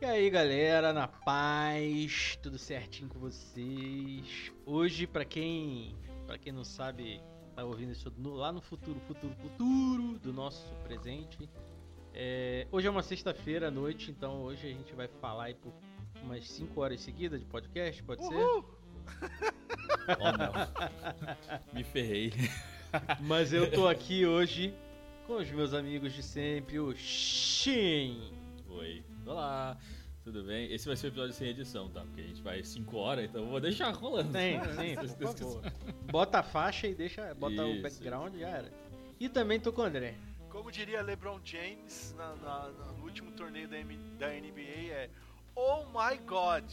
[0.00, 4.50] E aí, galera, na paz, tudo certinho com vocês?
[4.64, 5.94] Hoje, pra quem,
[6.26, 7.20] para quem não sabe,
[7.54, 11.50] tá ouvindo isso no, lá no futuro, futuro, futuro do nosso presente.
[12.14, 15.70] É, hoje é uma sexta-feira à noite, então hoje a gente vai falar aí por
[16.22, 18.64] umas 5 horas seguidas de podcast, pode Uhul!
[18.64, 19.54] ser?
[20.18, 21.74] Oh, não.
[21.74, 22.32] Me ferrei.
[23.20, 24.74] Mas eu tô aqui hoje
[25.26, 28.32] com os meus amigos de sempre, o Shin.
[28.70, 29.04] Oi.
[29.26, 29.76] Olá.
[30.24, 30.70] Tudo bem?
[30.72, 32.02] Esse vai ser o episódio sem edição, tá?
[32.02, 34.30] Porque a gente vai 5 horas, então eu vou deixar rolando.
[34.32, 35.62] Sim, sim, por favor.
[36.10, 37.82] Bota a faixa e deixa, bota o Isso.
[37.82, 38.70] background já era.
[39.18, 40.14] E também tô com o André.
[40.50, 45.10] Como diria LeBron James na- na- no último torneio da, M- da NBA, é
[45.56, 46.64] Oh my God!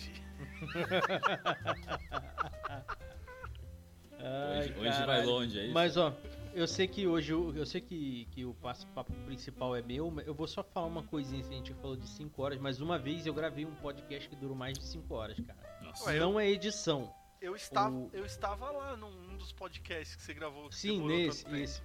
[4.20, 5.30] Hoje, Ai, hoje vai caralho.
[5.30, 5.74] longe, é isso?
[5.74, 6.12] Mas ó,
[6.58, 10.10] eu sei que hoje eu, eu sei que, que o passo- papo principal é meu,
[10.12, 12.82] mas eu vou só falar uma coisinha, assim, a gente falou de 5 horas, mas
[12.82, 15.80] uma vez eu gravei um podcast que durou mais de 5 horas, cara.
[15.82, 16.06] Nossa.
[16.06, 17.14] Ué, eu- Não é edição.
[17.40, 20.70] Eu estava, O- eu estava lá num um dos podcasts que você gravou.
[20.70, 21.82] que Sim, nesse, esse.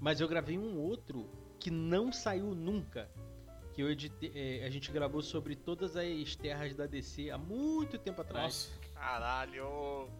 [0.00, 3.08] Mas eu gravei um outro que não saiu nunca.
[3.72, 7.96] Que eu editei, é, a gente gravou sobre todas as terras da DC há muito
[7.98, 8.68] tempo atrás.
[8.76, 8.92] Nossa.
[8.94, 10.10] Caralho!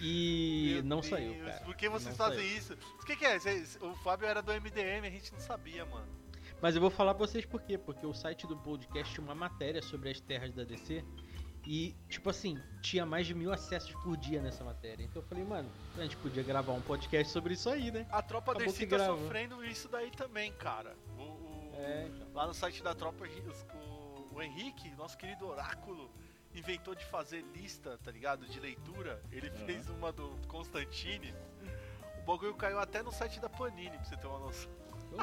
[0.00, 1.60] E Meu não Deus, saiu, cara.
[1.64, 2.58] Por que vocês Não fazem saiu.
[2.58, 2.78] isso?
[3.00, 3.36] O que, que é?
[3.80, 6.06] O Fábio era do MDM, a gente não sabia, mano.
[6.60, 7.76] Mas eu vou falar pra vocês por quê.
[7.78, 11.04] Porque o site do podcast tinha uma matéria sobre as terras da DC.
[11.66, 15.02] E, tipo assim, tinha mais de mil acessos por dia nessa matéria.
[15.04, 18.06] Então eu falei, mano, a gente podia gravar um podcast sobre isso aí, né?
[18.10, 20.96] A tropa Acabou DC tá sofrendo isso daí também, cara.
[21.18, 22.28] O, o- É, então.
[22.32, 23.24] Lá no site da tropa,
[23.74, 26.10] o, o Henrique, nosso querido oráculo,
[26.58, 28.46] inventou de fazer lista, tá ligado?
[28.46, 29.22] De leitura.
[29.32, 29.66] Ele Aham.
[29.66, 31.34] fez uma do Constantine.
[32.22, 34.70] O bagulho caiu até no site da Panini, pra você ter uma noção.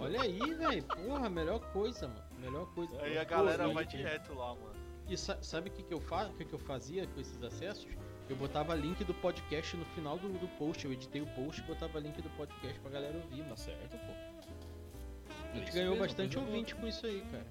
[0.01, 0.83] Olha aí, velho.
[0.83, 2.23] Porra, melhor coisa, mano.
[2.39, 2.99] Melhor coisa.
[3.01, 4.73] Aí a galera e- vai direto lá, mano.
[5.07, 6.31] E sa- sabe o que, que eu faço?
[6.31, 7.87] O que, que eu fazia com esses acessos?
[8.27, 10.83] Eu botava link do podcast no final do, do post.
[10.83, 13.57] Eu editei o post e botava link do podcast pra galera ouvir, Tá mano.
[13.57, 14.05] certo, pô.
[14.07, 17.45] A É gente isso ganhou mesmo, bastante ouvinte com isso aí, cara.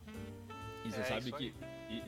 [0.85, 1.55] E você É, sabe que.
[1.91, 2.03] E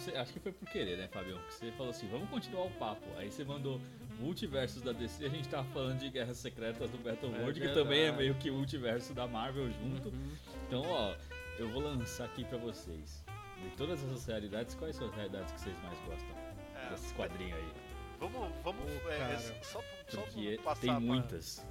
[0.00, 1.38] sei, acho que foi por querer, né, Fabião?
[1.48, 3.04] Que você falou assim, vamos continuar o papo.
[3.16, 3.80] Aí você mandou
[4.20, 7.74] multiversos da DC, a gente tava falando de Guerras Secretas do Battleworld, que verdade.
[7.82, 10.08] também é meio que o multiverso da Marvel junto.
[10.08, 10.36] Uhum.
[10.66, 11.14] Então, ó,
[11.58, 13.24] eu vou lançar aqui pra vocês.
[13.62, 16.36] De todas essas realidades, quais são as realidades que vocês mais gostam
[16.76, 17.72] É, desses quadrinhos aí?
[18.20, 21.66] vamos, vamos, Pô, é, só, só Porque passar, tem pra- muitas.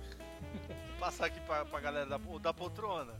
[0.99, 3.13] passar aqui pra, pra galera da, da poltrona.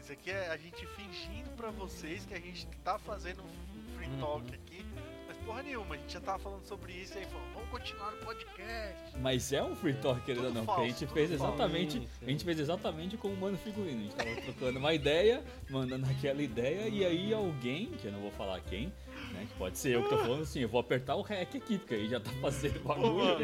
[0.00, 3.63] Isso aqui é a gente fingindo pra vocês que a gente tá fazendo um
[4.10, 4.54] free Uhum.
[4.54, 4.84] aqui.
[5.26, 8.10] Mas porra nenhuma, a gente já tava falando sobre isso e aí falou, vamos continuar
[8.12, 9.18] no podcast.
[9.20, 11.44] Mas é um free talk, querendo ou não, falso, porque a gente fez falso.
[11.54, 11.92] exatamente.
[11.92, 12.26] Sim, sim.
[12.26, 13.98] A gente fez exatamente como o Mano Figurino.
[14.00, 18.20] A gente tava trocando uma ideia, mandando aquela ideia, e aí alguém, que eu não
[18.20, 18.92] vou falar quem,
[19.32, 19.48] né?
[19.58, 22.08] Pode ser eu que tô falando assim, eu vou apertar o REC aqui, porque aí
[22.08, 23.38] já tá fazendo bagulho.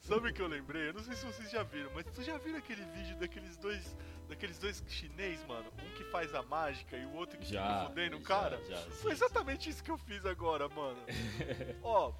[0.00, 0.88] sabe o que eu lembrei?
[0.88, 3.96] Eu não sei se vocês já viram, mas tu já viram aquele vídeo daqueles dois.
[4.28, 5.66] Daqueles dois chinês, mano?
[5.84, 7.62] Um que faz a mágica e o outro que Já.
[7.66, 8.60] fica fudendo o já, cara?
[8.68, 11.00] já, Foi exatamente isso que eu fiz agora, mano.
[11.82, 12.12] Ó,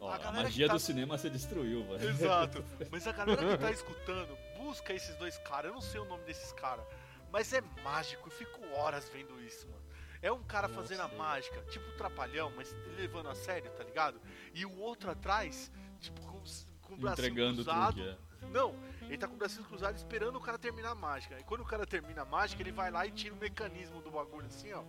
[0.00, 2.02] Ó, a a, magia tá- do cinema se destruiu, mano.
[2.02, 2.64] Exato.
[2.90, 5.66] Mas a galera que tá escutando, busca esses dois caras.
[5.66, 6.86] Eu não sei o nome desses caras.
[7.30, 8.28] Mas é mágico.
[8.28, 9.79] Eu fico horas vendo isso, mano.
[10.22, 14.20] É um cara fazendo a mágica, tipo um trapalhão, mas levando a sério, tá ligado?
[14.54, 16.42] E o outro atrás, tipo, com,
[16.82, 17.94] com o bracinho Entregando o cruzado.
[17.94, 18.30] truque, é.
[18.52, 21.38] Não, ele tá com o bracinho cruzado esperando o cara terminar a mágica.
[21.38, 24.10] E quando o cara termina a mágica, ele vai lá e tira o mecanismo do
[24.10, 24.82] bagulho assim, ó.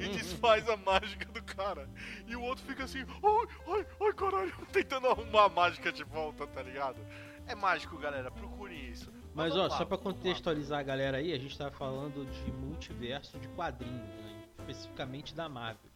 [0.00, 1.88] e desfaz a mágica do cara.
[2.26, 6.46] E o outro fica assim, ai, ai, ai, caralho, tentando arrumar a mágica de volta,
[6.46, 6.98] tá ligado?
[7.46, 9.12] É mágico, galera, procurem isso.
[9.34, 10.02] Mas ó, vamos lá, só pra lá.
[10.02, 14.33] contextualizar a galera aí, a gente tava falando de multiverso de quadrinhos, né?
[14.64, 15.90] Especificamente da Marvel.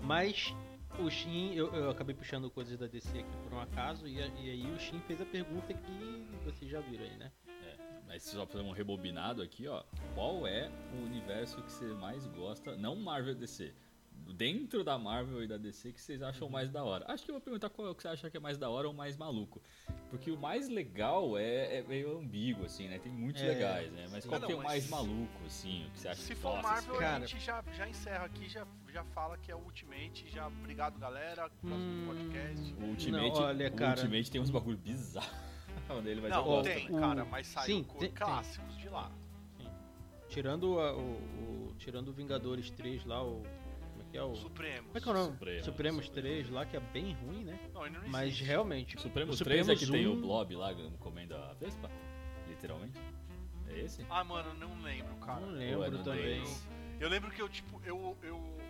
[0.00, 0.54] Mas
[0.98, 4.50] o Shin, eu, eu acabei puxando coisas da DC aqui por um acaso, e, e
[4.50, 7.32] aí o Shin fez a pergunta que vocês já viram aí, né?
[8.06, 9.82] Mas só fazer um rebobinado aqui, ó.
[10.14, 12.76] Qual é o universo que você mais gosta?
[12.76, 13.74] Não Marvel DC.
[14.32, 17.04] Dentro da Marvel e da DC que vocês acham mais da hora?
[17.08, 18.68] Acho que eu vou perguntar qual é o que você acha que é mais da
[18.70, 19.60] hora ou mais maluco.
[20.10, 22.98] Porque o mais legal é, é meio ambíguo, assim, né?
[22.98, 24.06] Tem muitos É, legais, né?
[24.10, 24.28] Mas sim.
[24.28, 25.86] qual Ah, que é o mais maluco, assim?
[25.86, 27.24] O que você acha Se que for Marvel, cara.
[27.24, 30.26] a gente já, já encerra aqui, já, já fala que é o Ultimate.
[30.30, 31.48] Já, obrigado, galera.
[31.60, 32.74] Próximo Hum, podcast.
[32.74, 34.00] O Ultimate, Não, olha, o cara.
[34.00, 35.30] Ultimate tem uns bagulho bizarros.
[35.90, 38.16] Onde ele vai Não, tem, o- cara, mas saiu sim, com tem- tem.
[38.16, 39.10] clássicos de lá.
[40.28, 41.00] Tirando a- o,
[41.68, 43.42] o- tirando o Vingadores 3 lá, o.
[44.14, 44.34] É que é o.
[44.36, 44.86] Supremos.
[44.86, 45.32] Como é que é o nome?
[45.32, 46.30] Supremos, Supremos Supremos.
[46.46, 47.58] 3 lá, que é bem ruim, né?
[47.74, 48.96] Não, não Mas realmente.
[48.96, 51.90] O Supremos o 3 é que Supremos tem o 1 Blob lá comendo a Vespa?
[52.48, 53.00] Literalmente?
[53.68, 54.06] É esse?
[54.08, 55.40] Ah, mano, eu não lembro, cara.
[55.40, 56.38] Não é lembro no também.
[56.40, 56.68] dois?
[57.00, 58.16] Eu lembro que eu, tipo, eu.
[58.22, 58.64] eu o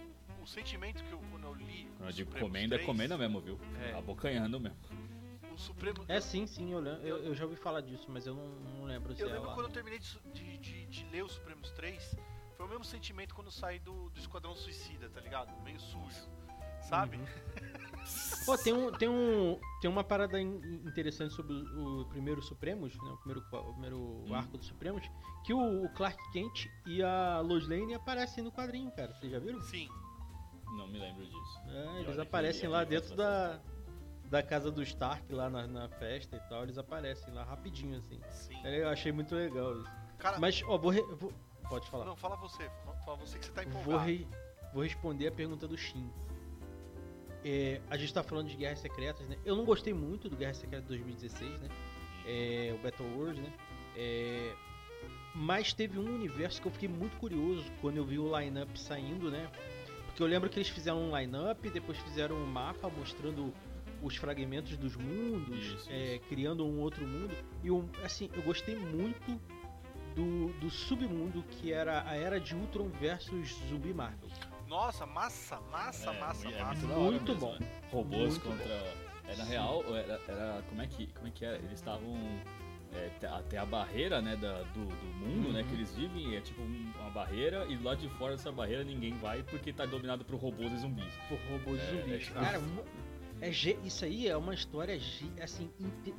[0.45, 1.89] o sentimento que eu, quando eu li.
[1.97, 3.59] Quando eu digo Supremos comenda, é 3, comenda mesmo, viu?
[3.83, 3.95] É.
[3.95, 4.77] Abocanhando mesmo.
[5.53, 6.05] O Supremo.
[6.07, 8.47] É sim, sim, eu, eu, eu já ouvi falar disso, mas eu não,
[8.79, 9.55] não lembro se Eu é lembro lá.
[9.55, 12.17] quando eu terminei de, de, de- ler os Supremos 3,
[12.57, 15.53] foi o mesmo sentimento quando eu saí do, do Esquadrão Suicida, tá ligado?
[15.63, 16.29] Meio sujo,
[16.89, 17.17] sabe?
[17.17, 17.25] Uhum.
[18.45, 22.95] Pô, tem, um, tem, um, tem uma parada in- interessante sobre o, o primeiro Supremos,
[22.95, 23.11] né?
[23.11, 23.97] O primeiro, o primeiro
[24.27, 24.35] Hum.
[24.35, 25.03] arco do Supremos,
[25.45, 29.15] que o, o Clark Kent e a Lois Lane aparecem no quadrinho, cara.
[29.15, 29.61] Vocês já viram?
[29.63, 29.89] Sim.
[30.77, 31.61] Não me lembro disso.
[31.69, 33.59] É, eles aparecem lá dentro da,
[34.29, 36.65] da casa do Stark, lá na, na festa e tal.
[36.65, 38.21] Eles aparecem lá rapidinho, assim.
[38.31, 38.61] Sim.
[38.67, 39.91] É, Eu achei muito legal isso.
[40.19, 41.33] Cara, Mas, ó, vou, re- vou-
[41.69, 42.05] Pode falar.
[42.05, 42.71] não, fala você.
[43.05, 44.05] Fala você que você tá Vou, empolgado.
[44.07, 44.27] re-
[44.73, 46.11] vou responder a pergunta do Shin.
[47.45, 49.37] É, a gente tá falando de Guerras Secretas, né?
[49.45, 51.69] Eu não gostei muito do Guerra Secreta 2016, né?
[52.27, 53.53] É, o Battle World, né?
[53.97, 54.55] É,
[55.35, 59.31] mas teve um universo que eu fiquei muito curioso quando eu vi o line-up saindo,
[59.31, 59.51] né?
[60.07, 63.53] Porque eu lembro que eles fizeram um line-up, depois fizeram um mapa mostrando
[64.03, 67.35] os fragmentos dos mundos, Isso, é, criando um outro mundo.
[67.63, 69.39] E um, assim, eu gostei muito
[70.15, 74.29] do, do submundo que era a Era de Ultron versus Zumbi Marvel.
[74.69, 76.87] Nossa, massa, massa, É, massa, é massa.
[76.87, 77.57] muito Muito mesmo, bom.
[77.59, 77.81] né?
[77.91, 78.73] Robôs Muito contra.
[79.27, 81.07] É, na real, era, era- Como é que.
[81.09, 81.57] Como é que era?
[81.57, 82.15] Eles estavam.
[82.93, 85.67] É, até a barreira né, da, do, do mundo né, Uhum.
[85.69, 88.85] que eles vivem é tipo um- uma barreira e do lado de fora dessa barreira
[88.85, 91.13] ninguém vai porque tá dominado por robôs e zumbis.
[91.29, 92.13] por robôs É, zumbis.
[92.15, 92.61] é tipo Cara,
[93.41, 94.97] é isso aí é uma história
[95.43, 95.69] assim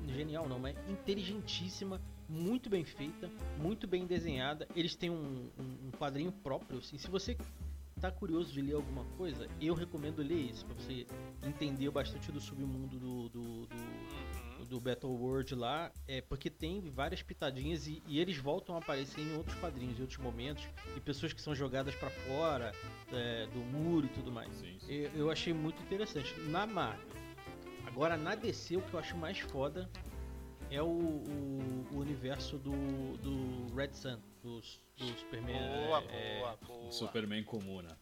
[0.09, 3.29] genial, não, mas inteligentíssima, muito bem feita,
[3.59, 4.67] muito bem desenhada.
[4.75, 6.97] Eles têm um, um- um quadrinho próprio, assim.
[6.97, 7.37] Se você
[8.01, 11.05] tá curioso de ler alguma coisa, eu recomendo ler isso para você
[11.43, 13.75] entender bastante do submundo do, do, do,
[14.59, 14.65] Uhum.
[14.65, 19.21] do Battle World lá, é porque tem várias pitadinhas e, e eles voltam a aparecer
[19.21, 22.71] em outros quadrinhos, em outros momentos, e pessoas que são jogadas pra fora
[23.13, 24.53] é, do muro e tudo mais.
[24.55, 24.91] Sim, sim.
[24.91, 26.33] Eu, eu achei muito interessante.
[26.49, 27.05] Na Marvel.
[27.87, 29.89] Agora na DC o que eu acho mais foda
[30.71, 32.71] é o, o- o universo do,
[33.17, 34.59] do Red Sun, do,
[34.97, 35.57] do Superman.
[35.57, 36.91] Boa, é, boa, boa.
[36.91, 37.97] Superman comuna.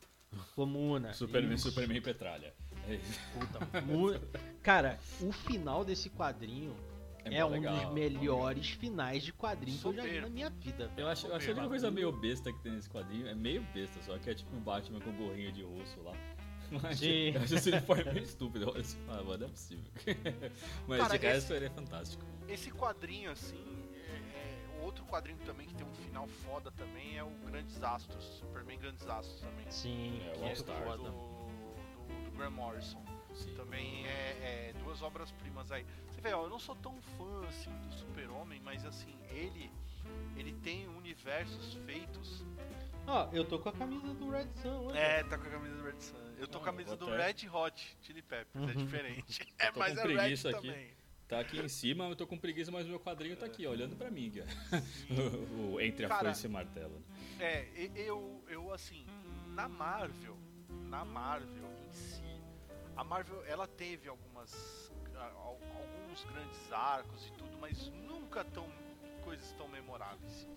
[0.56, 1.14] Comuna.
[1.14, 1.70] Superman, Isso.
[1.70, 2.54] Superman Petralha.
[2.88, 3.20] É, isso.
[3.40, 4.20] Puta, mu-
[4.64, 6.76] Cara, o final desse quadrinho
[7.24, 7.76] é, mó um legal.
[7.86, 10.92] dos melhores finais de quadrinho que eu já vi na minha vida.
[10.98, 11.70] Eu acho, eu acho que a única Bagulho.
[11.70, 14.60] coisa meio besta que tem nesse quadrinho é meio besta, só que é tipo um
[14.60, 16.14] Batman com gorrinho de russo lá.
[16.82, 17.30] Mas Sim.
[17.36, 18.70] eu acho esse uniforme meio estúpido.
[18.72, 19.86] Olha assim, ah, mano, não é possível.
[20.88, 22.26] Mas Cara, de resto ele é fantástico.
[22.48, 23.64] Esse quadrinho, assim,
[23.94, 28.24] é, é- outro quadrinho também que tem um final foda também é o Grandes Astros,
[28.40, 29.70] Superman Grandes Astros também.
[29.72, 30.98] Sim, É, o que é All Star.
[30.98, 33.04] do, do, do Grant Morrison.
[33.34, 33.56] Sim.
[33.56, 35.86] Também é, é duas obras-primas aí.
[36.12, 39.72] Você vê, ó, eu não sou tão fã assim do Super-Homem, mas assim, ele
[40.36, 42.44] ele tem universos feitos.
[43.08, 44.98] Ó, eu tô com a camisa do Red Sun, olha.
[45.00, 46.18] É, tá com a camisa do Red Sun.
[46.38, 48.86] Eu tô com a camisa do Red Hot Chili Peppers, é Uhum.
[48.86, 49.54] diferente.
[49.60, 50.68] É, mas é Red preguiça aqui.
[50.68, 50.92] também.
[51.28, 53.96] Tá aqui em cima, eu tô com preguiça, mas meu quadrinho tá aqui, ó, olhando
[53.96, 54.32] pra mim.
[55.10, 57.04] o, o Entre a Cara, Foice e Martelo.
[57.40, 59.06] É, eu, eu assim,
[59.48, 60.38] na Marvel,
[60.70, 62.24] na Marvel em si,
[62.96, 64.92] a Marvel ela teve algumas
[65.38, 68.68] alguns grandes arcos e tudo, mas nunca tão
[69.24, 70.48] coisas tão memoráveis.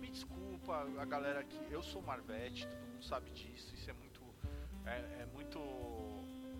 [0.00, 4.22] Me desculpa a galera que eu sou Marvete, todo mundo sabe disso, isso é muito
[4.86, 5.58] é, é muito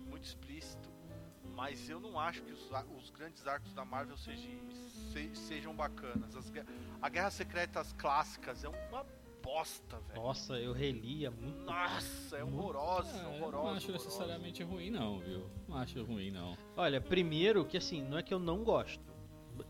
[0.09, 0.89] muito explícito,
[1.53, 4.51] mas eu não acho que os, os grandes arcos da Marvel sejam
[5.11, 6.35] se- sejam bacanas.
[6.35, 6.51] As
[7.01, 9.05] a Guerra Secretas clássicas é uma
[9.41, 10.21] bosta, velho.
[10.21, 11.59] Nossa, eu relia muito.
[11.63, 13.51] Nossa, é horrorosa, eu horrorosa.
[13.51, 13.91] não acho horrorosa.
[14.05, 15.49] necessariamente ruim, não, viu?
[15.67, 16.57] Não acho ruim, não.
[16.77, 19.03] Olha, primeiro que assim, não é que eu não gosto.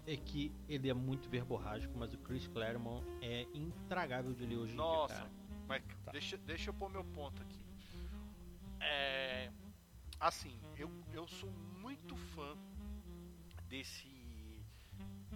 [0.07, 4.73] É que ele é muito verborrágico, mas o Chris Claremont é intragável de ler hoje
[4.73, 5.31] em Nossa, dia, cara.
[5.67, 6.11] mas Tá.
[6.13, 7.59] deixa, deixa eu pôr meu ponto aqui.
[8.79, 9.51] É.
[10.23, 11.51] Assim, eu, eu sou
[11.81, 12.55] muito fã
[13.67, 14.07] desse.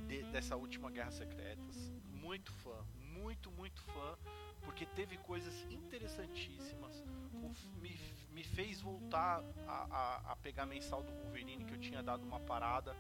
[0.07, 1.91] de- dessa última Guerra Secretas.
[2.05, 4.17] Muito fã, muito, muito fã.
[4.61, 7.03] Porque teve coisas interessantíssimas.
[7.33, 7.51] O
[7.81, 7.99] me,
[8.31, 12.39] me fez voltar a, a, a pegar mensal do Wolverine, que eu tinha dado uma
[12.39, 12.95] parada.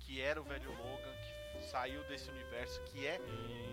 [0.00, 1.14] Que era o velho Logan,
[1.52, 3.20] que saiu desse universo, que é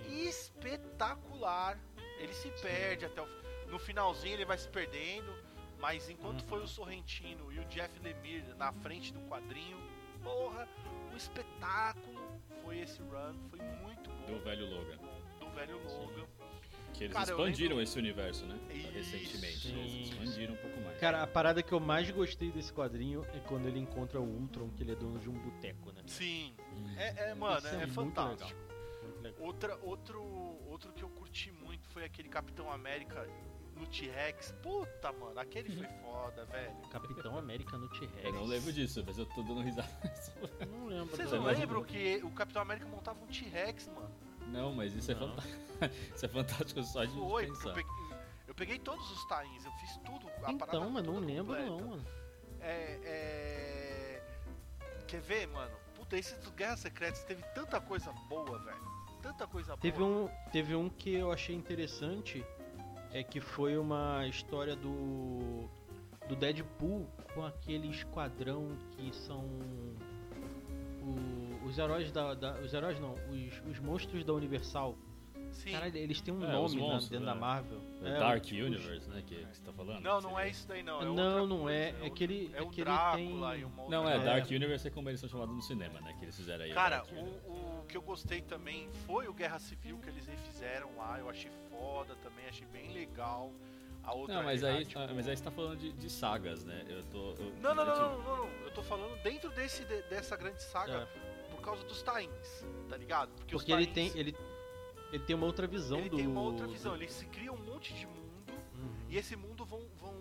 [0.07, 1.79] espetacular.
[2.19, 3.37] Ele se perde até o
[3.67, 5.29] no finalzinho ele vai se perdendo,
[5.79, 6.47] mas enquanto Uhum.
[6.47, 9.77] foi o Sorrentino e o Jeff Lemire na frente do quadrinho,
[10.23, 10.67] porra,
[11.11, 14.97] um espetáculo foi esse run, foi muito bom Do velho Logan.
[15.39, 16.27] do velho Logan.
[16.93, 18.57] Que eles Cara, expandiram lembro- esse universo, né?
[18.73, 18.91] Isso.
[18.91, 19.57] Recentemente.
[19.67, 19.79] Sim.
[19.79, 20.97] Eles expandiram um pouco mais.
[20.99, 24.69] Cara, a parada que eu mais gostei desse quadrinho é quando ele encontra o Ultron,
[24.69, 26.01] que ele é dono de um boteco, né?
[26.07, 26.55] Sim,
[26.97, 28.59] é, é, mano, Isso é, é muito fantástico.
[29.03, 29.45] Muito legal.
[29.45, 30.23] Outra, outro,
[30.67, 33.29] outro que eu curti muito foi aquele Capitão América
[33.77, 34.51] no T-Rex.
[34.61, 36.75] Puta, mano, aquele foi foda, velho.
[36.91, 38.23] Capitão América no T-Rex.
[38.25, 39.87] Eu não lembro disso, mas eu tô dando risada.
[40.69, 41.15] Não lembro.
[41.15, 41.43] Vocês não.
[41.45, 44.11] lembram que o Capitão América montava um T-Rex, mano?
[44.47, 45.27] Não, mas isso é Não.
[45.29, 45.57] fantástico.
[46.15, 47.69] isso é fantástico só de Foi, pensar.
[47.69, 47.93] eu peguei,
[48.47, 50.27] eu peguei todos os tains, eu fiz tudo.
[50.43, 51.65] A Então, mas não lembro completa.
[51.69, 52.05] não, mano.
[52.61, 54.23] É, é...
[55.07, 55.75] Quer ver, mano?
[55.95, 58.97] Puta, esse do Guerra Secretas teve tanta coisa boa, velho.
[59.21, 60.09] Tanta coisa Teve boa.
[60.31, 62.45] um, teve um que eu achei interessante,
[63.13, 65.67] é que foi uma história do
[66.27, 69.45] do Deadpool com aquele esquadrão que são
[71.01, 74.97] o- os heróis da, da- os heróis não, os, os monstros da Universal.
[75.51, 75.71] Sim.
[75.71, 77.33] Caralho, eles têm um É, nome na- monstros, dentro né?
[77.33, 77.79] da Marvel.
[78.01, 79.23] O É, Dark tipo, Universe, né?
[79.25, 80.01] Que, que você tá falando?
[80.01, 81.01] Não, não é isso daí não.
[81.01, 83.51] É Não, não coisa, é, é outro- que ele- É é o que ele Drácula
[83.51, 84.23] tem- e uma Não, outra é, É.
[84.23, 86.13] Dark Universe é como eles são chamados no cinema, né?
[86.19, 86.71] Que eles fizeram aí.
[86.71, 87.39] o Cara, o, Universe.
[87.47, 91.17] o que eu gostei também foi o Guerra Civil que eles refizeram lá.
[91.19, 93.51] Eu achei foda também, achei bem legal.
[94.03, 96.09] A outra Não, mas é, aí, tipo- ah, mas aí você tá falando de, de
[96.09, 96.85] sagas, né?
[96.87, 97.31] Eu tô.
[97.31, 98.49] eu- Não, não, eu não, não, não, não.
[98.63, 102.95] Eu tô falando dentro desse, de- dessa grande saga É, por causa dos tains, tá
[102.95, 103.29] ligado?
[103.35, 104.33] Porque, os porque ele tem tains, ele
[105.11, 106.95] ele tem uma outra visão ele do tem uma outra do- visão.
[106.95, 108.17] Ele se cria um monte de mundo
[108.75, 108.93] Uhum.
[109.09, 110.13] e esse mundo vão, vão,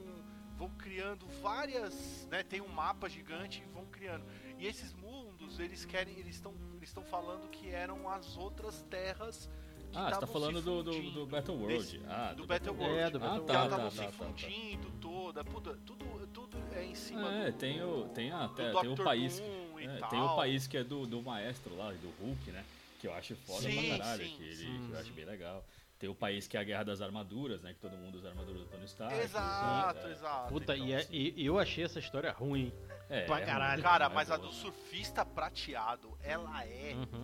[0.57, 2.43] vão criando várias, né?
[2.43, 4.25] Tem um mapa gigante e vão criando.
[4.59, 9.51] E esses mundos, eles querem, eles estão, eles estão falando que eram as outras terras.
[9.93, 11.79] Que Ah, você tá falando do, do, do Battle World.
[11.79, 12.91] Desse- ah, do Battle World.
[12.95, 13.07] World.
[13.07, 14.13] É, do Ah, Battle que tá, elas tá, estavam tá, se tá, tá.
[14.13, 18.55] fundindo toda, puta, tudo, tudo é em cima É, do, tem o, tem, a, do
[18.55, 19.41] tem, o país.
[19.41, 22.65] É, tem o país que é do, do maestro lá, do Hulk, né?
[22.99, 24.25] Que eu acho foda Sim, pra caralho.
[24.25, 25.65] sim, que, ele, sim, que eu acho bem legal.
[25.99, 27.73] Tem o país que é a Guerra das Armaduras, né?
[27.73, 29.15] Que todo mundo usa a armadura do Tony Stark.
[29.19, 30.13] Exato, é.
[30.13, 30.49] exato.
[30.53, 31.33] Puta, então, e, é- assim.
[31.37, 32.71] e eu achei essa história ruim.
[33.09, 33.75] É, pra é caralho.
[33.75, 34.49] ruim, Cara, é mas a boa.
[34.49, 37.23] do surfista prateado, ela é Uhum.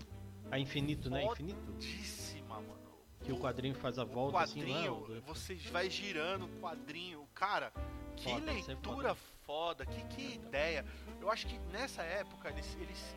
[0.51, 1.23] A infinito, né?
[1.23, 1.43] Foda.
[1.43, 2.43] Infinito.
[2.49, 2.83] mano.
[3.25, 4.89] Que o quadrinho faz a O volta assim, não é?
[4.89, 7.29] quadrinho, você vai girando o quadrinho.
[7.35, 7.73] Cara,
[8.17, 9.15] que Foda, é leitura
[9.47, 10.85] foda, que, que ideia.
[11.21, 13.17] Eu acho que nessa época eles, eles,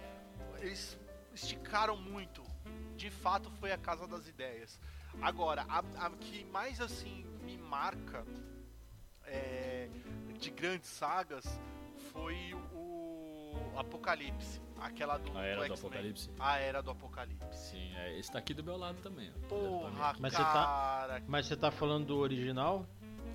[0.59, 0.99] eles
[1.35, 2.43] esticaram muito.
[2.95, 4.79] De fato, foi a Casa das Ideias.
[5.21, 8.25] Agora, a, a que mais assim me marca
[9.25, 9.89] é,
[10.39, 11.45] de grandes sagas
[12.11, 14.61] foi o Apocalipse.
[14.79, 15.77] Aquela do, A Era do X-Men.
[15.79, 16.29] Apocalipse.
[16.39, 17.57] A Era do Apocalipse.
[17.71, 19.31] Sim, é, esse tá aqui do meu lado também.
[19.35, 19.47] ó.
[19.47, 21.23] Porra, Mas você tá- cara.
[21.27, 22.85] Mas você tá falando do original?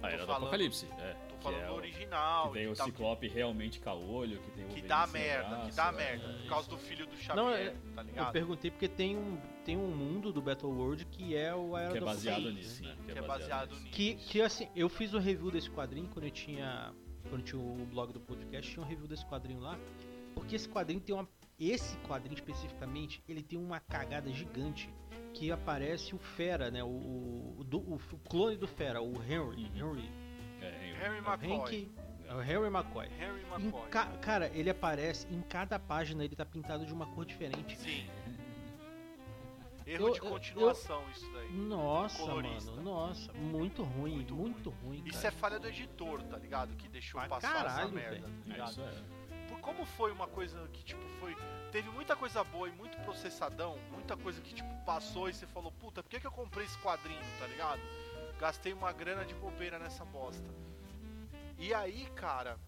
[0.03, 1.17] A Era do falando- Apocalipse, é.
[1.41, 2.49] Que falando é do original.
[2.49, 5.77] Que tem o tá- Ciclope realmente caolho, que tem o que dá merda, braço, que
[5.77, 5.93] dá é.
[5.93, 6.25] merda.
[6.27, 8.33] é Por causa do filho do Xavier, Não, é- tá Eu ligado?
[8.33, 11.97] perguntei porque tem um, tem um mundo do Battle World que é o Era Que
[11.97, 12.97] é do baseado Apocalipse, nisso, né?
[13.07, 13.13] né?
[13.13, 13.87] Que é baseado nisso.
[13.91, 16.93] Que, que assim, eu fiz o review desse quadrinho quando eu tinha.
[17.29, 19.79] Quando tinha o blog do podcast, tinha um review desse quadrinho lá.
[20.35, 21.29] Porque esse quadrinho tem uma.
[21.59, 24.89] Esse quadrinho especificamente, ele tem uma cagada gigante.
[25.33, 26.83] Que aparece o Fera, né?
[26.83, 29.71] O, o, o do- o clone do Fera, o Henry.
[29.77, 29.93] Uhum.
[29.95, 30.11] Henry.
[31.01, 31.93] Harry É McCoy.
[32.29, 33.09] É o Henry McCoy.
[33.19, 33.89] Harry McCoy.
[33.91, 37.77] ca- cara, ele aparece em cada página, ele tá pintado de uma cor diferente.
[37.77, 38.07] Sim.
[39.87, 41.51] Erro Eu- de eu- continuação isso daí.
[41.53, 42.71] Nossa, Colorista.
[42.71, 45.03] mano, nossa, muito ruim, Muito muito, ruim.
[45.05, 45.29] Isso cara.
[45.29, 46.77] é falha do editor, tá ligado?
[46.77, 48.23] Que deixou Pra passar caralho, essa merda, velho.
[48.23, 48.71] tá É, ligado?
[48.71, 49.47] isso é.
[49.49, 51.37] Por como foi uma coisa que, tipo, foi.
[51.73, 55.73] Teve muita coisa boa e muito processadão, muita coisa que, tipo, passou e você falou,
[55.73, 57.81] puta, por que, que eu comprei esse quadrinho, tá ligado?
[58.39, 60.49] Gastei uma grana de bobeira nessa bosta.
[61.61, 62.59] E aí, cara,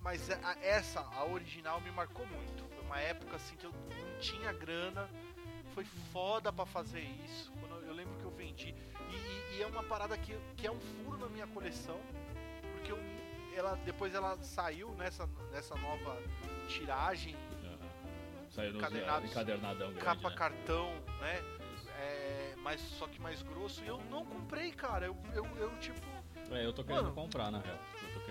[0.00, 2.64] mas a- a- essa, a original, me marcou muito.
[2.74, 5.08] Foi uma época assim que eu não tinha grana,
[5.74, 7.52] foi foda pra fazer isso.
[7.70, 8.74] Eu, eu lembro que eu vendi.
[9.10, 12.00] E, e- e é uma parada que, que é um furo na minha coleção,
[12.72, 12.98] porque eu,
[13.54, 16.16] ela, depois ela saiu nessa, nessa nova
[16.68, 17.36] tiragem.
[18.50, 19.30] Saiu no Encadernados.
[19.30, 20.36] encadernadão grande, capa né?
[20.36, 20.88] cartão,
[21.20, 21.38] né?
[21.98, 25.06] É, mas só que mais grosso, e eu não comprei, cara.
[25.06, 26.00] Eu, eu, eu tipo.
[26.52, 27.14] É, eu tô querendo Mano.
[27.14, 27.78] comprar, na real.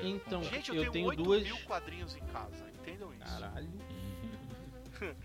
[0.01, 0.55] Então, comprar.
[0.55, 3.23] Gente, eu, Eu tenho tenho 8 duas- mil quadrinhos em casa, entendam isso.
[3.39, 3.69] Caralho,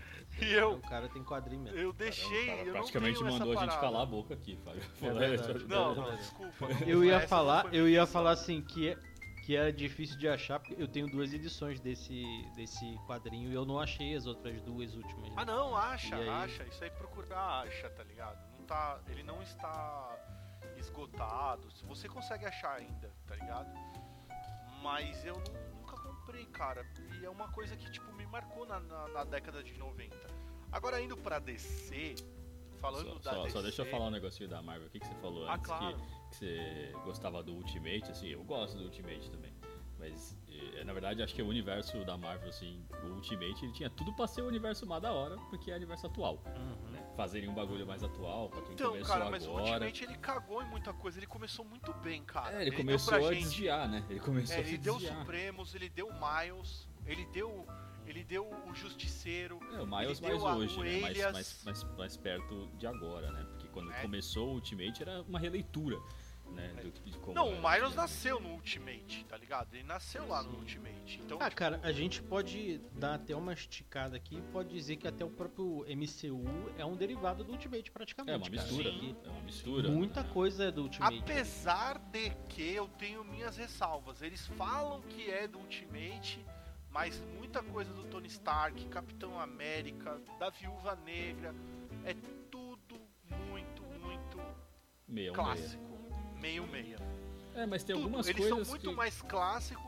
[0.41, 1.77] E eu, o cara tem quadrinho mesmo.
[1.77, 3.77] eu deixei, Cara, eu praticamente mandou a gente parada.
[3.81, 4.81] calar a boca aqui, Fábio.
[5.01, 5.37] É.
[5.67, 6.67] Não, Não, desculpa.
[6.67, 8.97] não, Eu ia falar, eu ia falar assim que é,
[9.45, 12.23] que era difícil de achar, porque eu tenho duas edições desse
[12.55, 15.29] desse quadrinho e eu não achei as outras duas últimas.
[15.29, 15.35] né?
[15.37, 16.29] Ah não, acha, aí?
[16.29, 16.63] acha.
[16.63, 18.37] Isso aí procurar acha, tá ligado?
[18.57, 20.17] Não tá, ele não está
[20.77, 21.69] esgotado.
[21.71, 23.69] Se Você consegue achar ainda, tá ligado?
[24.81, 26.85] Mas eu nu- nunca comprei, cara.
[27.21, 30.15] E é uma coisa que tipo me marcou na, na, na década de 90.
[30.71, 32.15] Agora indo pra DC,
[32.79, 33.49] falando Só, da só- DC.
[33.57, 34.87] só deixa eu falar um negocinho da Marvel.
[34.87, 35.65] O que, que você falou Ah, antes?
[35.65, 35.97] claro.
[35.97, 39.53] Que, que você gostava do Ultimate, assim, eu gosto do Ultimate também.
[39.97, 43.89] Mas, eh, na verdade, acho que o universo da Marvel, assim, o Ultimate, ele tinha
[43.89, 46.41] tudo pra ser o universo mais da hora, porque é o universo atual.
[46.45, 46.88] Uhum.
[47.19, 49.63] Fazerem um bagulho mais atual, pra quem Então, começou cara, mas o agora.
[49.73, 51.19] Ultimate ele cagou em muita coisa.
[51.19, 52.55] Ele começou muito bem, cara.
[52.55, 54.05] É, ele, deu começou pra a gente- desviar, né?
[54.09, 54.99] Ele começou É, a ele deu o.
[55.01, 57.67] Supremos, ele deu o Miles, ele deu,
[58.07, 59.59] ele deu o Justiceiro.
[59.73, 61.01] É, o Miles ele mais hoje, né?
[61.01, 63.43] Mais, mais, mais, mais perto de agora, né?
[63.49, 64.01] Porque quando É.
[64.01, 65.99] começou o Ultimate era uma releitura,
[66.51, 66.73] né?
[66.77, 66.81] É.
[66.81, 67.95] Do, de como Não, o antigamente.
[67.95, 69.73] nasceu no Ultimate, tá ligado?
[69.73, 70.59] Ele nasceu lá no.
[70.59, 71.19] Ultimate.
[71.23, 74.97] Então, Ah, tipo, cara, a gente pode dar até uma esticada aqui e pode dizer
[74.97, 76.43] que até o próprio MCU
[76.77, 78.33] é um derivado do Ultimate praticamente.
[78.33, 79.15] É uma mistura, Sim.
[79.23, 79.89] é uma mistura.
[79.89, 80.29] Muita né?
[80.33, 81.19] coisa é do Ultimate.
[81.19, 84.21] apesar de que eu tenho minhas ressalvas.
[84.21, 86.43] Eles falam que é do Ultimate,
[86.91, 91.53] mas muita coisa do Tony Stark, Capitão América, da Viúva Negra,
[92.03, 92.13] é
[92.51, 92.95] tudo
[93.49, 94.39] muito, muito
[95.07, 95.33] meia.
[96.39, 96.97] Meio meia.
[97.55, 98.05] É, mas tem Tudo.
[98.05, 98.95] algumas Eles coisas são muito que...
[98.95, 99.81] mais clássico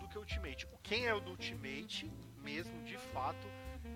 [0.00, 0.66] do que o Ultimate.
[0.82, 2.10] Quem é o do Ultimate,
[2.42, 3.46] mesmo de fato,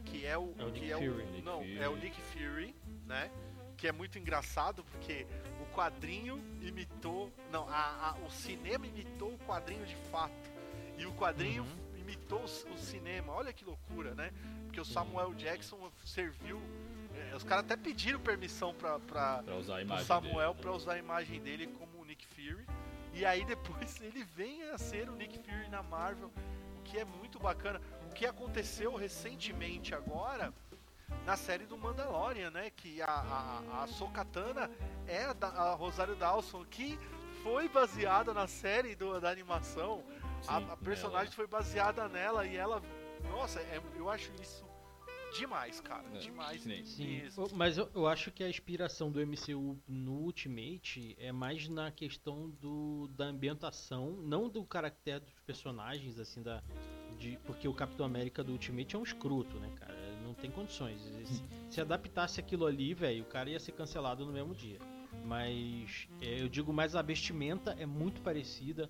[0.05, 0.55] que é o.
[0.59, 1.25] É o que Nick é Fury.
[1.27, 1.79] Nick não, Fury.
[1.79, 2.75] é o Nick Fury,
[3.07, 3.31] né?
[3.77, 5.27] Que é muito engraçado porque
[5.63, 7.33] o quadrinho imitou.
[7.51, 10.51] Não, a, a- o cinema imitou o quadrinho de fato.
[10.99, 11.99] E o quadrinho Uhum.
[12.01, 13.33] imitou o, o cinema.
[13.33, 14.33] Olha que loucura, né?
[14.67, 16.61] Porque o Samuel Jackson serviu.
[17.15, 20.63] é, os caras até pediram permissão pra, pra, Pra usar a o imagem Samuel dele.
[20.63, 22.67] pra usar a imagem dele como o Nick Fury.
[23.15, 26.31] E aí depois ele vem a ser o Nick Fury na Marvel,
[26.79, 27.81] o que é muito bacana.
[28.11, 30.53] O que aconteceu recentemente agora
[31.25, 32.71] na série do Mandalorian, né?
[32.71, 34.71] Que a, a, a Sokatana
[35.07, 36.99] é a, da- a Rosário Dawson, que
[37.43, 40.03] foi baseada na série do, da animação.
[40.47, 42.83] A, Sim, a personagem foi baseada nela e ela.
[43.31, 44.65] Nossa, é- eu acho isso
[45.33, 46.05] demais, cara.
[46.15, 46.63] É, demais.
[46.85, 51.69] Sim, o- mas eu, eu acho que a inspiração do MCU no Ultimate é mais
[51.69, 56.63] na questão do, da ambientação, não do caractere dos personagens, assim, da.
[57.19, 59.95] De, porque o Capitão América do Ultimate é um escroto, né, cara?
[60.25, 60.99] Não tem condições.
[61.27, 64.79] Se, se adaptasse aquilo ali, velho, o cara ia ser cancelado no mesmo dia.
[65.27, 68.89] Mas é, eu digo mais a vestimenta é muito parecida.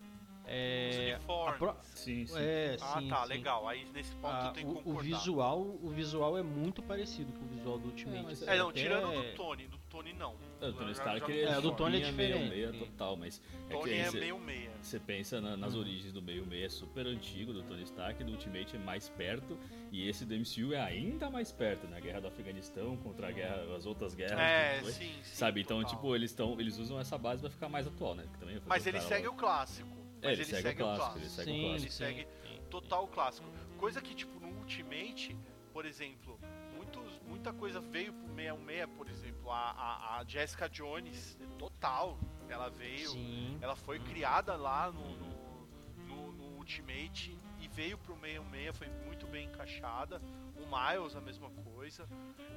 [0.50, 1.58] Os É, uniformes.
[1.58, 2.34] pro- Sim, sim.
[2.36, 3.28] é, Ah, sim, tá, sim.
[3.28, 3.68] legal.
[3.68, 5.02] Aí nesse ponto Ah, tenho que o, o concordar.
[5.04, 8.24] visual, o visual é muito parecido com o visual do Ultimate.
[8.24, 9.66] mas É, não, Até- tirando do Tony.
[9.68, 10.34] Do Tony, não.
[10.60, 11.72] É, o Tony Stark É, o do.
[11.72, 12.70] Tony é chapinha meio diferente.
[12.72, 14.70] meia total, mas é Tony que é meio meia.
[14.82, 15.80] Você pensa na- nas Uhum.
[15.80, 19.56] origens do meio meia é super antigo do Tony Stark, do Ultimate é mais perto
[19.92, 23.76] e esse do MCU é ainda mais perto, na guerra do Afeganistão contra a guerra,
[23.76, 24.38] as outras guerras.
[24.40, 25.34] É, sim, sim.
[25.34, 25.94] Sabe, então total.
[25.96, 28.24] tipo, eles estão, eles usam essa base pra ficar mais atual, né?
[28.32, 29.99] Que também Mas ele cara segue lá- o clássico.
[30.22, 31.82] É, Mas ele segue o clássico, ele segue o Sim, clássico.
[31.82, 32.60] Ele segue sim.
[32.70, 33.48] total clássico.
[33.78, 35.36] Coisa que, tipo, no Ultimate,
[35.72, 36.38] por exemplo,
[36.76, 39.50] muitos, muita coisa veio pro 66, por exemplo.
[39.50, 42.18] A, a, a Jessica Jones, total.
[42.48, 43.10] Ela veio.
[43.10, 43.56] Sim.
[43.60, 45.68] Ela foi criada lá no, no,
[46.06, 50.20] no- no Ultimate e veio pro 66, foi muito bem encaixada.
[50.56, 52.06] O Miles, a mesma coisa.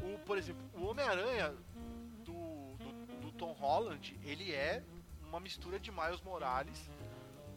[0.02, 1.56] O, por exemplo, o Homem-Aranha
[2.26, 4.84] do, do, do Tom Holland, ele é
[5.30, 6.90] uma mistura de Miles Morales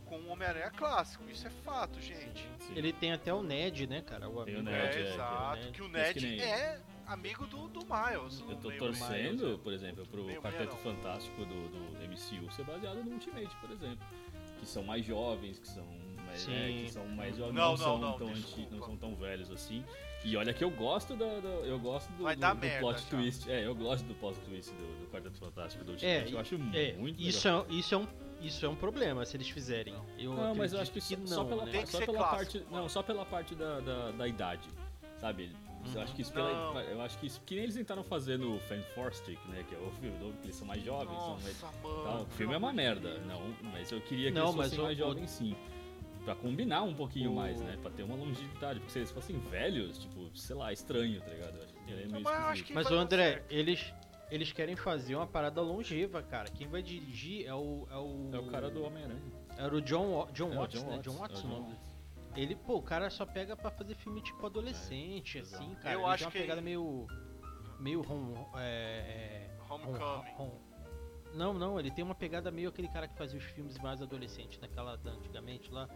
[0.06, 1.24] com o Homem-Aranha clássico.
[1.30, 2.46] Isso é fato, gente.
[2.60, 2.72] Sim.
[2.74, 4.28] Ele tem até o Ned, né, cara?
[4.28, 4.62] O Tem o amigo.
[4.76, 5.56] Ned, é, é, exato.
[5.56, 5.70] Ned.
[5.72, 8.40] Que o Ned que nem- é amigo do, do Miles.
[8.48, 13.12] Eu tô torcendo, Miles, por exemplo, pro Quarteto Fantástico do, do MCU ser baseado no
[13.12, 14.06] Ultimate, por exemplo.
[14.58, 15.84] Que são mais jovens, que são
[16.24, 18.96] mais, é, que são mais jovens, Não, não, não, são não, tão anti- não são
[18.96, 19.84] tão velhos assim.
[20.24, 23.08] E olha que eu gosto da, da- eu gosto do, do, do merda plot já.
[23.10, 23.50] twist.
[23.50, 26.30] É, eu gosto do plot twist do, do Quarteto Fantástico do Ultimate.
[26.30, 27.66] É, eu acho É, muito isso legal.
[27.68, 28.08] é, isso, é um,
[28.40, 29.94] isso é um problema se eles fizerem.
[30.18, 31.86] Eu Não, mas eu acho que, que só, não, pela, né?
[31.86, 34.68] Só pela parte, não, só pela parte da, da, da idade,
[35.20, 35.50] sabe?
[35.94, 36.50] Eu acho que isso pela,
[36.90, 38.80] eu acho que isso, que nem eles tentaram fazer no Fan
[39.12, 41.76] Stick, né, que é o filme novo, que eles são mais jovens, são mais Nossa,
[41.80, 42.02] mano.
[42.02, 44.98] Tá, o filme é uma merda, não, mas eu queria que Não, eles fossem mais
[44.98, 45.54] jovens sim.
[46.24, 47.78] Pra combinar um pouquinho O- mais, né?
[47.80, 48.80] Pra ter uma longevidade.
[48.80, 51.56] Porque se eles fossem velhos, tipo, sei lá, estranho, tá ligado?
[51.56, 52.66] Eu acho que seria meio Mas eu acho esquisito.
[52.66, 53.52] que- Mas o André, certo.
[53.52, 53.94] eles,
[54.30, 56.48] eles querem fazer uma parada longeva, cara.
[56.50, 57.86] Quem vai dirigir é o.
[57.90, 59.22] É o, É o cara do Homem-Aranha.
[59.56, 60.96] Era o John, John É, Watts, John né?
[60.96, 61.76] Watts, John Watts é o John nome.
[62.36, 65.82] Ele, pô, o cara só pega pra fazer filme tipo adolescente, É, assim, exato.
[65.82, 65.94] cara.
[65.94, 67.06] Eu Ele acho tem uma que- pegada meio.
[67.80, 68.34] meio home.
[68.56, 70.34] É, é, home- Homecoming.
[70.38, 70.66] home-
[71.34, 74.58] Não, não, ele tem uma pegada meio aquele cara que fazia os filmes mais adolescentes,
[74.60, 75.88] naquela da antigamente lá.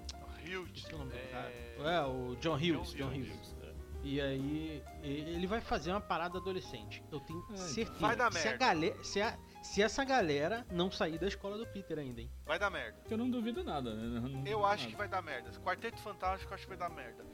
[0.42, 0.70] Hughes.
[0.76, 1.26] Esqueci o nome do é...
[1.26, 1.50] cara.
[1.94, 3.28] É, o John Hughes, John Hughes.
[3.30, 3.56] Hughes.
[4.02, 7.02] E aí, ele vai fazer uma parada adolescente.
[7.12, 7.98] Eu tenho certeza.
[7.98, 8.58] Vai dar se, a merda.
[8.58, 12.30] galera, se, a- se essa galera não sair da escola do Peter ainda, hein?
[12.46, 12.98] Vai dar merda.
[13.10, 14.20] Eu não duvido nada, né?
[14.20, 14.98] Não- não Eu acho que nada.
[14.98, 15.50] vai dar merda.
[15.60, 17.24] Quarteto Fantástico eu acho que vai dar merda.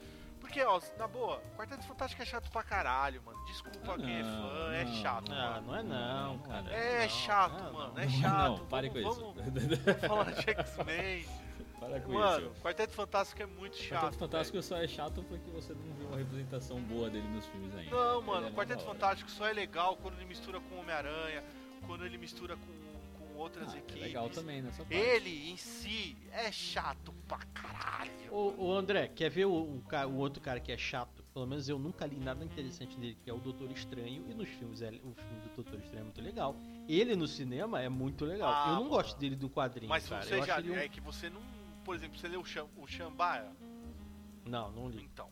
[0.41, 3.43] Porque, ó, na boa, Quarteto Fantástico é chato pra caralho, mano.
[3.45, 4.93] Desculpa Ah, quem é não, fã, é não.
[4.93, 5.67] chato, Ah, mano.
[5.67, 6.71] não é não, cara.
[6.71, 7.93] É Não, chato, não, mano.
[7.95, 8.01] não.
[8.03, 8.59] É chato.
[8.59, 9.83] Não, pare com vamos, isso.
[9.85, 11.25] Vamos falar de X-Men.
[11.87, 12.61] Para com Mano, isso.
[12.61, 14.01] Quarteto Fantástico é muito chato.
[14.01, 17.73] Quarteto Fantástico só é chato porque você não viu uma representação boa dele nos filmes
[17.75, 17.91] ainda.
[17.95, 18.83] Não, mano, é o Quarteto.
[18.83, 21.43] Fantástico só é legal quando ele mistura com Homem-Aranha,
[21.85, 24.01] quando ele mistura com, com outras Ah, é equipes.
[24.01, 24.95] legal também nessa parte.
[24.95, 28.11] Ele em si é chato pra caralho.
[28.31, 31.23] Ô, ô, André, quer ver o, o, o outro cara que é chato?
[31.33, 34.25] Pelo menos eu nunca li nada interessante dele, que é o Doutor Estranho.
[34.27, 36.55] E nos filmes, é- o filme do Doutor Estranho é muito legal.
[36.89, 38.49] Ele no cinema é muito legal.
[38.51, 38.89] Ah, eu não mano.
[38.89, 40.23] gosto dele do quadrinho, Mas cara.
[40.23, 40.75] você eu já ele um...
[40.75, 41.39] é que você não.
[41.87, 42.43] Por exemplo, você leu
[42.75, 43.49] o, Xambaya?
[44.45, 45.01] Não, não li.
[45.13, 45.29] Então.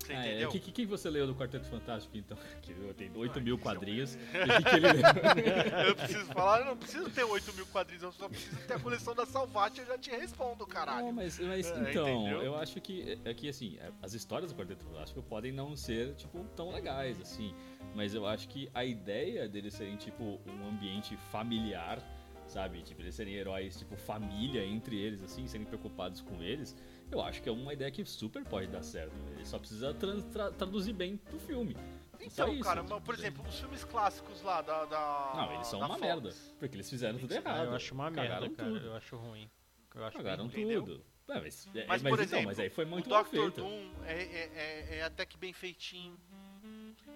[0.00, 0.28] Você Ah, é.
[0.30, 0.48] entendeu?
[0.48, 2.38] O que, que, que você leu do Quarteto Fantástico então?
[2.62, 4.14] Que tem 8 Ah, mil é um- quadrinhos.
[4.14, 4.20] E o
[4.56, 5.02] que, que ele leu?
[5.88, 8.78] Eu preciso falar, eu não preciso ter 8 mil quadrinhos, eu só preciso ter a
[8.78, 11.06] coleção da Salvat, eu já te respondo, caralho.
[11.08, 12.42] Não, mas, mas É, então, entendeu?
[12.42, 16.14] eu acho que, é que assim, é, as histórias do Quarteto Fantástico podem não ser,
[16.14, 17.54] tipo, tão legais, assim.
[17.94, 21.98] Mas eu acho que a ideia deles serem, tipo, um ambiente familiar,
[22.46, 22.82] sabe?
[22.82, 26.76] Tipo, eles serem heróis, tipo, família entre eles, assim, serem preocupados com eles,
[27.10, 29.14] eu acho que é uma ideia que super pode dar certo.
[29.34, 31.76] Ele só precisa trans- tra- traduzir bem pro filme.
[32.20, 34.84] Então, isso, cara, mas, por exemplo, os filmes clássicos lá da.
[34.86, 36.00] da Não, eles são uma Fox.
[36.00, 36.32] merda.
[36.58, 37.60] Porque eles fizeram tudo Ah, errado.
[37.60, 38.70] Ah, eu acho uma merda, cara.
[38.70, 38.86] tudo.
[38.86, 39.50] Eu acho ruim.
[39.94, 40.82] Eu acho Cagaram entendeu?
[40.82, 41.04] tudo.
[41.28, 43.60] É, mas, é, Mas, mas, por então, exemplo, mas aí foi muito o feito.
[43.60, 46.16] Doom é, é, é, é até que bem feitinho.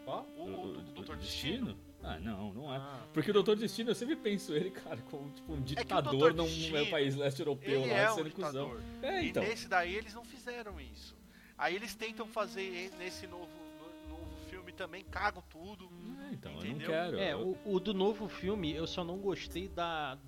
[0.06, 1.76] Ó, O- o- o Doutor Destino?
[2.02, 2.78] Ah, não, não é.
[2.78, 6.30] Ah, Porque o Doutor Destino, eu sempre penso ele, cara, como tipo, um É ditador
[6.32, 6.36] Dr.
[6.36, 8.68] num Destino, país leste europeu Ele lá, é um sendo cuzão.
[8.70, 8.82] ditador.
[9.02, 9.42] É, E então.
[9.42, 11.14] nesse daí eles não fizeram isso.
[11.58, 13.46] Aí eles tentam fazer nesse novo,
[13.78, 15.90] no- novo filme também, cagam tudo.
[16.30, 16.88] É, então, eu não Entendeu?
[16.90, 17.18] quero.
[17.18, 20.18] É, o, o do novo filme, eu só não gostei da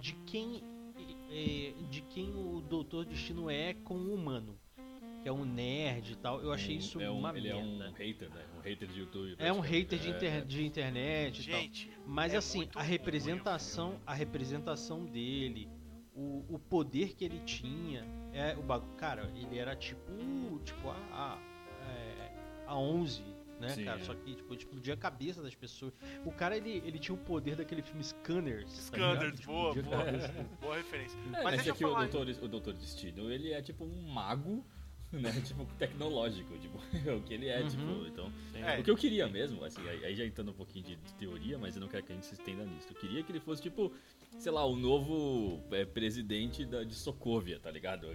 [0.00, 0.62] de quem
[1.30, 4.58] é, de quem o Doutor Destino é com o humano,
[5.22, 6.40] que é um nerd e tal.
[6.42, 7.90] Eu achei isso é um, uma Ele é merda.
[7.90, 8.44] um hater, né?
[8.56, 9.34] Um hater de YouTube.
[9.38, 11.60] É um hater de, inter- É, de internet e tal.
[11.60, 15.68] Gente, Mas é assim, a ruim o representação, a representação dele,
[16.14, 20.10] o, o poder que ele tinha, é o bagulho, cara, ele era tipo,
[20.64, 21.38] tipo a a,
[21.88, 22.30] é,
[22.66, 23.22] a 11,
[23.60, 24.00] né, Sim, cara?
[24.00, 24.04] é.
[24.04, 25.92] Só que tipo, explodia a cabeça das pessoas.
[26.24, 28.72] O cara ele, ele tinha o poder daquele filme Scanners.
[28.72, 29.40] tá Scanners?
[29.40, 30.04] Tipo, boa, boa.
[30.60, 31.18] boa referência.
[31.18, 33.84] É, Mas mas deixa eu aqui o falar- Doutor, o Doutor Destino, ele é tipo
[33.84, 34.64] um mago,
[35.12, 35.32] né?
[35.44, 37.68] Tipo, tecnológico, tipo, é o que ele é, Uhum.
[37.68, 38.32] tipo, então...
[38.54, 38.78] É.
[38.80, 41.74] O que eu queria mesmo, assim, aí já entrando um pouquinho de, de teoria, mas
[41.76, 42.88] eu não quero que a gente se estenda nisso.
[42.90, 43.92] Eu queria que ele fosse, tipo,
[44.38, 48.06] sei lá, o novo é, presidente da, de Sokovia, tá ligado?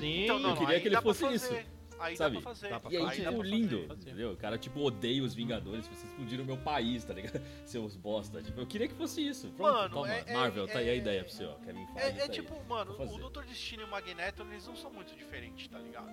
[0.00, 1.66] Sim, Então, não, eu queria que ele fosse isso, fazer.
[1.98, 2.36] Aí sabe?
[2.36, 2.68] dá pra fazer.
[2.68, 4.00] Dá pra E aí, Aí tipo, lindo, fazer.
[4.00, 4.32] entendeu?
[4.32, 7.40] O cara, tipo, odeia os Vingadores, vocês explodiram o meu país, tá ligado?
[7.64, 8.42] Seus bosta.
[8.42, 9.48] Tipo, eu queria que fosse isso.
[9.56, 10.12] Pronto, Mano, toma.
[10.12, 11.54] é- é- Marvel, tá aí a é- ideia pra você, ó.
[11.56, 12.28] Kevin Feige, É, tá é aí.
[12.28, 13.30] tipo, mano, Vou o.
[13.30, 13.44] Dr.
[13.44, 16.10] Destino e o Magneto, eles não são muito diferentes, tá ligado?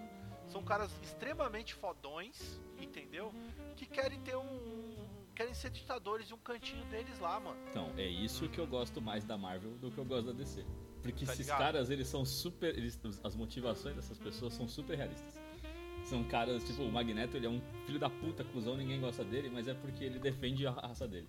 [0.48, 3.34] São caras extremamente fodões, entendeu?
[3.76, 4.93] Que querem ter um.
[5.36, 7.58] Querem ser ditadores de um cantinho deles lá, mano.
[7.69, 10.63] Então, é isso que eu gosto mais da Marvel do que eu gosto da DC.
[11.02, 11.58] Porque Tá esses ligado?
[11.60, 12.78] caras, eles são super.
[12.78, 15.41] Eles, as motivações dessas pessoas são super realistas.
[16.06, 19.50] São caras, tipo, o Magneto, ele é um filho da puta, cuzão, ninguém gosta dele,
[19.52, 21.28] mas é porque ele defende a raça dele.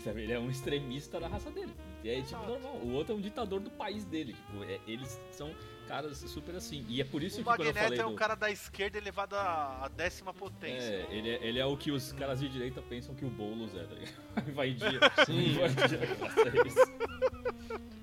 [0.00, 0.22] Sabe?
[0.22, 1.74] Ele é um extremista da raça dele.
[2.04, 2.76] E é tipo normal.
[2.76, 4.32] O outro é um ditador do país dele.
[4.32, 5.52] Tipo, é- eles são
[5.88, 6.86] caras super assim.
[6.88, 8.16] E é por isso O que quando eu Magneto falei é um do...
[8.16, 10.84] cara da esquerda elevado à décima potência.
[10.88, 13.74] É, ele é, ele é o que os caras de direita pensam que o Boulos
[13.74, 14.14] é, tá ligado?
[14.54, 15.00] Vai dia.
[15.26, 15.54] Sim.
[15.58, 16.00] Vai dia.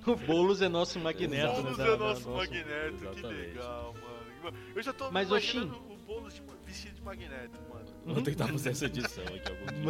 [0.06, 1.62] O Boulos é nosso Magneto, né?
[1.62, 3.42] Boulos da- é nosso Magneto, que Exatamente.
[3.48, 4.58] legal, mano.
[4.76, 7.86] Eu já tô Mas, imaginando o Boulos de, vestido de Magneto, mano.
[8.06, 9.84] Vou tentar fazer essa edição aqui algum dia.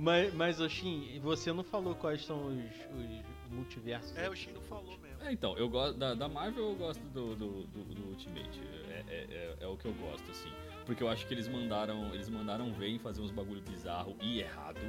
[0.00, 4.16] mas, mas Oshin, você não falou quais são os, os multiversos?
[4.16, 5.22] É, o Chino falou mesmo.
[5.22, 8.60] É, então, eu gosto da, da Marvel, eu gosto do, do, do, do Ultimate.
[8.88, 10.50] É, é, é, é o que eu gosto, assim.
[10.86, 14.40] Porque eu acho que eles mandaram, eles mandaram ver em fazer uns bagulho bizarro e
[14.40, 14.80] errado.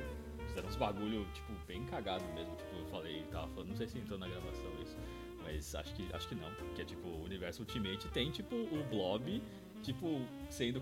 [0.48, 2.56] Fizeram uns bagulho, tipo, bem cagado mesmo.
[2.56, 4.98] Tipo, eu falei, tava falando, não sei se entrou na gravação isso.
[5.44, 6.52] Mas acho que, acho que não.
[6.56, 9.42] Porque, tipo, o universo Ultimate tem, tipo, o Blob,
[9.82, 10.82] tipo, sendo,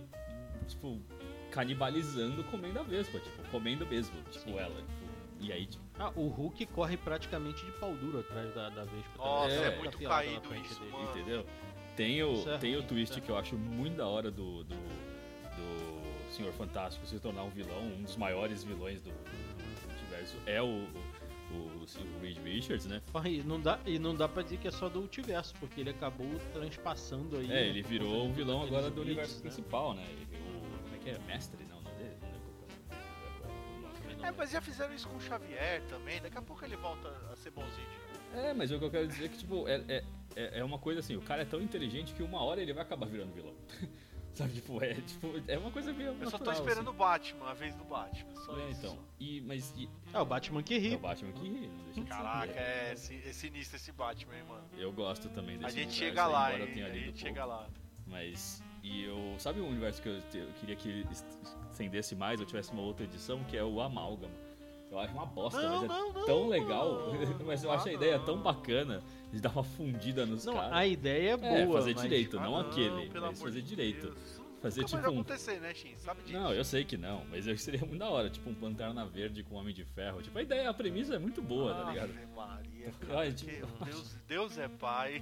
[0.67, 0.99] tipo,
[1.51, 3.19] canibalizando, comendo a Vespa.
[3.19, 4.75] Tipo, comendo mesmo, tipo, ela.
[4.75, 4.99] Tipo,
[5.41, 9.17] e aí, tipo, Ah, o Hulk corre praticamente de pau duro atrás da, da Vespa.
[9.17, 10.91] Nossa, é Tá muito na caído isso, dele.
[10.91, 11.09] mano.
[11.11, 11.45] Entendeu?
[11.95, 14.75] Tem o, é tem o twist é que eu acho muito da hora do, do,
[14.75, 20.61] do Senhor Fantástico se tornar um vilão, um dos maiores vilões do, do universo é
[20.61, 20.87] o, o,
[21.51, 23.01] o, o Reed Richards, né?
[23.25, 25.89] E não, dá, e não dá pra dizer que é só do multiverso, porque ele
[25.89, 27.51] acabou transpassando aí.
[27.51, 29.41] É, ele virou um de vilão agora do universo né?
[29.41, 30.05] principal, né?
[30.09, 31.19] Ele- o, como é que é?
[31.27, 31.63] Mestre?
[31.69, 32.15] Não, não dele?
[32.21, 32.51] Não lembro
[34.17, 34.31] que é.
[34.31, 36.21] Mas É, já fizeram isso com o Xavier também.
[36.21, 37.87] Daqui a pouco ele volta a ser bonzinho.
[38.33, 40.03] É, mas o que eu quero dizer é que, tipo, é, é,
[40.35, 42.83] é é uma coisa assim, o cara é tão inteligente que uma hora ele vai
[42.83, 43.55] acabar virando vilão.
[44.39, 46.95] Sabe, tipo, é, tipo, é uma coisa meio Eu só tô natural, esperando assim.
[46.95, 48.35] o Batman, a vez do Batman.
[48.45, 48.79] Só É, isso.
[48.85, 48.97] então.
[49.19, 50.95] E, mas e, É o Batman que é ri.
[50.95, 52.07] o Batman que ri, não deixa de ser.
[52.07, 52.95] Caraca, é, é
[53.33, 54.63] sinistro esse Batman, hein, mano.
[54.77, 56.73] Eu gosto também desse A gente universo, chega lá, hein?
[56.73, 57.27] tenha A lido gente pouco.
[57.27, 57.67] chega lá.
[58.07, 58.63] Mas.
[58.81, 59.35] E eu.
[59.39, 61.25] Sabe um universo que eu, eu queria que est-
[61.69, 64.33] estendesse mais ou tivesse uma outra edição, que é o Amálgama.
[64.91, 67.13] Eu acho uma bosta, Não, mas é não, não, tão legal.
[67.39, 67.45] não.
[67.45, 68.25] mas eu acho a ideia não.
[68.25, 70.73] tão bacana de dar uma fundida nos Não, caras.
[70.73, 72.01] a ideia é É, boa, fazer mas...
[72.03, 74.07] direito, Ah, não, aquele, mas fazer de direito.
[74.07, 74.38] Deus.
[74.61, 75.13] Fazer Nunca tipo vai um.
[75.21, 75.97] acontecer, né, Shin?
[75.97, 76.33] Sabe disso.
[76.37, 79.41] Não, eu sei que não, mas eu seria muito da hora, tipo um Lanterna Verde
[79.43, 80.21] com um Homem de Ferro.
[80.21, 82.13] Tipo, a ideia, a premissa é muito boa, tá ligado?
[82.35, 85.21] Maria, Ai, cara, tipo- que Deus, Deus é pai.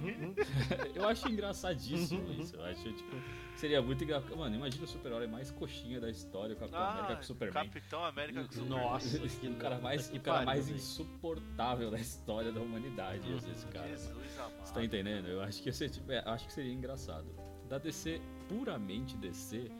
[0.94, 2.56] Eu acho engraçadíssimo isso.
[2.56, 3.16] Eu acho, tipo,
[3.56, 4.36] seria muito engraçado.
[4.36, 7.60] Mano, imagina o super-herói mais coxinha da história, o Capitão América com o Superman.
[7.62, 8.78] Ah, Capitão América com Superman.
[8.80, 13.66] Nossa, que o cara mais, que o cara mais insuportável da história da humanidade, esse
[13.66, 13.88] cara.
[13.88, 14.52] Jesus amado.
[14.64, 15.28] Você tá entendendo?
[15.28, 17.26] Eu acho que, ia ser, tipo, é, acho que seria engraçado.
[17.68, 19.70] Da DC, puramente DC,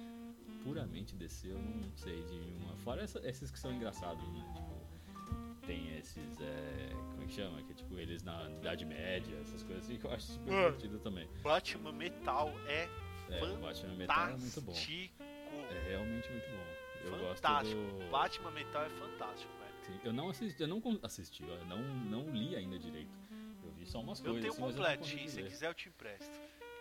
[0.62, 2.76] puramente DC, eu não sei de uma.
[2.78, 4.44] Fora essa- esses que são engraçados, né?
[4.54, 6.40] Tipo, tem esses.
[6.40, 7.62] É, como é que chama?
[7.62, 10.64] Que tipo eles na Idade Média, essas coisas assim que eu acho super Ah.
[10.66, 11.26] divertido também.
[11.42, 12.88] Batman Metal é
[13.30, 14.72] É, o Batman Metal é muito bom.
[14.72, 15.22] fantástico.
[15.70, 16.66] É realmente muito bom.
[17.04, 17.80] Eu fantástico.
[17.80, 18.10] gosto do.
[18.10, 19.74] Batman Metal é fantástico, velho.
[19.84, 23.16] Sim, Eu não assisti, eu não assisti, eu não, não li ainda direito.
[23.64, 24.42] Eu vi só umas Eu coisas.
[24.42, 26.38] tenho assim, mas eu não completinho, consegui se quiser eu te empresto.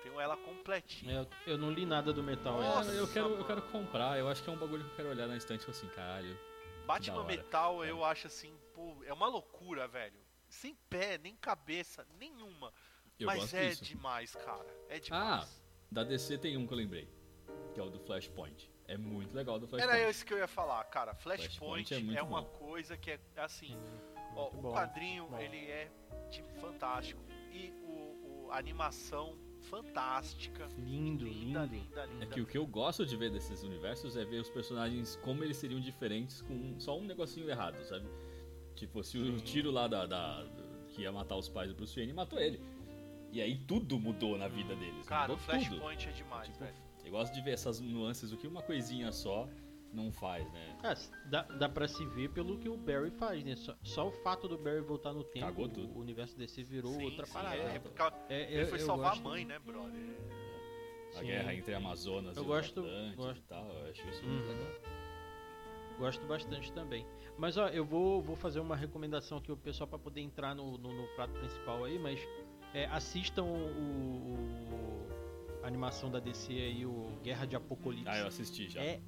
[0.08, 1.28] Tenho ela completinha.
[1.46, 2.94] Eu, eu não li nada do Metal É, Nossa, ainda.
[3.02, 5.28] eu, quero, eu quero comprar, eu acho que é um bagulho que eu quero olhar
[5.28, 6.40] na estante e falar assim, caralho.
[6.86, 7.24] Batman.
[7.26, 10.18] Metal eu acho assim, pô, é uma loucura, velho.
[10.48, 12.72] Sem pé, nem cabeça, nenhuma.
[13.20, 13.84] Eu Mas gosto é disso.
[13.84, 14.74] demais, cara.
[14.88, 15.62] É demais.
[15.92, 17.10] Da DC tem um que eu lembrei,
[17.74, 18.72] que é o do Flashpoint.
[18.88, 19.98] É muito legal o do Flashpoint.
[20.00, 21.14] Era isso que eu ia falar, cara.
[21.16, 22.48] Flashpoint, Flashpoint é é, uma bom.
[22.58, 23.78] coisa que é assim.
[24.36, 25.38] Ó, Muito o bom, quadrinho, bom.
[25.40, 25.92] ele é
[26.30, 27.22] de fantástico.
[27.52, 29.38] E o, o- a animação
[29.70, 30.68] fantástica.
[30.78, 31.76] Lindo, linda, lindo.
[31.76, 32.24] linda, linda.
[32.26, 35.44] É que o que eu gosto de ver desses universos é ver os personagens como
[35.44, 38.08] eles seriam diferentes com só um negocinho errado, sabe?
[38.76, 40.46] Tipo, se o tiro lá da, da-
[40.90, 42.60] que ia matar os pais do Bruce Wayne matou ele.
[43.32, 45.06] E aí tudo mudou na vida deles.
[45.06, 45.46] Cara, o tudo.
[45.46, 46.76] Flashpoint é demais, Tipo, velho.
[47.06, 49.48] eu gosto de ver essas nuances, o que uma coisinha só
[49.94, 50.78] não faz, né?
[50.84, 50.94] Ah,
[51.30, 53.56] dá, dá pra se ver pelo que o Barry faz, né?
[53.56, 55.94] Só, só o fato do Barry voltar no tempo, Cagou tudo.
[55.98, 57.56] o universo DC virou Sim, outra sim, parada.
[57.58, 60.02] é, porque ela- É, ele foi salvar a mãe, né, brother?
[61.16, 61.26] A Sim.
[61.28, 62.84] guerra entre Amazonas Eu e gosto-
[63.16, 63.40] gosto.
[63.40, 64.72] e tal, eu acho isso muito legal.
[65.98, 67.06] Gosto bastante também.
[67.40, 70.78] Mas ó, eu vou, vou fazer uma recomendação aqui pro pessoal pra poder entrar no,
[70.78, 72.20] no, no prato principal aí, mas
[72.74, 75.08] é, assistam o, o-
[75.64, 78.08] a animação da DC aí, o Guerra de Apocalipse.
[78.08, 78.82] Ah, eu assisti já.
[78.82, 79.02] É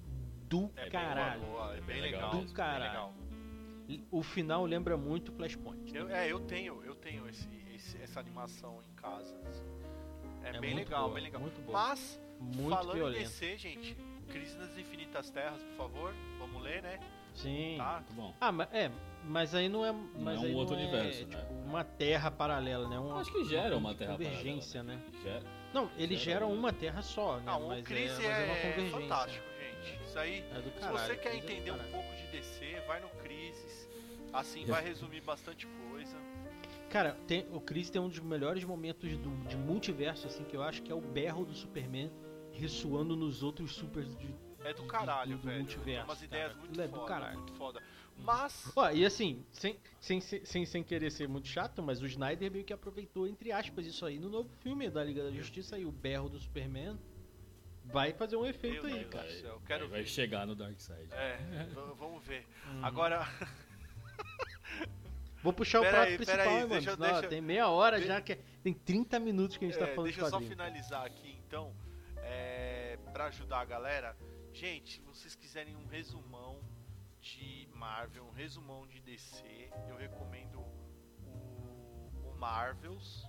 [0.49, 1.41] do É caralho.
[1.41, 2.31] Bem, boa, é É bem bem legal.
[2.31, 2.83] Do bem caralho.
[2.83, 3.13] legal.
[4.11, 5.95] O final lembra muito Flashpoint.
[5.95, 9.35] Eu, é, eu tenho, eu tenho esse, esse- essa animação em casa.
[10.43, 11.41] É, É bem legal, boa, bem legal.
[11.41, 11.77] muito boa.
[11.89, 13.19] Mas, Muito falando violento.
[13.21, 13.97] em DC, gente,
[14.29, 16.99] Crise nas Infinitas Terras, por favor, vamos ler, né?
[17.33, 17.75] Sim.
[17.77, 17.95] Tá?
[17.95, 18.33] Muito bom.
[18.39, 18.91] Ah, mas é,
[19.25, 21.35] mas aí não é, mas é um aí outro não é, universo, né?
[21.35, 22.99] tipo, uma terra paralela, né?
[22.99, 25.19] Uma, Acho que gera uma terra convergência, paralela, né?
[25.23, 27.43] Gera- Não, ele Gera gera uma- uma terra só, né?
[27.47, 28.99] Ah, mas, Crise é, mas é uma é, convergência.
[29.01, 29.45] fantástico,
[29.83, 30.03] gente.
[30.03, 30.99] Isso aí, É do se caralho.
[31.07, 31.91] você quer do entender um caralho.
[31.93, 33.89] pouco de DC, vai no Crisis.
[34.31, 36.15] Assim, vai resumir bastante coisa.
[36.89, 40.61] Cara, tem, o Chris tem um dos melhores momentos do, de multiverso, assim, que eu
[40.63, 42.11] acho que é o berro do Superman
[42.51, 44.27] ressoando nos outros supers de.
[44.63, 45.59] É do caralho, do, do velho.
[45.59, 45.85] multiverso.
[45.85, 46.59] Tem umas ideias cara.
[46.59, 47.37] muito é do foda, caralho.
[47.37, 47.81] muito foda.
[48.21, 52.51] Mas, Ó, e assim, sem, sem, sem, sem querer ser muito chato, mas o Snyder
[52.51, 55.85] meio que aproveitou, entre aspas, isso aí no novo filme da Liga da Justiça aí,
[55.85, 56.99] o berro do Superman.
[57.91, 59.13] Vai fazer um efeito Meu aí, Deus.
[59.13, 59.29] cara.
[59.31, 60.07] céu, quero vai ver.
[60.07, 61.11] chegar no Dark Side.
[61.11, 61.37] é,
[61.97, 62.45] vamos ver.
[62.67, 62.85] Uhum.
[62.85, 63.27] Agora,
[65.41, 66.67] Vou puxar o Pera prato aí, principal, aí, mano.
[66.69, 69.67] deixa eu- ó, deixa- tem meia hora já, que é- tem 30 minutos que a
[69.69, 71.73] gente tá É, falando deixa de eu só finalizar aqui então,
[72.17, 74.17] é, para ajudar a galera.
[74.53, 76.59] Gente, se vocês quiserem um resumão
[77.21, 83.25] de Marvel, um resumão de DC, eu recomendo o, o Marvels,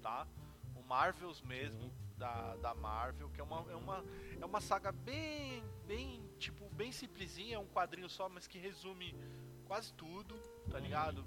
[0.00, 0.28] tá?
[0.76, 1.90] O Marvels mesmo
[2.24, 4.04] da, da Marvel, que é uma, é uma
[4.40, 9.14] é uma saga bem bem tipo bem simplesinha, é um quadrinho só, mas que resume
[9.66, 10.34] quase tudo,
[10.70, 11.24] tá ligado?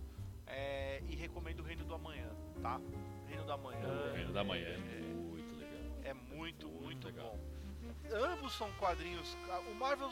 [0.48, 2.30] É, e recomendo o Reino do Amanhã,
[2.62, 2.82] tá?
[3.28, 3.88] Reino do Amanhã.
[4.12, 6.00] O Reino da Manhã é é, muito legal.
[6.04, 7.38] é muito, muito legal.
[7.38, 8.18] bom.
[8.34, 9.38] Ambos são quadrinhos.
[9.70, 10.10] O Marvel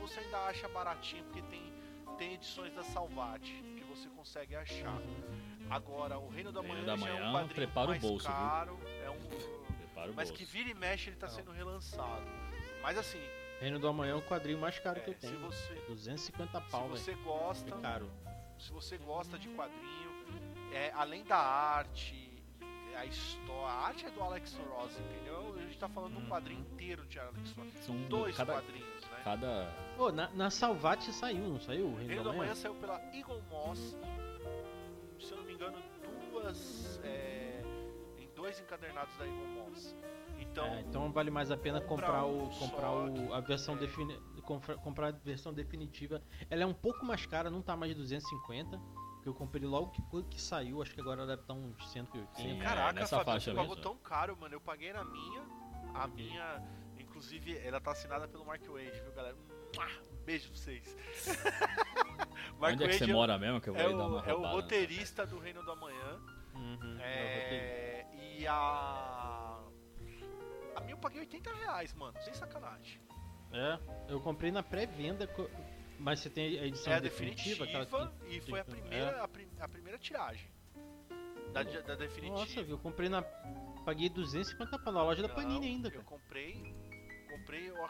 [0.00, 1.72] você ainda acha baratinho porque tem,
[2.18, 4.98] tem edições da Salvati que você consegue achar.
[5.68, 8.26] Agora, o Reino da Reino Manhã da já é Manhã, um quadrinho prepara o bolso,
[8.26, 8.36] viu?
[8.36, 8.95] caro, é
[9.96, 10.34] Prepara o mas bolso.
[10.34, 12.26] que vira e mexe ele tá sendo relançado.
[12.82, 13.20] Mas assim,
[13.60, 15.40] Reino do Amanhã é o quadrinho mais caro que é, eu se tenho.
[15.40, 16.96] você 250 se pau, velho.
[16.96, 18.10] você gosta, É caro.
[18.58, 20.10] se você gosta de quadrinho,
[20.72, 22.30] é, além da arte,
[22.94, 25.54] a história, a arte é do Alex Ross, entendeu?
[25.56, 27.72] A gente tá falando de um quadrinho inteiro de Alex Ross.
[27.84, 29.20] São Dois cada, quadrinhos, né?
[29.24, 31.86] cada Pô, na, na Salvat saiu, não saiu?
[31.86, 32.50] O Reino, Reino da da Manhã?
[32.50, 33.96] Manhã saiu pela Eagle Moss,
[35.18, 35.78] se eu não me engano,
[36.30, 36.85] duas.
[38.46, 39.96] É, dois encadernados da Eagle Moss.
[40.38, 43.74] Então, É, então vale mais a pena compra comprar um o comprar o, a versão
[43.74, 43.78] é.
[43.78, 46.22] defini, compra- comprar a versão definitiva.
[46.50, 48.78] Ela é um pouco mais cara, não tá mais de 250,
[49.22, 52.34] que eu comprei logo que, que saiu, ax que agora deve estar uns 180.
[52.34, 54.54] Sim, é, caraca, nessa Fabio, faixa tu pagou tão caro, mano.
[54.54, 55.42] Eu paguei na minha.
[55.94, 56.62] A minha,
[56.98, 59.36] inclusive, ela tá assinada pelo Mark Wade, viu, galera?
[59.74, 59.86] Mua!
[60.26, 60.96] Beijo pra vocês.
[62.58, 63.60] Mark Onde é que você Wade mora mesmo?
[63.60, 64.54] Que eu vou é, aí dar uma o, é o roubada.
[64.54, 66.20] roteirista do Reino da Manhã.
[66.54, 67.95] Uhum, É,
[68.38, 69.58] e a.
[70.74, 73.00] A minha eu paguei 80 reais, mano, sem sacanagem.
[73.52, 73.78] É,
[74.12, 75.28] eu comprei na pré-venda,
[75.98, 79.20] mas você tem a edição é definitiva, definitiva, que- e foi a primeira, é.
[79.20, 80.50] a, prim- a primeira tiragem.
[81.52, 82.38] Da, da definitiva.
[82.38, 82.76] Nossa, viu?
[82.76, 83.22] Eu comprei na.
[83.84, 86.04] Paguei 250 pra na loja da Não, Panini ainda, Eu cara.
[86.04, 86.74] comprei.
[87.30, 87.88] Comprei, eu, eu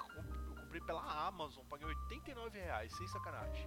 [0.63, 3.67] comprei pela Amazon, paguei 89 reais, sem sacanagem.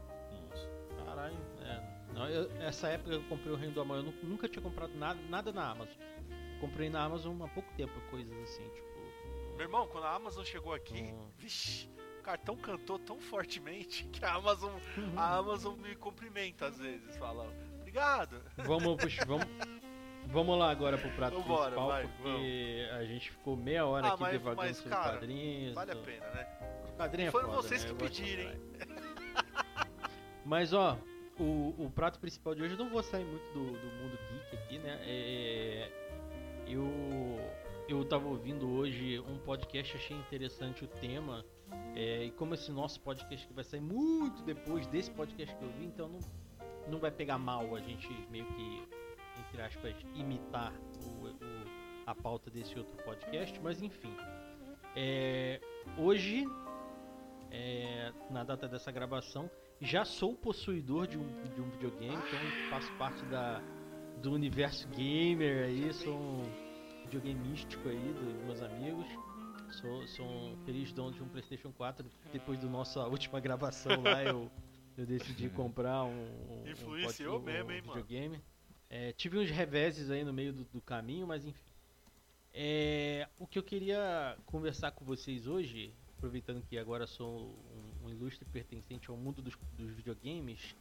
[0.49, 0.69] Nossa.
[1.05, 2.13] Caralho, é.
[2.13, 4.93] Não, eu- essa época eu comprei o Reino do Amanhã, eu nu- nunca tinha comprado
[4.95, 5.97] nada, nada na Amazon.
[6.59, 8.89] Comprei na Amazon há pouco tempo, coisas assim, tipo.
[9.55, 11.29] Meu irmão, quando a Amazon chegou aqui, Hum.
[11.37, 14.73] vixi, o cartão cantou tão fortemente que a Amazon,
[15.17, 18.41] a Amazon me cumprimenta às vezes, fala, obrigado.
[18.57, 19.45] Vamos, puxa, vamos,
[20.27, 24.13] vamos lá agora pro prato Vambora, principal, vai, porque a gente ficou meia hora Ah,
[24.13, 25.75] aqui mas- devagando mas, sobre cara, quadrinhos.
[25.75, 26.05] Vale a então.
[26.05, 26.43] pena, né?
[26.97, 27.89] Quadrinho é Foram foda, vocês né?
[27.89, 28.61] que pedirem.
[30.45, 30.97] Mas ó,
[31.37, 34.55] o, o prato principal de hoje eu não vou sair muito do, do mundo geek
[34.55, 34.99] aqui, né?
[35.03, 35.91] É,
[36.69, 36.87] eu,
[37.87, 41.43] eu tava ouvindo hoje um podcast, achei interessante o tema.
[41.95, 45.71] é, e como esse nosso podcast que vai sair muito depois desse podcast que eu
[45.71, 46.19] vi, então não,
[46.87, 48.83] não vai pegar mal a gente meio que,
[49.39, 51.69] entre aspas, imitar o- o-
[52.05, 54.15] a pauta desse outro podcast, mas enfim.
[54.95, 55.59] É,
[55.97, 56.45] hoje
[57.51, 59.49] é, na data dessa gravação,
[59.81, 63.61] já sou possuidor de um, de um videogame, então faço parte da,
[64.21, 66.43] do universo gamer aí, sou um
[67.03, 69.05] videogame místico aí dos meus amigos.
[69.71, 72.05] Sou, sou um feliz dono de um Playstation 4.
[72.33, 74.51] Depois da nossa última gravação lá, eu,
[74.97, 78.03] eu decidi comprar um, um, um Influenciou pod- mesmo, um hein, mano?
[78.03, 78.41] videogame.
[78.89, 81.63] É, tive uns reveses aí no meio do, do caminho, mas enfim.
[82.51, 87.55] É, o que eu queria conversar com vocês hoje, aproveitando que agora sou
[88.01, 90.75] um, um ilustre pertencente ao mundo dos, dos videogames,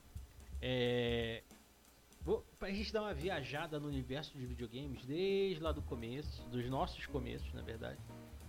[0.60, 1.42] é.
[2.24, 6.68] Vou, pra gente dar uma viajada no universo de videogames desde lá do começo, dos
[6.68, 7.98] nossos começos, na verdade,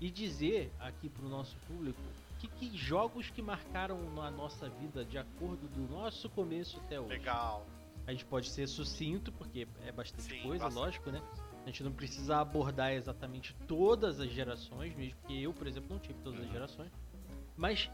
[0.01, 2.01] e dizer aqui pro nosso público
[2.39, 7.10] que, que jogos que marcaram a nossa vida de acordo do nosso começo até hoje.
[7.10, 7.65] Legal.
[8.08, 10.84] A gente pode ser sucinto, porque é bastante Sim, coisa, bastante.
[10.86, 11.21] lógico, né?
[11.63, 15.99] A gente não precisa abordar exatamente todas as gerações, mesmo porque eu, por exemplo, não
[15.99, 16.51] tive todas as Uhum.
[16.51, 16.91] gerações.
[17.55, 17.91] Mas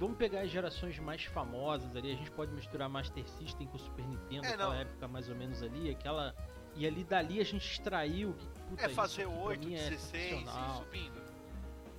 [0.00, 4.04] vamos pegar as gerações mais famosas ali, a gente pode misturar Master System com Super
[4.04, 4.80] Nintendo, É, aquela não.
[4.80, 6.34] época mais ou menos ali, aquela.
[6.74, 8.32] E ali dali a gente extraiu.
[8.34, 11.22] que, puta, É isso fazer pra 8, mim é 16 e subindo.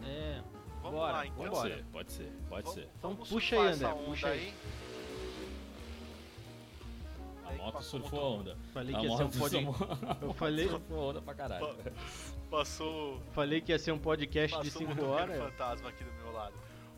[0.04, 0.42] É.
[0.82, 1.46] Vamos Bora, lá, então.
[1.46, 2.90] Pode ser, pode ser, pode Vamos- ser.
[2.98, 4.54] Então puxa aí, André, puxa aí.
[7.46, 8.58] A Aí moto passou surfou a onda.
[8.74, 10.24] Falei A que ia ser um moto podcast.
[10.24, 11.78] Eu falei, surfou a onda pra caralho.
[12.50, 15.52] Passou, falei que ia ser um podcast de passou um 5 motoqueiro horas.
[15.52, 16.54] fantasma aqui do meu lado.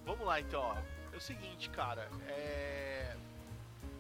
[0.06, 0.76] Vamos lá então, ó.
[1.14, 3.16] É o seguinte, cara, é...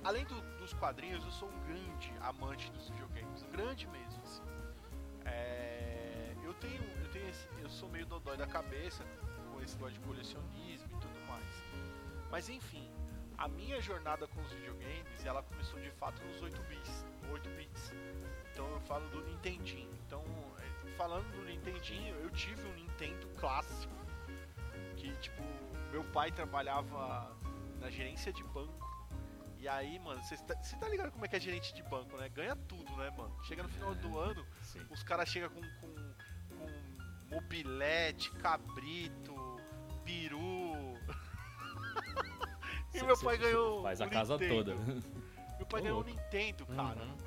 [0.04, 3.43] Além do- dos quadrinhos, eu sou um grande amante dos videogames.
[3.52, 4.41] Grande mesmo, assim.
[5.26, 6.84] É, Eu tenho.
[7.02, 7.47] Eu tenho esse...
[7.62, 9.04] Eu sou meio dodói da cabeça
[9.52, 11.63] com esse negócio de colecionismo e tudo mais.
[12.30, 12.89] Mas enfim,
[13.38, 17.06] a minha jornada com os videogames, ela começou de fato nos 8 bits.
[17.32, 17.93] 8 bits.
[18.52, 19.89] Então eu falo do Nintendinho.
[20.06, 20.23] Então,
[20.60, 23.93] é, falando do Nintendinho, eu tive um Nintendo clássico.
[24.97, 25.41] Que tipo,
[25.93, 27.32] meu pai trabalhava
[27.79, 28.91] na gerência de banco.
[29.60, 32.27] E aí, mano, você tá, tá ligado como é que é gerente de banco, né?
[32.29, 33.34] Ganha tudo, né, mano?
[33.43, 34.82] Chega no final do ano, Sim.
[34.89, 35.95] os caras chegam com, com,
[36.58, 39.36] com mobilete, cabrito,
[40.03, 40.97] peru.
[42.91, 43.84] e meu pai ganhou.
[43.84, 44.73] Faz a casa Nintendo.
[44.73, 44.75] toda.
[45.56, 46.21] Meu pai Ô, ganhou o louco.
[46.21, 47.03] Nintendo, cara.
[47.03, 47.17] Uhum.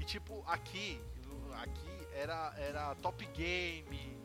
[0.00, 1.00] E tipo, aqui,
[1.54, 4.18] aqui era, era Top Game,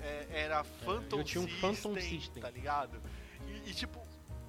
[0.00, 2.42] é, era Phantom eu tinha um System, Phantom System.
[2.42, 3.00] tá ligado?
[3.48, 4.00] E, e, tipo,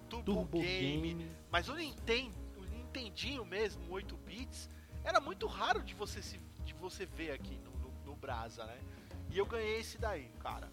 [0.10, 1.14] Turbo, Turbo Game.
[1.14, 1.32] Game.
[1.52, 4.70] Mas o Nintendo, o Nintendinho mesmo, 8 bits,
[5.04, 8.80] era muito raro de você, se, de você ver aqui no, no, no Brasa, né?
[9.32, 10.70] E eu ganhei esse daí, cara.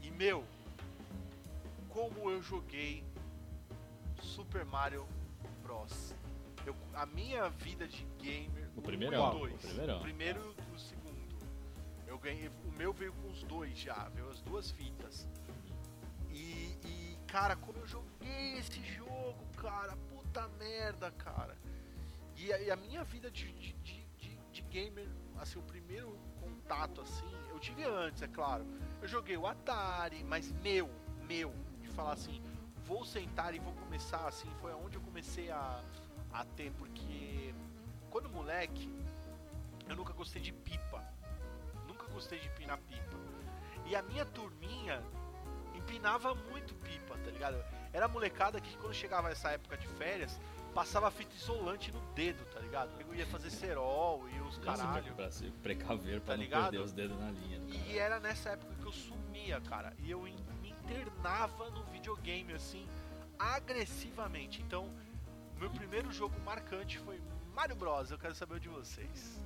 [0.00, 0.44] E meu,
[1.88, 3.04] como eu joguei
[4.22, 5.06] Super Mario
[5.62, 6.14] Bros.
[6.66, 8.68] Eu, a minha vida de gamer.
[8.76, 9.54] O um primeirão, e dois.
[9.54, 9.96] o primeirão.
[9.96, 11.38] O primeiro e o segundo.
[12.06, 12.48] Eu ganhei.
[12.66, 15.26] O meu veio com os dois já, veio as duas fitas.
[16.30, 16.99] E, e,
[17.30, 21.56] cara, como eu joguei esse jogo, cara, puta merda, cara.
[22.36, 23.72] E a, e a minha vida de, de,
[24.18, 25.06] de, de, gamer,
[25.38, 28.66] assim, o primeiro contato, assim, eu tive antes, é claro.
[29.00, 30.90] Eu joguei o Atari, mas meu,
[31.28, 32.42] meu, de falar assim,
[32.84, 35.84] vou sentar e vou começar, assim, foi aonde eu comecei a,
[36.32, 37.54] a ter, porque
[38.10, 38.92] quando moleque,
[39.88, 41.04] eu nunca gostei de pipa.
[41.86, 43.16] Nunca gostei de empinar pipa.
[43.86, 45.02] E a minha turminha
[45.90, 47.62] empinava muito pipa, tá ligado?
[47.92, 50.40] Era molecada que quando chegava essa época de férias,
[50.72, 52.90] passava fita isolante no dedo, tá ligado?
[53.00, 55.12] Eu ia fazer cerol e os caralho.
[55.14, 56.62] Pra se precaver, pra Tá não ligado?
[56.70, 57.58] perder os dedos na linha.
[57.60, 57.84] cara.
[57.88, 59.92] E era nessa época que eu sumia, cara.
[59.98, 62.86] E eu me internava no videogame, assim,
[63.38, 64.62] agressivamente.
[64.62, 64.88] Então,
[65.58, 67.20] meu primeiro jogo marcante foi
[67.54, 68.10] Mario Bros.
[68.12, 69.40] Eu quero saber o de vocês.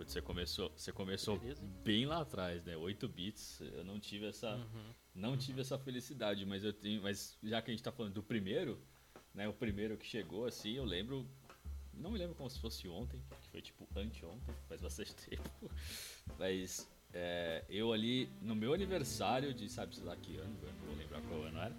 [0.00, 1.62] Putz, Você começou, você começou Beleza.
[1.84, 2.74] bem lá atrás, né?
[2.74, 3.60] 8 bits.
[3.60, 4.94] Eu não tive essa, Uhum.
[5.14, 8.22] não tive essa felicidade, mas eu tenho, mas já que a gente tá falando do
[8.22, 8.80] primeiro,
[9.34, 9.46] né?
[9.46, 11.28] O primeiro que chegou assim, eu lembro,
[11.92, 15.70] não me lembro como se fosse ontem, que foi tipo anteontem, faz bastante tempo.
[16.38, 20.96] Mas é, eu ali no meu aniversário de sabe se lá que ano, não vou
[20.96, 21.76] lembrar qual ano era.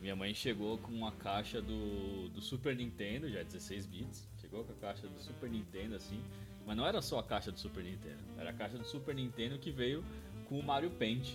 [0.00, 4.28] Minha mãe chegou com uma caixa do, do Super Nintendo, já 16 bits.
[4.40, 6.20] Chegou com a caixa do Super Nintendo assim.
[6.66, 8.18] Mas não era só a caixa do Super Nintendo.
[8.36, 10.04] Era a caixa do Super Nintendo que veio
[10.48, 11.32] com o Mario Paint.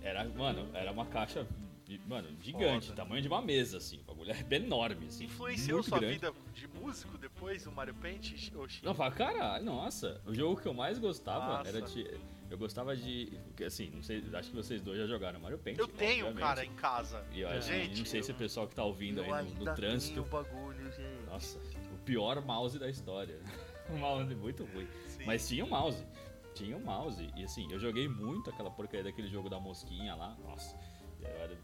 [0.00, 1.46] Era, mano, era uma caixa,
[2.06, 2.96] mano, gigante, Foda.
[3.02, 4.00] tamanho de uma mesa, assim.
[4.00, 5.24] O bagulho era enorme, assim.
[5.24, 6.14] Influenciou sua grande.
[6.14, 8.52] vida de músico depois do Mario Paint?
[8.56, 8.84] Oxi.
[8.84, 10.20] Não, fala, caralho, nossa.
[10.26, 11.68] O jogo que eu mais gostava Nossa.
[11.68, 12.20] era de.
[12.50, 13.32] Eu gostava de.
[13.48, 15.78] porque, Assim, não sei, acho que vocês dois já jogaram Mario Paint.
[15.78, 16.40] eu tenho, obviamente.
[16.48, 17.24] cara, em casa.
[17.32, 19.48] E eu, assim, Gente, não sei se o eu- pessoal que tá ouvindo eu aí
[19.54, 20.14] no, no trânsito.
[20.22, 21.26] tenho o bagulho, gente.
[21.30, 21.58] Nossa,
[21.92, 23.38] o pior mouse da história.
[23.90, 24.88] um mouse muito ruim.
[25.06, 25.24] Sim.
[25.24, 26.04] Mas tinha um mouse.
[26.54, 27.30] Tinha um mouse.
[27.36, 30.36] E assim, eu joguei muito aquela porcaria daquele jogo da mosquinha lá.
[30.44, 30.76] Nossa.
[31.20, 31.56] Eu era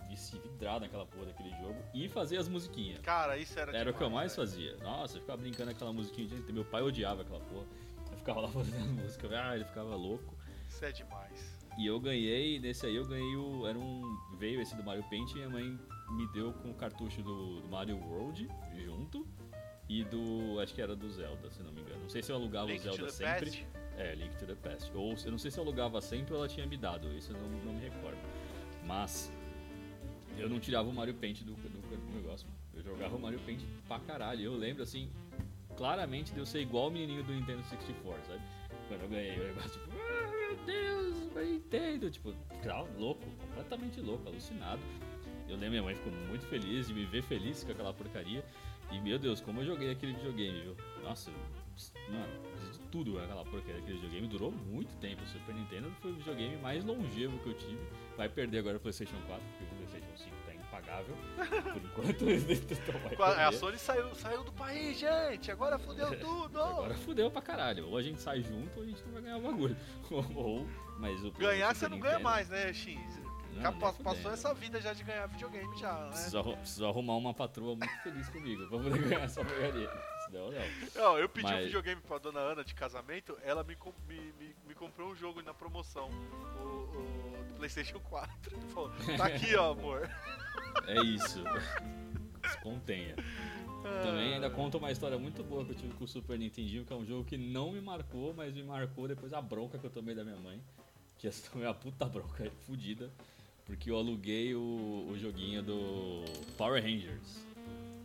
[0.42, 1.76] vidrado naquela porra daquele jogo.
[1.92, 3.00] E fazia as musiquinhas.
[3.00, 4.76] Cara, isso era Era o que eu mais demais, fazia.
[4.78, 6.28] Nossa, eu ficava brincando aquela musiquinha.
[6.52, 7.66] Meu pai odiava aquela porra.
[8.12, 9.32] Eu ficava lá fazendo as músicas.
[9.32, 10.34] Ah, ele ficava louco.
[10.68, 11.58] Isso é demais.
[11.78, 13.66] E eu ganhei, nesse aí eu ganhei o.
[13.66, 14.18] Era um.
[14.36, 15.78] Veio esse do Mario Paint e minha mãe
[16.10, 19.26] me deu com o cartucho do, do Mario World junto.
[19.88, 20.60] E do.
[20.60, 22.02] Acho que era do Zelda, se não me engano.
[22.02, 23.50] Não sei se eu alugava Link o Zelda sempre.
[23.50, 23.66] Past?
[23.96, 24.92] É, Link to the Past.
[24.94, 27.40] Ou eu não sei se eu alugava sempre ou ela tinha me dado, isso eu
[27.40, 28.18] não, não me recordo.
[28.84, 29.32] Mas
[30.36, 32.46] eu não tirava o Mario Paint do, do, do negócio.
[32.74, 34.42] Eu jogava o Mario Paint pra caralho.
[34.42, 35.10] Eu lembro assim,
[35.76, 38.42] claramente de eu ser igual o menininho do Nintendo 64, sabe?
[38.88, 42.10] Quando eu ganhei o negócio, tipo, ah, meu Deus, meu Nintendo.
[42.10, 44.80] Tipo, claro, louco, completamente louco, alucinado.
[45.48, 48.44] Eu lembro, minha mãe ficou muito feliz de me ver feliz com aquela porcaria.
[48.90, 50.76] E meu Deus, como eu joguei aquele videogame, viu?
[51.02, 51.30] Nossa,
[52.08, 52.26] mano,
[52.72, 54.28] de tudo naquela porcaria daquele videogame.
[54.28, 55.22] Durou muito tempo.
[55.22, 57.78] O Super Nintendo foi o videogame mais longevo que eu tive.
[58.16, 61.16] Vai perder agora o PlayStation 4, porque o PlayStation 5 tá impagável.
[61.72, 62.24] Por enquanto,
[63.12, 63.52] então A.
[63.52, 65.50] Sony saiu, saiu do país, gente.
[65.50, 66.60] Agora fodeu tudo.
[66.60, 67.88] Agora fudeu pra caralho.
[67.88, 69.76] Ou a gente sai junto ou a gente não vai ganhar o bagulho.
[70.34, 70.66] Ou,
[70.98, 72.98] mas o Ganhar você não ganha Nintendo- mais, né, X?
[73.62, 76.08] Não, passou essa vida já de ganhar videogame já, né?
[76.10, 79.90] Preciso, arru- preciso arrumar uma patroa muito feliz comigo pra poder ganhar essa porcaria.
[80.26, 81.02] Senão não.
[81.02, 83.76] Não, eu pedi um Mas- videogame pra dona Ana de casamento, ela me,
[84.08, 86.08] me, me, me comprou um jogo na promoção,
[86.60, 88.56] o, o do Playstation 4.
[88.56, 90.08] Ele falou, tá aqui, ó, amor.
[90.86, 91.42] É isso.
[92.50, 93.14] Se contenha.
[94.02, 96.92] Também ainda conta uma história muito boa que eu tive com o Super Nintendinho, que
[96.92, 99.90] é um jogo que não me marcou, mas me marcou depois a bronca que eu
[99.90, 100.62] tomei da minha mãe.
[101.16, 103.10] Que essa foi uma puta bronca fodida.
[103.68, 106.24] Porque eu aluguei o, o joguinho do
[106.56, 107.46] Power Rangers.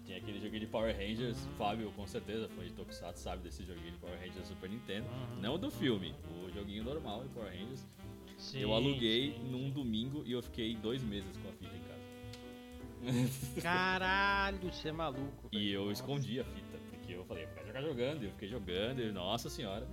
[0.05, 3.93] Tinha aquele joguinho de Power Rangers, Fábio com certeza foi de Tokusatsu, sabe desse joguinho
[3.93, 5.07] de Power Rangers Super Nintendo.
[5.07, 5.41] Uhum.
[5.41, 7.87] Não do filme, o joguinho normal de Power Rangers.
[8.37, 11.79] Sim, eu aluguei sim, num domingo e eu fiquei dois meses com a fita em
[11.79, 13.61] casa.
[13.61, 15.47] Caralho, você é maluco.
[15.53, 16.62] E eu escondi a fita,
[17.23, 19.87] eu falei, vai jogar jogando, e eu fiquei jogando, e nossa senhora.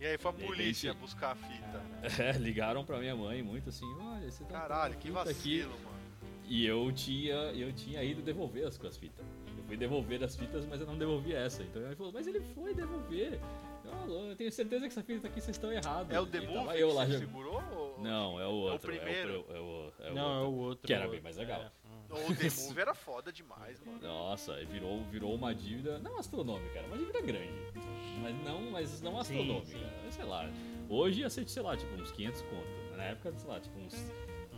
[0.00, 1.82] E aí foi a polícia repente- buscar a fita.
[2.22, 5.32] É, ligaram pra minha mãe muito assim, olha, você tá Caralho, que fita aqui.
[5.32, 6.02] vacilo, mano.
[6.44, 9.24] E eu tinha, eu tinha ido devolver as com as fitas.
[9.56, 11.62] Eu fui devolver as fitas, mas eu não devolvi essa.
[11.62, 13.38] Então ele falou, mas ele foi devolver.
[13.84, 16.12] Eu, "Alô, eu tenho certeza que essa fita aqui vocês estão errados.
[16.14, 17.26] É o E The tava Move eu que lá você jogando.
[17.28, 17.62] segurou?
[17.72, 18.00] Ou...
[18.02, 18.92] Não, é o outro.
[18.92, 19.46] É o, primeiro?
[19.48, 20.50] é o, é o Não, é outro.
[20.50, 20.86] o outro.
[20.86, 21.62] Que era o bem mais legal.
[21.62, 21.70] é.
[22.12, 23.98] O The Move era foda demais, mano.
[24.02, 27.52] Nossa, virou, virou uma dívida, não astronômica, era uma dívida grande.
[28.22, 29.66] Mas não, mas não astronômica.
[29.66, 30.10] sim.
[30.10, 30.48] Sei lá.
[30.88, 32.96] Hoje ia ser, sei lá, tipo, uns 500 conto.
[32.96, 33.94] Na época, sei lá, tipo, uns,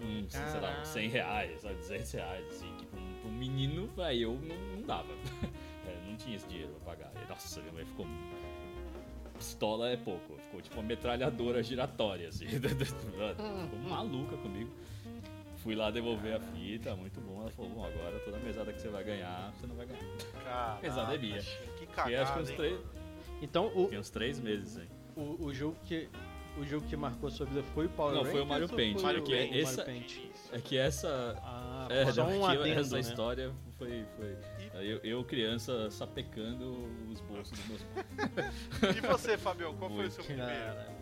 [0.02, 2.74] uns sei lá, uns 100 reais, sabe, 200 reais, assim.
[2.76, 5.12] Que pra um, pra um menino, aí eu não, não dava.
[5.86, 7.12] É, não tinha esse dinheiro pra pagar.
[7.22, 8.07] E, nossa, minha mãe ficou.
[9.36, 10.38] pistola é pouco.
[10.38, 12.46] Ficou tipo uma metralhadora giratória, assim.
[12.48, 14.70] Ficou maluca comigo.
[15.64, 17.40] Fui lá devolver a fita, muito bom.
[17.40, 20.02] Ela falou, bom, agora toda mesada que você vai ganhar, você não vai ganhar.
[20.44, 21.38] Caraca, Pesada é minha.
[21.42, 22.56] Que Fiquei acho que cagada, uns hein?
[22.56, 22.80] três,
[23.42, 24.88] Então, o, fiquei uns três meses aí.
[25.16, 26.08] o, o jogo que.
[26.56, 28.32] O jogo que marcou sua vida foi o Power Não, Rangers?
[28.36, 30.18] foi o Mario Paint, foi é o, que o essa- Mario Paint?
[30.52, 31.36] É que essa.
[31.42, 33.00] Ah, É, só um que adendo, essa né?
[33.00, 34.04] história foi.
[34.16, 34.36] foi
[34.74, 37.82] eu, eu, criança, sapecando os bolsos dos meus
[38.36, 38.96] pais.
[38.96, 40.48] E você, Fabião, qual foi o seu primeiro?
[40.52, 40.93] Cara.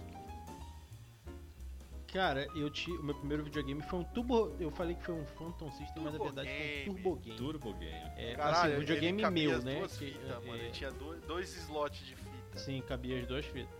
[2.12, 2.98] Cara, eu tive.
[2.98, 4.54] O meu primeiro videogame foi um Turbo.
[4.60, 6.84] Eu falei que foi um Phantom System, mas na Turbo verdade foi um Game.
[6.84, 7.38] Turbo Game.
[7.38, 8.12] Turbo Game.
[8.16, 9.78] É, Caralho, assim, ele videogame cabia meu, as né?
[9.78, 10.54] Duas que, fitas, é, mano.
[10.54, 12.58] Ele tinha dois, dois slots de fita.
[12.58, 13.74] Sim, cabia as duas fitas.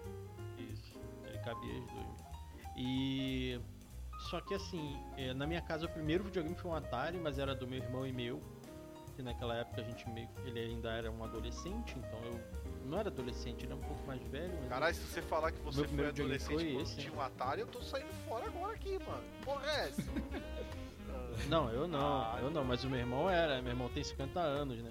[0.59, 0.99] Isso.
[1.27, 2.23] Ele cabia as duas.
[2.75, 3.61] E.
[4.31, 7.55] Só que assim, é, na minha casa o primeiro videogame foi um Atari, mas era
[7.55, 8.41] do meu irmão e meu.
[9.15, 10.31] Que naquela época a gente meio.
[10.47, 12.41] Ele ainda era um adolescente, então eu.
[12.85, 14.53] Não era adolescente, ele era um pouco mais velho.
[14.61, 17.21] Mas Caralho, se você falar que você Meu foi adolescente foi quando esse, tinha um
[17.21, 19.23] Atari, eu tô saindo fora agora aqui, mano.
[19.45, 20.03] Porra é essa?
[21.49, 24.39] Não, eu não, Ah, eu não, mas o meu irmão era, meu irmão tem 50
[24.41, 24.91] anos, né?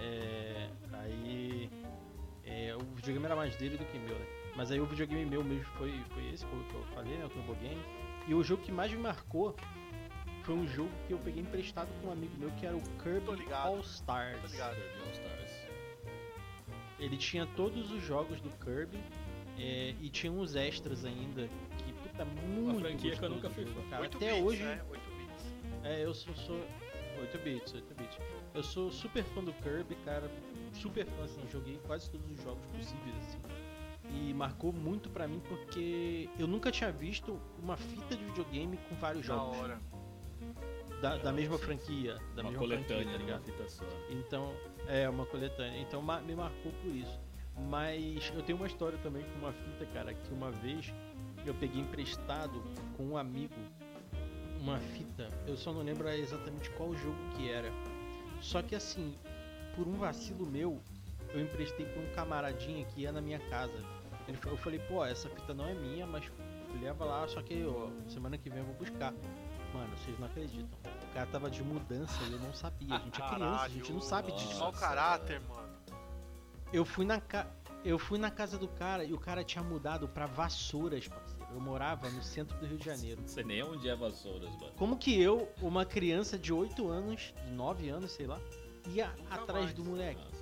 [0.00, 1.70] É, aí
[2.44, 4.26] é, o videogame era mais dele do que meu, né?
[4.56, 7.24] Mas aí o videogame meu mesmo foi, foi esse, foi o que eu falei, né?
[7.24, 7.80] O Turbo Game.
[8.26, 9.54] E o jogo que mais me marcou
[10.42, 13.02] foi um jogo que eu peguei emprestado com um amigo meu que era o Tô
[13.02, 14.40] Kirby All Stars.
[14.42, 14.74] Tá ligado?
[14.74, 15.39] Kirby All Stars.
[17.00, 18.98] Ele tinha todos os jogos do Kirby
[19.58, 21.48] é, e tinha uns extras ainda
[21.78, 23.88] que puta muito franquia que eu nunca o fui jogo, fã.
[23.90, 24.02] cara.
[24.02, 24.82] 8 Até bits, hoje né?
[24.90, 25.54] 8 bits.
[25.84, 26.60] É, eu sou, sou
[27.20, 28.18] 8 bits, 8 bits.
[28.54, 30.30] Eu sou super fã do Kirby, cara.
[30.74, 33.38] Super fã, assim, joguei quase todos os jogos possíveis, assim.
[34.12, 38.94] E marcou muito pra mim porque eu nunca tinha visto uma fita de videogame com
[38.96, 39.56] vários Da jogos.
[39.58, 39.80] hora.
[41.00, 42.14] Da, da mesma franquia.
[42.34, 43.44] Da uma mesma coletânea franquia, tá ligado?
[43.44, 43.84] fita só.
[44.10, 44.52] Então,
[44.88, 45.80] é uma coletânea.
[45.80, 47.18] Então me marcou por isso.
[47.68, 50.92] Mas eu tenho uma história também com uma fita, cara, que uma vez
[51.44, 52.62] eu peguei emprestado
[52.96, 53.54] com um amigo
[54.60, 55.28] uma fita.
[55.46, 57.72] Eu só não lembro exatamente qual jogo que era.
[58.40, 59.14] Só que assim,
[59.74, 60.80] por um vacilo meu,
[61.32, 63.84] eu emprestei pra um camaradinha que ia na minha casa.
[64.28, 66.24] Ele, eu falei, pô, essa fita não é minha, mas
[66.80, 69.12] leva lá, só que ó, semana que vem eu vou buscar.
[70.00, 70.78] Vocês não acreditam.
[71.10, 72.96] O cara tava de mudança e eu não sabia.
[72.96, 74.58] A gente é criança, a gente não sabe disso.
[74.58, 75.68] Mau caráter, mano.
[76.72, 77.46] Eu fui na ca...
[77.84, 81.40] eu fui na casa do cara e o cara tinha mudado pra Vassouras, parceiro.
[81.52, 83.20] Eu morava no centro do Rio de Janeiro.
[83.20, 84.72] Não sei nem onde é Vassouras, mano.
[84.76, 88.38] Como que eu, uma criança de 8 anos, de 9 anos, sei lá,
[88.86, 89.74] ia Nunca atrás mais.
[89.74, 90.22] do moleque?
[90.22, 90.40] Nossa.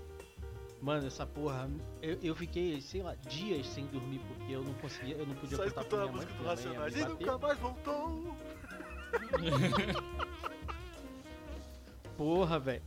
[0.80, 1.68] Mano, essa porra,
[2.00, 5.56] eu, eu fiquei, sei lá, dias sem dormir porque eu não conseguia, eu não podia
[5.56, 6.94] Só contar pra escutando a minha mãe, música minha mãe Racionais.
[6.96, 8.36] ia E nunca mais voltou.
[12.16, 12.82] Porra, velho.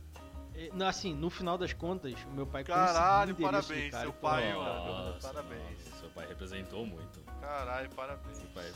[0.74, 5.12] Não, Assim, no final das contas, o meu pai Caralho, parabéns, cara seu pai, "Ó,
[5.20, 5.62] parabéns.
[5.86, 7.20] nossa, seu pai representou muito.
[7.40, 8.36] Caralho, parabéns.
[8.36, 8.70] Seu pai...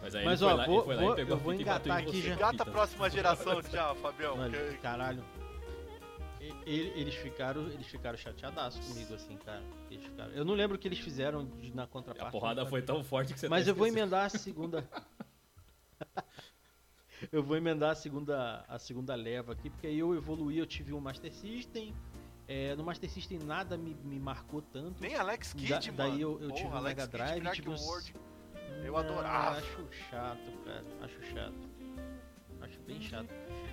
[0.00, 1.36] Mas aí Mas, ele ó, foi lá, vou- ele foi lá vou- e pegou eu
[1.36, 2.36] a vou fita e bateu engatar em aqui você já.
[2.54, 4.36] com a próxima geração já, Fabião.
[4.36, 5.24] Mano, que- caralho.
[6.40, 9.62] Ele- Eles ficaram, eles ficaram chateadaços comigo, assim, cara.
[9.90, 12.28] Eles ficaram- Eu não lembro o que eles fizeram de- na contraparte.
[12.28, 14.88] A porrada não foi tão forte que você Mas até eu vou emendar a segunda.
[17.32, 20.92] eu vou emendar a segunda, a segunda leva aqui, porque aí eu evoluí, eu tive
[20.92, 21.94] um Master System.
[22.48, 25.00] É, no Master System nada me, me marcou tanto.
[25.02, 25.96] Nem Alex Kidd, Da- mano.
[25.96, 28.14] daí eu- eu Porra, tive um Alex Mega Kidd, Drive, Black tive uns- World.
[28.84, 29.58] eu Não, adorava.
[29.58, 30.84] Acho chato, cara.
[31.02, 31.76] Acho chato.
[32.60, 33.28] Acho bem chato.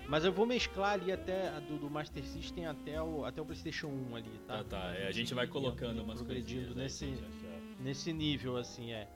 [0.09, 3.87] Mas eu vou mesclar ali até do, do Master System até o, até o PlayStation
[3.87, 4.57] 1 ali, tá?
[4.57, 4.95] Tá, tá.
[4.95, 7.13] É, a gente vai colocando umas progredindo aí nesse,
[7.79, 9.07] nesse nível, assim, é.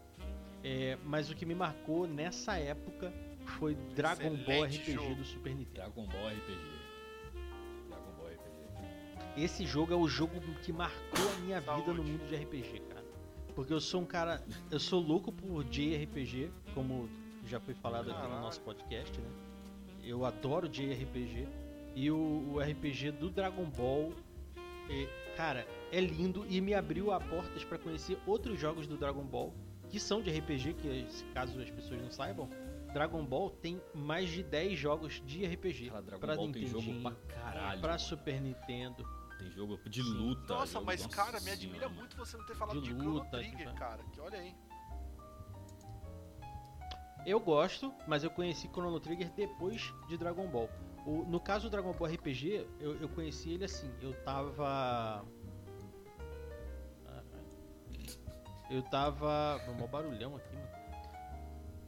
[0.64, 3.12] É, Mas o que me marcou nessa época
[3.48, 5.16] foi Dragon Ball RPG jogo.
[5.16, 5.74] do Super Nintendo.
[5.74, 6.60] Dragon Ball RPG.
[7.90, 9.42] Dragon Ball RPG.
[9.44, 12.02] Esse jogo é o jogo que marcou a minha vida no Saúde.
[12.12, 13.06] mundo de RPG, cara.
[13.56, 14.44] Porque eu sou um cara.
[14.70, 17.10] Eu sou louco por JRPG, como
[17.46, 18.42] já foi falado aqui no Caralho.
[18.42, 19.30] nosso podcast, né?
[20.04, 21.48] Eu adoro JRPG.
[21.96, 24.14] E o, o RPG do Dragon Ball,
[24.88, 29.24] é, cara, é lindo e me abriu a portas pra conhecer outros jogos do Dragon
[29.24, 29.52] Ball
[29.90, 32.50] que são de RPG, que caso as pessoas não saibam,
[32.94, 35.90] Dragon Ball tem mais de 10 jogos de RPG.
[35.90, 37.80] Cara, Dragon pra Ball tem jogo pra caralho.
[37.82, 38.00] pra mano.
[38.00, 39.06] Super Nintendo.
[39.38, 40.10] Tem jogo de Sim.
[40.14, 40.54] luta.
[40.54, 41.94] Nossa, jogo- mas nossa cara, me admira senhora.
[41.96, 44.04] muito você não ter falado De de, Chrono luta, Trigger, tipo- cara.
[44.12, 44.56] Que olha aí.
[47.26, 50.70] Eu gosto, mas eu conheci Chrono Trigger depois de Dragon Ball.
[51.06, 55.24] O- no caso do Dragon Ball RPG, eu, eu conheci ele assim, eu tava.
[57.06, 57.24] Ah,
[58.70, 59.62] Eu tava.
[59.70, 60.77] Um barulhão aqui, mano.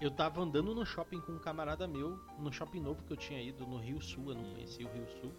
[0.02, 3.42] Eu tava andando no shopping com um camarada meu, no shopping novo que eu tinha
[3.42, 5.34] ido, no Rio Sul, eu não conhecia o Rio Sul.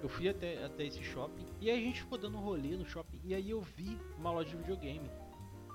[0.00, 2.86] Eu fui até, até esse shopping e aí a gente ficou dando um rolê no
[2.86, 5.10] shopping e aí eu vi uma loja de videogame.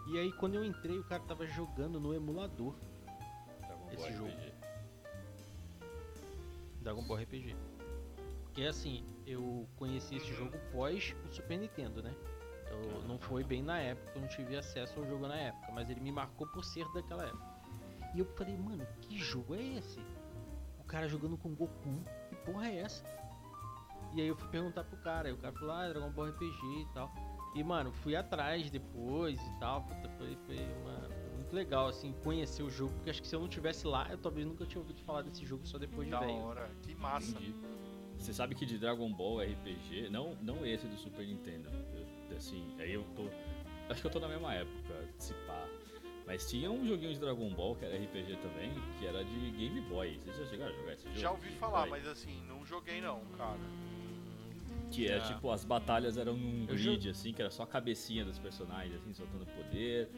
[0.07, 2.75] E aí quando eu entrei, o cara tava jogando no emulador
[3.59, 4.29] Dragon Ball Esse jogo.
[4.29, 4.53] RPG.
[6.81, 7.55] Dragon Ball RPG.
[8.43, 12.15] Porque assim, eu conheci esse jogo pós o Super Nintendo, né?
[12.69, 15.89] Eu, não foi bem na época, eu não tive acesso ao jogo na época, mas
[15.89, 17.56] ele me marcou por ser daquela época.
[18.17, 19.99] E eu falei, mano, que jogo é esse?
[20.79, 23.05] O cara jogando com Goku, que porra é essa?
[24.15, 26.81] E aí eu fui perguntar pro cara, e o cara falou, ah, Dragon Ball RPG
[26.81, 27.13] e tal.
[27.53, 30.57] E mano, fui atrás depois e tal, puta, foi, foi,
[31.35, 34.17] muito legal, assim, conhecer o jogo, porque acho que se eu não tivesse lá, eu
[34.17, 36.39] talvez nunca tinha ouvido falar desse jogo só depois de Da velho.
[36.39, 37.29] hora, que massa.
[37.37, 37.53] Entendi.
[38.17, 42.75] Você sabe que de Dragon Ball RPG, não, não esse do Super Nintendo, eu- assim,
[42.79, 43.29] aí eu tô.
[43.91, 45.67] Acho que eu tô na mesma época, se pá.
[46.27, 49.79] Mas tinha um joguinho de Dragon Ball que era RPG também, que era de Game
[49.81, 50.19] Boy.
[50.25, 51.17] Vocês já chegaram a jogar esse jogo?
[51.19, 51.89] Já ouvi falar, Vai.
[51.91, 53.57] mas assim, não joguei não, cara.
[54.91, 55.27] Que era Ah.
[55.33, 58.95] tipo, as batalhas eram num Eu grid, assim, que era só a cabecinha dos personagens,
[58.95, 60.09] assim, soltando poder.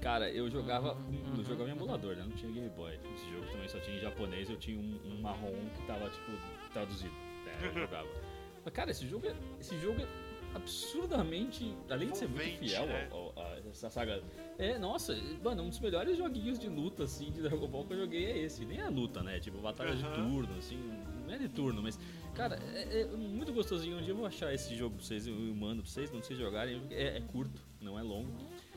[0.00, 0.94] Cara, eu jogava.
[0.94, 2.22] Uhum, eu jogava em emulador, né?
[2.22, 2.98] Não tinha Game Boy.
[3.14, 6.32] Esse jogo também só tinha em japonês, eu tinha um, um marrom que tava, tipo,
[6.72, 7.14] traduzido.
[7.44, 7.52] né?
[7.74, 8.08] Eu jogava.
[8.64, 9.34] Mas, cara, esse jogo é.
[9.60, 10.06] Esse jogo é
[10.56, 11.74] absurdamente.
[11.88, 13.08] Além de ser muito fiel né?
[13.10, 14.22] ao- ao- a essa saga.
[14.58, 17.98] É, nossa, mano, um dos melhores joguinhos de luta, assim, de Dragon Ball que eu
[17.98, 18.64] joguei é esse.
[18.64, 19.38] Nem a luta, né?
[19.40, 20.30] Tipo, batalha de Aham.
[20.30, 20.78] turno, assim.
[21.26, 21.98] Não é de turno, mas.
[22.34, 23.98] Cara, é, é muito gostosinho.
[23.98, 26.38] Um dia eu vou achar esse jogo pra vocês, eu mando pra vocês, não vocês
[26.38, 26.82] jogarem.
[26.90, 28.30] É, é curto, não é longo.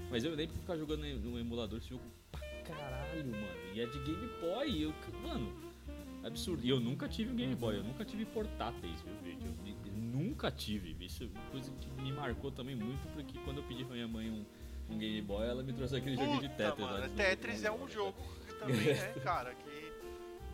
[0.10, 3.48] Mas eu lembro de ficar jogando no emulador esse jogo pra caralho, mano.
[3.74, 4.84] E é de Game Boy.
[4.84, 5.54] Eu, mano,
[6.24, 6.66] absurdo.
[6.66, 9.44] E eu nunca tive um Game Boy, eu nunca tive portáteis, viu, gente?
[10.00, 10.96] Nunca tive.
[11.04, 14.30] Isso é coisa que me marcou também muito, porque quando eu pedi pra minha mãe
[14.30, 14.46] um,
[14.94, 16.86] um Game Boy, ela me trouxe aquele jogo de Puta, Tetris.
[16.88, 17.92] mano, de Tetris é 99, um né?
[17.94, 19.94] jogo que também, né, cara, que,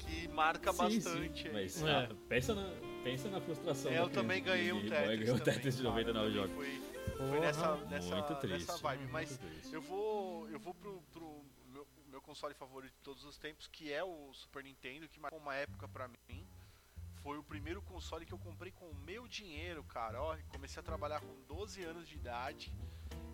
[0.06, 1.44] que marca Sim, bastante.
[1.44, 1.92] sim, mas É.
[1.92, 2.70] ah, pensa, na,
[3.04, 3.92] pensa na frustração.
[3.92, 5.20] É, eu também ganhei um Boy Tetris.
[5.20, 6.56] ganhou o também, Tetris de cara, 99 também jogos.
[6.56, 8.68] Foi, Porra, foi nessa, nessa, muito triste.
[8.68, 9.74] nessa vibe, mas triste.
[9.74, 11.42] eu vou, eu vou pro, pro
[11.72, 15.40] meu, meu console favorito de todos os tempos, que é o Super Nintendo, que marcou
[15.40, 16.46] uma época pra mim.
[17.26, 20.22] Foi o primeiro console que eu comprei com o meu dinheiro, cara.
[20.22, 22.72] Ó, comecei a trabalhar com 12 anos de idade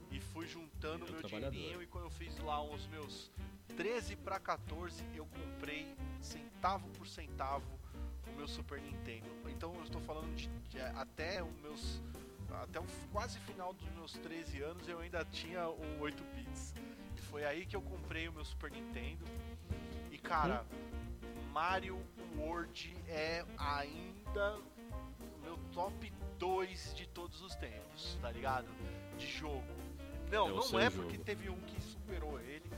[0.09, 3.29] e fui juntando Meu meu dinheirinho e quando eu fiz lá os meus
[3.75, 7.67] 13 pra 14, eu comprei centavo por centavo
[8.27, 9.27] o meu Super Nintendo.
[9.49, 12.01] Então eu estou falando de, de até os meus
[12.63, 16.73] até o quase final dos meus 13 anos eu ainda tinha o 8 bits.
[17.17, 19.25] E foi aí que eu comprei o meu Super Nintendo.
[20.09, 20.65] E cara,
[21.51, 22.01] Mario
[22.37, 28.67] World é ainda o meu top 2 de todos os tempos, tá ligado?
[29.17, 29.63] De jogo.
[30.29, 31.03] Não, É não é jogo.
[31.03, 32.71] porque teve um que superou ele.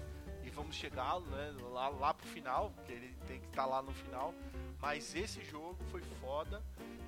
[0.43, 3.93] E vamos chegar né, lá, lá pro final, porque ele tem que estar lá no
[3.93, 4.33] final.
[4.79, 6.61] Mas esse jogo foi foda.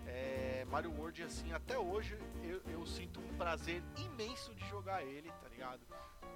[0.07, 5.29] É, Mario World, assim, até hoje eu, eu sinto um prazer imenso de jogar ele,
[5.41, 5.81] tá ligado?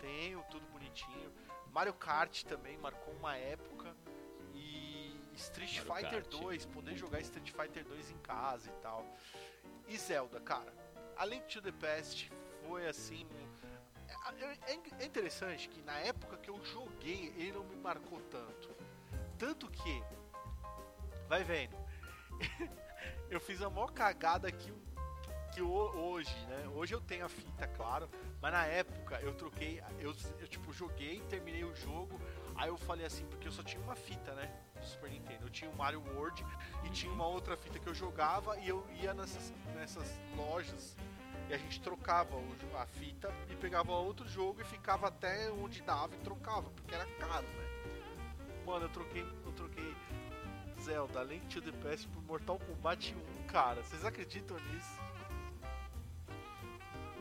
[0.02, 1.32] Tenho tudo bonitinho.
[1.72, 3.96] Mario Kart também marcou uma época.
[5.40, 6.42] Street Mario Fighter Kart.
[6.42, 9.06] 2, poder jogar Street Fighter 2 em casa e tal.
[9.88, 10.74] E Zelda, cara.
[11.18, 12.32] A Link to the Past
[12.68, 13.28] foi assim.
[14.38, 18.70] É, é- é interessante que na época que eu joguei, ele não me marcou tanto.
[19.38, 20.04] Tanto que.
[21.28, 21.76] Vai vendo.
[23.30, 24.74] eu fiz a maior cagada que,
[25.54, 26.68] que hoje, né?
[26.74, 28.10] Hoje eu tenho a fita, claro.
[28.42, 29.82] Mas na época eu troquei.
[30.00, 32.20] Eu, eu tipo, joguei, terminei o jogo.
[32.56, 34.54] Aí eu falei assim, porque eu só tinha uma fita, né?
[34.80, 35.46] Do Super Nintendo.
[35.46, 36.46] Eu tinha o Mario World
[36.84, 40.96] e tinha uma outra fita que eu jogava e eu ia nessas, nessas lojas
[41.50, 45.82] e a gente trocava o a fita e pegava outro jogo e ficava até onde
[45.82, 47.70] dava e trocava, porque era caro, né?
[48.66, 49.96] Mano, eu troquei, eu troquei
[50.80, 53.82] Zelda Link to the Past por Mortal Kombat 1, cara.
[53.84, 55.00] Vocês acreditam nisso?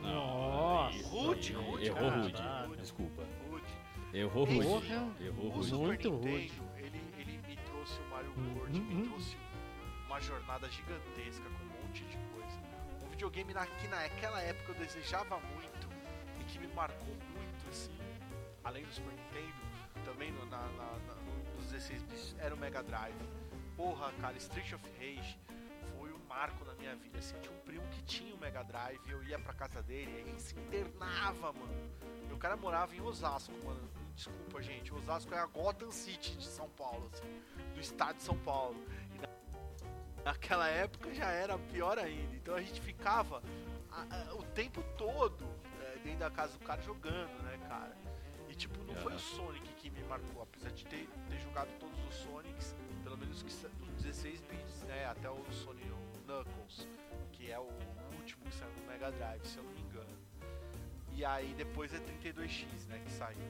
[0.01, 2.67] Nossa, Rude, rude, Errou cara.
[2.67, 2.77] rude.
[2.77, 3.23] Desculpa.
[3.49, 3.65] Rude.
[4.13, 4.93] Errou rude.
[5.19, 5.73] Errou rude.
[5.73, 6.78] Muito Nintendo, me
[8.39, 9.05] me Uhum.
[9.09, 9.37] trouxe
[10.05, 12.59] uma jornada gigantesca com um monte de coisa.
[13.03, 15.87] Um videogame na, que naquela época eu desejava muito
[16.39, 17.95] e que me marcou muito, assim,
[18.63, 19.59] além do Super Nintendo,
[20.05, 20.67] também no, na, na,
[21.07, 23.15] na, no- nos 16 bits, era o Mega Drive.
[23.75, 25.37] Porra, cara, Street of Rage
[25.97, 27.17] foi um marco na minha vida.
[27.19, 30.11] Assim, eu tinha um primo que tinha o Mega Drive, eu ia pra casa dele,
[30.11, 31.91] e ele se internava, mano.
[32.27, 33.89] Meu cara morava em Osasco, mano.
[34.19, 34.93] Desculpa, gente.
[34.93, 37.41] Osasco é a Gotham City de São Paulo, assim,
[37.73, 38.75] do estado de São Paulo.
[39.15, 42.35] E na- naquela época já era pior ainda.
[42.35, 43.41] Então a gente ficava
[43.89, 45.45] a- a- o tempo todo
[45.81, 47.95] é, dentro da casa do cara jogando, né, cara?
[48.49, 51.97] E tipo, não foi o Sonic que me marcou, apesar de ter, ter jogado todos
[52.09, 55.05] os Sonics, pelo menos que, dos 16 bits, né?
[55.05, 55.87] Até o Sonic
[56.25, 56.89] Knuckles,
[57.31, 57.69] que é o
[58.17, 59.88] último que saiu no Mega Drive, se eu não me engano.
[61.19, 63.43] E aí depois é 32X, né, que saiu.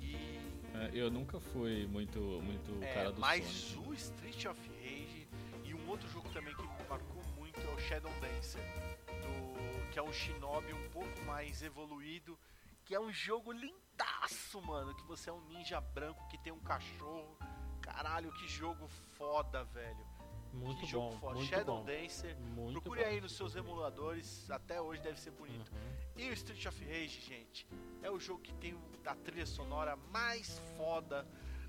[0.00, 0.40] E
[0.74, 3.88] É, eu nunca fui muito, muito é, cara do mas Sonic.
[3.88, 5.28] o Street of Rage
[5.62, 8.60] e um outro jogo também que me marcou muito é o Shadow Dancer,
[9.06, 12.36] do, que é um Shinobi um pouco mais evoluído,
[12.84, 16.58] que é um jogo lindaço, mano, que você é um ninja branco que tem um
[16.58, 17.38] cachorro.
[17.80, 20.04] Caralho, que jogo foda, velho.
[20.52, 21.40] Muito que jogo bom, foda.
[21.44, 21.84] Shadow bom.
[21.84, 22.36] Dancer.
[22.54, 23.06] Muito Procure bom.
[23.08, 25.70] aí nos seus emuladores, até hoje deve ser bonito.
[25.72, 26.22] Uhum.
[26.22, 27.66] E o Street of Rage, gente,
[28.02, 28.76] é o jogo que tem
[29.06, 31.26] a trilha sonora mais foda.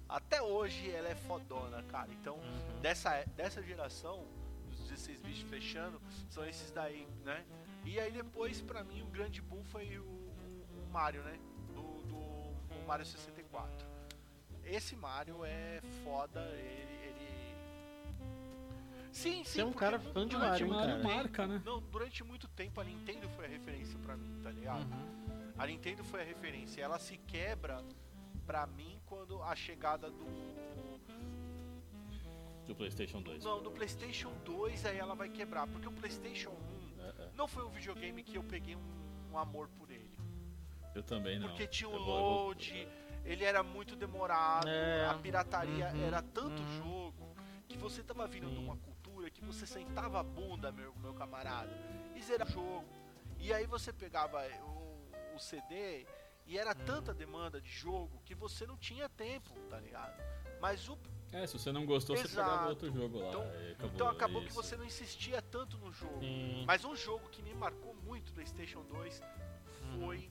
[0.08, 2.12] Até hoje ela é fodona, cara.
[2.12, 2.80] Então, Uhum.
[2.82, 4.26] dessa, dessa geração,
[4.72, 7.46] os 16 bits fechando, são esses daí, né?
[7.86, 11.38] E aí depois, pra mim, o grande boom foi o, o- o Mario, né?
[11.76, 13.88] Do, do Mario 64.
[14.64, 16.99] Esse Mario é foda, ele.
[19.12, 21.04] Sim, sim, Você é um cara fã de Mario, cara?
[21.04, 21.62] marca, né?
[21.66, 24.84] Não, durante muito tempo a Nintendo foi a referência pra mim, tá ligado?
[24.92, 25.52] Uhum.
[25.58, 26.82] A Nintendo foi a referência.
[26.82, 27.84] Ela se quebra
[28.46, 30.60] pra mim quando a chegada do.
[32.68, 33.44] Do PlayStation 2.
[33.44, 35.68] Não, do PlayStation 2 aí ela vai quebrar.
[35.68, 36.52] Porque o PlayStation
[37.00, 37.30] 1 É, é.
[37.36, 40.18] não foi um videogame que eu peguei um, um amor por ele.
[40.94, 41.48] Eu também não.
[41.50, 42.88] Porque tinha um Eu vou- eu vou- load,
[43.26, 46.78] ele era muito demorado, É, a pirataria uhum, era tanto uhum.
[46.78, 47.36] jogo
[47.68, 48.64] que você tava vindo de Sim.
[48.64, 48.89] uma cultura
[49.40, 51.72] que você sentava a bunda, meu, meu camarada,
[52.16, 52.86] e zerava o jogo.
[53.40, 56.06] E aí você pegava o, o CD
[56.46, 56.86] e era Hum.
[56.86, 60.20] tanta demanda de jogo que você não tinha tempo, tá ligado?
[60.60, 60.98] Mas o
[61.32, 62.50] É, se você não gostou, você Exato.
[62.50, 63.30] pegava outro jogo lá.
[63.30, 66.20] Então- e acabou, então acabou que você não insistia tanto no jogo.
[66.20, 66.64] Sim.
[66.66, 69.22] Mas um jogo que me marcou muito PlayStation 2
[69.96, 70.30] foi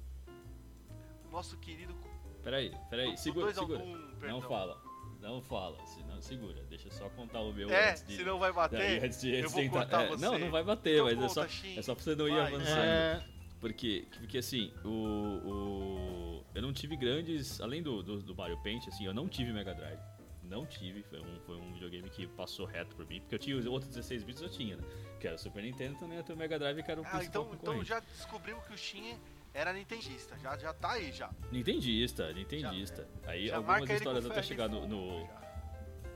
[1.25, 1.97] o nosso querido
[2.43, 4.29] Peraí, peraí, segura, 2 ao segura.
[4.29, 4.81] Não fala,
[5.21, 6.63] não fala, senão segura.
[6.69, 8.17] Deixa eu só contar o meu É, antes de...
[8.17, 9.05] senão vai daí, bater.
[9.05, 10.25] antes de, eu antes vou de tentar- cortar é, você.
[10.25, 11.79] Não, não vai bater, Então mas é só, conta, Shin.
[11.79, 12.55] é só pra você não ir Vai.
[12.55, 12.79] avançando.
[12.79, 13.25] É,
[13.61, 17.61] Porque, porque assim, o, o- Eu não tive grandes.
[17.61, 19.99] Além do, do, do Mario Paint, assim, eu não tive Mega Drive.
[20.45, 23.21] Não tive, foi um, foi um videogame que passou reto por mim.
[23.21, 24.83] Porque eu tinha os outros 16 bits, eu tinha, né?
[25.21, 27.43] Que era o Super Nintendo também, até o Mega Drive, que era o Ah, principal
[27.53, 29.15] então, então já descobrimos que o Shin
[29.59, 30.39] era nintendista.
[30.39, 31.31] Já, já tá aí já.
[31.51, 33.09] Nintendista, Nintendista.
[33.27, 35.41] Aí já algumas marca ele com histórias até chegar no, no- já.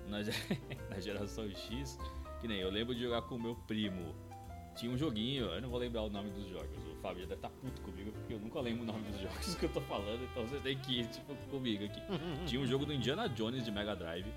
[0.08, 0.18] na,
[0.94, 1.98] na geração X,
[2.40, 4.14] que nem eu lembro de jogar com o meu primo.
[4.76, 6.78] Tinha um joguinho, eu não vou lembrar o nome dos jogos.
[6.86, 9.54] O Fábio já deve estar puto comigo, porque eu nunca lembro o nome dos jogos
[9.56, 12.00] que eu tô falando, então você tem que ir tipo, comigo aqui.
[12.46, 14.32] Tinha um jogo do Indiana Jones de Mega Drive,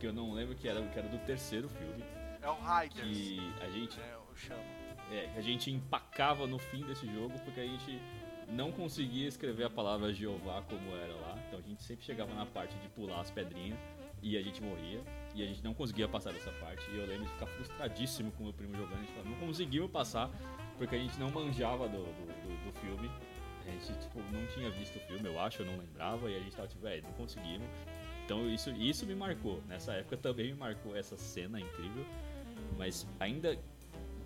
[0.00, 2.02] que eu não lembro que era, que era do terceiro filme,
[2.42, 3.06] É o Riders.
[3.08, 4.85] que a gente, né, eu chamo.
[5.10, 8.00] É, que a gente empacava no fim desse jogo, porque a gente
[8.48, 11.38] não conseguia escrever a palavra Jeová como era lá.
[11.46, 13.78] Então a gente sempre chegava na parte de pular as pedrinhas
[14.22, 15.00] e a gente morria.
[15.34, 16.82] E a gente não conseguia passar dessa parte.
[16.90, 18.94] E eu lembro de ficar frustradíssimo com o meu primo jogando.
[18.94, 20.30] A gente falava, não conseguimos passar
[20.78, 23.10] porque a gente não manjava do, do, do- do filme.
[23.66, 26.30] A gente tipo, não tinha visto o filme, eu acho, eu não lembrava.
[26.30, 27.66] E a gente tava tipo, velho, não conseguimos.
[28.24, 29.60] Então isso, isso me marcou.
[29.68, 32.04] Nessa época também me marcou essa cena incrível.
[32.78, 33.58] Mas ainda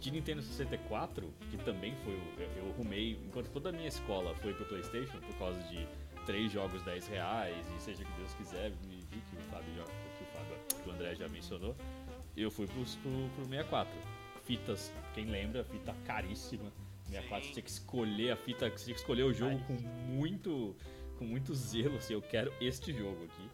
[0.01, 2.15] de Nintendo 64, que também foi.
[2.15, 5.87] o- Eu, eu arrumei, enquanto toda a minha escola foi pro PlayStation, por causa de
[6.27, 9.75] três jogos 10 reais, e seja o que Deus quiser, me vi que o Fábio,
[9.75, 11.77] já, que o, Fábio, que o André já mencionou,
[12.37, 13.93] eu fui pro, pro, pro 64.
[14.45, 16.73] Fitas, quem lembra, fita caríssima.
[17.05, 17.49] 64 Sim.
[17.49, 20.75] você tinha que escolher a fita, tinha que escolher o jogo com muito,
[21.19, 23.51] com muito zelo, assim, eu quero este jogo aqui.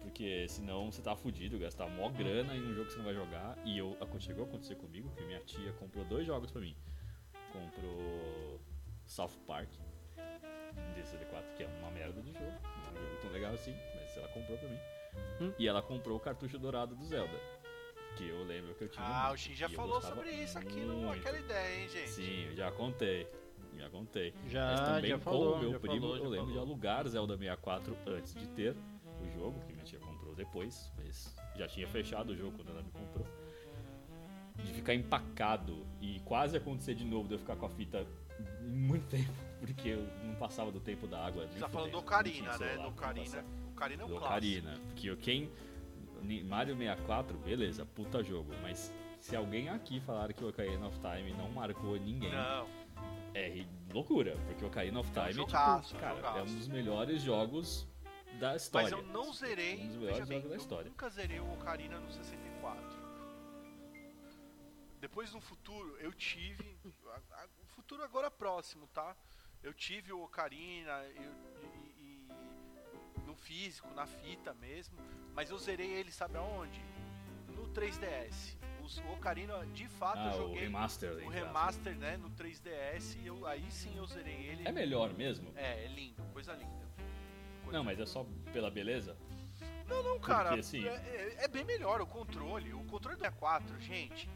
[0.00, 3.14] Porque senão você tá fudido, gastar mó grana em um jogo que você não vai
[3.14, 3.58] jogar.
[3.64, 6.76] E eu, chegou a acontecer comigo que minha tia comprou dois jogos pra mim.
[7.52, 8.60] Comprou
[9.04, 9.68] South Park
[10.94, 12.44] de 64, que é uma merda de jogo.
[12.44, 14.78] Não é um jogo tão legal assim, mas ela comprou pra mim.
[15.40, 15.52] Hum.
[15.58, 17.38] E ela comprou o cartucho dourado do Zelda.
[18.16, 19.04] Que eu lembro que eu tinha.
[19.06, 21.06] Ah, o Shin já falou sobre isso aqui muito.
[21.06, 22.08] naquela ideia, hein, gente?
[22.10, 23.28] Sim, eu já contei.
[23.76, 24.34] Já contei.
[24.48, 26.68] Já, Mas também já com falou, o meu já primo, falou, eu lembro de falou.
[26.68, 28.76] alugar Zelda 64 antes de ter
[29.24, 32.82] o jogo, que minha tia comprou depois, mas já tinha fechado o jogo quando ela
[32.82, 33.26] me comprou.
[34.56, 38.04] De ficar empacado e quase acontecer de novo de eu ficar com a fita
[38.62, 41.46] muito tempo, porque eu não passava do tempo da água.
[41.46, 42.76] Você tá falando do Ocarina, né?
[42.76, 43.44] Do Ocarina.
[43.72, 44.16] Ocarina é um Do.
[44.16, 44.74] Ocarina.
[44.88, 45.50] Porque quem.
[46.46, 48.52] Mario 64, beleza, puta jogo.
[48.60, 52.66] Mas se alguém aqui falar que o Ocarina of Time não marcou ninguém, Não,
[53.34, 53.64] é
[53.94, 56.52] loucura, porque o Ocarina of É um Time, jogaço, tipo, é um cara, é jogaço.
[56.52, 57.86] um dos melhores jogos
[58.38, 58.96] da história.
[58.96, 59.80] mas eu não zerei.
[59.80, 60.88] Um dos melhores bem, jogos da eu história.
[60.90, 62.98] nunca zerei o Ocarina no 64.
[65.00, 66.76] Depois no futuro eu tive.
[67.06, 69.16] a- a- O futuro agora próximo, tá?
[69.62, 71.34] Eu tive o Ocarina eu-
[71.74, 72.28] e,
[73.28, 74.98] e- físico, na fita mesmo.
[75.34, 76.80] Mas eu zerei ele, sabe aonde?
[77.54, 78.56] No 3DS.
[78.82, 81.10] Os- O Ocarina, de fato, Ah, eu o joguei remaster.
[81.10, 81.34] o entre aspas.
[81.44, 83.16] remaster, né, no 3DS.
[83.22, 84.66] E eu, aí sim eu zerei ele.
[84.66, 85.52] É melhor mesmo?
[85.56, 86.87] É, é lindo, coisa linda.
[87.68, 89.16] Coisa Não, mas é só pela beleza?
[89.86, 90.48] Não, não, cara.
[90.48, 92.72] Porque, assim- é, é- é bem melhor o controle.
[92.74, 94.28] O controle do E4, gente,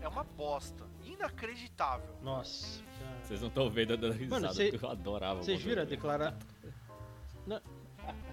[0.00, 0.86] é uma bosta.
[1.04, 2.14] Inacreditável.
[2.22, 3.18] Nossa, cara.
[3.24, 5.40] Vocês não estão vendo a dando risada, cê- porque eu adorava.
[5.40, 5.96] o Vocês viram a controle.
[5.96, 6.38] declaração.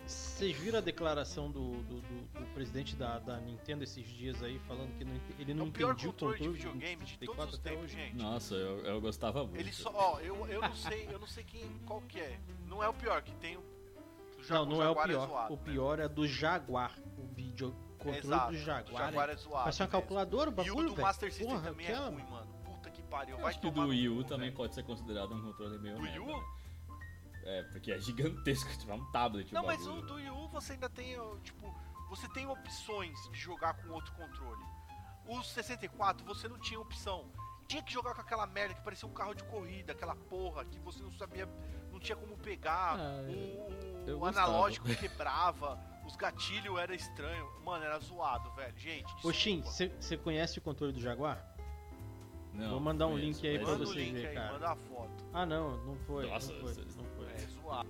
[0.05, 4.57] Vocês viram a declaração do, do, do- do presidente da, da Nintendo esses dias aí,
[4.67, 7.17] falando que não ele É não o pior entendia o controle controle de videogame de
[7.19, 7.95] todos 64 os até tempos, hoje.
[7.95, 8.15] gente.
[8.17, 9.59] Nossa, eu, eu gostava muito.
[9.59, 12.39] Ele só, ó, eu, eu não sei, eu não sei quem, qual que é.
[12.65, 13.59] Não é o pior, que tem
[14.49, 15.27] Não, não é o Jaguar pior.
[15.27, 15.63] zoado, o né?
[15.63, 16.93] pior é do Jaguar.
[17.17, 19.05] O vídeo controle Exato, do o Jaguar.
[19.05, 19.33] Jaguar é...
[19.33, 19.63] é zoado.
[19.63, 21.07] Parece uma calculadora o E bagulho, o do velho.
[21.07, 22.53] Master System Porra, também é ruim, mano.
[22.65, 23.35] Puta que pariu.
[23.35, 24.57] Eu Vai acho que do Wii U também velho.
[24.57, 26.25] pode ser considerado um controle meio Do Wii U?
[26.27, 26.43] né?
[27.45, 30.47] É, porque é gigantesco, tipo, é um tablet Não, o mas o do Wii U
[30.49, 31.73] você ainda tem, tipo,
[32.09, 34.63] você tem opções de jogar com outro controle.
[35.25, 37.31] O 64 você não tinha opção.
[37.67, 40.79] Tinha que jogar com aquela merda que parecia um carro de corrida, aquela porra que
[40.79, 41.47] você não sabia,
[41.99, 42.95] não tinha como pegar.
[42.97, 43.21] Ah,
[44.07, 44.47] o o gostava.
[44.47, 45.77] analógico quebrava,
[46.07, 47.47] os gatilhos era estranho.
[47.63, 48.73] Mano, era zoado, velho.
[48.77, 49.93] Gente, Ô Shin, desculpa.
[50.01, 51.45] você conhece o controle do Jaguar?
[52.53, 54.53] Não, Vou mandar um conheço, link aí pra vocês verem, aí, cara.
[54.53, 55.25] manda a foto.
[55.33, 56.27] Ah, não, não foi.
[56.27, 57.25] Nossa, não foi, vocês- não foi.
[57.27, 57.89] É zoado.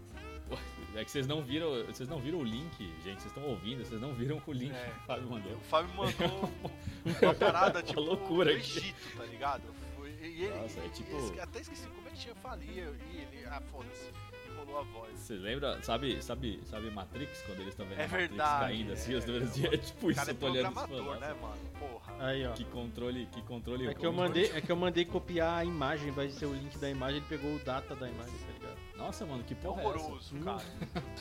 [0.95, 4.01] É que vocês não viram, vocês não viram o link, gente, vocês estão ouvindo, vocês
[4.01, 4.86] não viram o link É.
[4.86, 5.53] que o Fábio mandou.
[5.53, 6.49] O Fábio mandou
[7.22, 8.80] uma parada tipo loucura do aqui.
[8.80, 9.62] Egito, tá ligado?
[9.95, 12.93] Foi, e ele, Nossa, é tipo- esque- até esqueci como é tinha falia.
[13.11, 14.11] E ele, ah, foda-se,
[14.51, 15.17] enrolou a voz.
[15.20, 19.13] Você lembra, sabe, sabe, sabe Matrix, quando eles estão vendo É Matrix verdade, caindo assim,
[19.13, 19.17] é.
[19.17, 19.67] os números de...
[19.67, 21.57] É tipo O isso, é eu tô olhando isso falando, né, mano?
[21.80, 22.13] Porra.
[22.26, 22.51] Aí, ó.
[22.53, 26.11] Que controle, que controle É que, eu mandei, é que eu mandei copiar a imagem,
[26.11, 28.78] vai ser o link da imagem, ele pegou o data da imagem, tá ligado?
[28.97, 29.97] Nossa, mano, que porra é essa?
[29.97, 30.43] horroroso, Hum.
[30.43, 30.63] cara.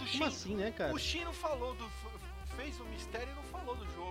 [0.00, 0.92] O Como assim, né, cara?
[0.92, 1.88] o Shin não falou do.
[2.56, 4.07] Fez o mistério e não falou do jogo.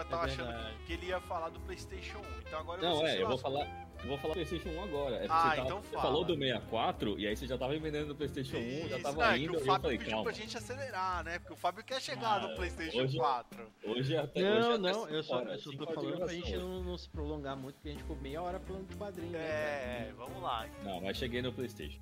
[0.00, 0.76] Eu tava achando verdade.
[0.86, 2.22] que ele ia falar do PlayStation 1.
[2.46, 3.66] Então agora Não, você é, se eu vou falar,
[4.02, 5.16] eu vou falar do PlayStation 1 agora.
[5.16, 6.02] É Ah, você, tava- então você fala.
[6.02, 9.16] falou do 64 e aí você já tava vendendo do PlayStation 1, já Isso, tava
[9.24, 10.24] não, é indo que e o eu Fábio falei, pediu calma.
[10.24, 11.38] pra gente acelerar, né?
[11.38, 13.72] Porque o Fábio quer chegar Ah, no PlayStation hoje- 4.
[13.84, 16.82] Hoje até Não, hoje não, eu só, horas, eu só tô falando pra gente não,
[16.82, 19.38] não se prolongar muito, porque a gente ficou meia hora falando de quadrinho, né?
[19.40, 20.66] É, vamos lá.
[20.84, 22.00] Não, mas cheguei no PlayStation.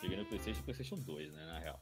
[0.00, 1.80] Cheguei no PlayStation, PlayStation 2, né, na real.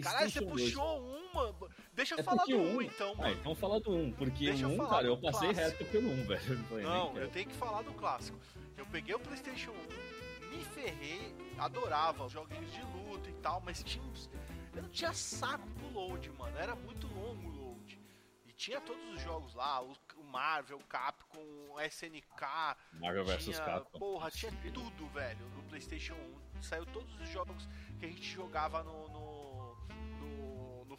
[0.00, 0.70] Caralho, você PlayStation 2.
[0.74, 1.54] puxou uma.
[1.92, 3.34] Deixa eu É falar do o 1 um- então, Ah, mano.
[3.34, 5.78] então fala do 1, porque Deixa o 1, falar cara, eu passei clássico.
[5.78, 6.42] reto pelo 1, velho.
[6.72, 8.38] Eu não Não, eu tenho que falar do clássico.
[8.76, 13.82] Eu peguei o PlayStation 1, me ferrei, adorava os joguinhos de luta e tal, mas
[13.82, 14.30] tinha uns.
[14.74, 16.56] Eu não tinha saco pro load, mano.
[16.58, 17.98] Era muito longo o load.
[18.46, 21.38] E tinha todos os jogos lá, o Marvel, o Capcom,
[21.70, 23.98] o SNK, Marvel vs tinha, Capcom.
[23.98, 26.62] Porra, tinha tudo, velho, no PlayStation 1.
[26.62, 27.68] Saiu todos os jogos
[27.98, 29.31] que a gente jogava no, no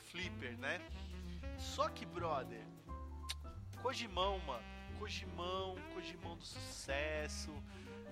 [0.03, 0.81] Flipper, né?
[1.57, 2.61] Só que, brother,
[3.81, 4.63] Kojimão, mano.
[4.97, 7.51] Kojimão, Kojimão do sucesso.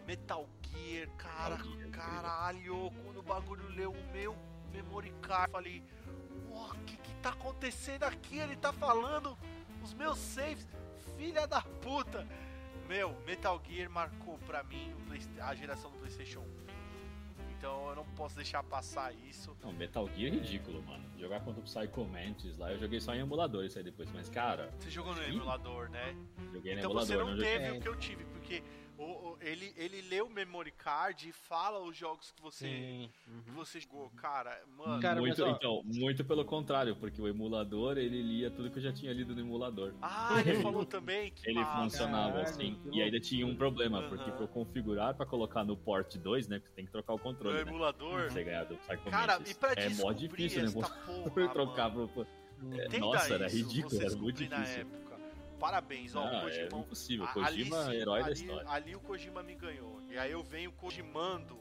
[0.05, 2.91] Metal Gear, cara, Gear, caralho.
[3.03, 4.35] Quando o bagulho leu o meu
[4.71, 5.83] memory card, falei:
[6.49, 8.39] O que que tá acontecendo aqui?
[8.39, 9.37] Ele tá falando
[9.81, 10.67] os meus saves,
[11.17, 12.27] filha da puta.
[12.87, 14.93] Meu, Metal Gear marcou pra mim
[15.41, 16.60] a geração do PlayStation 1.
[17.61, 19.55] Então eu não posso deixar passar isso.
[19.61, 21.05] Não, Metal Gear é ridículo, mano.
[21.19, 24.11] Jogar contra o Psycho Mantis lá, eu joguei só em emulador isso aí depois.
[24.11, 26.15] Mas, cara, Você jogou no emulador, né?
[26.51, 27.43] joguei no Então emulador, você não joguei.
[27.53, 27.71] teve É.
[27.73, 28.63] o que eu tive, porque
[29.01, 33.09] o- o- ele, ele lê o memory card e fala os jogos que você, Sim.
[33.43, 33.55] que uhum.
[33.55, 34.09] você jogou.
[34.11, 35.01] Cara, mano.
[35.01, 38.77] Cara, muito, mas, ó- Então, muito pelo contrário, porque o emulador, ele lia tudo que
[38.77, 39.93] eu já tinha lido no emulador.
[40.01, 41.81] Ah, ele falou também que Ele massa.
[41.81, 42.79] funcionava Caralho, assim.
[42.91, 44.33] E ainda tinha um problema, porque Aham.
[44.35, 46.57] pra eu configurar pra colocar no port 2, né?
[46.59, 47.61] Porque você tem que trocar o no controle, né?
[47.69, 48.29] emulador.
[48.31, 48.77] Você ganhar do
[49.09, 50.71] Cara, e pra É mó difícil, né?
[50.71, 50.89] porra,
[51.53, 52.09] trocar pro.
[52.61, 52.79] Uhum.
[52.79, 54.85] É, Nossa, era ridículo, era muito difícil.
[55.61, 57.27] Parabéns, ó, o Não, é impossível.
[57.27, 58.69] Kojima, sim, herói da ali, história.
[58.69, 60.01] Ali o Kojima me ganhou.
[60.09, 61.57] E aí eu venho Kojimando.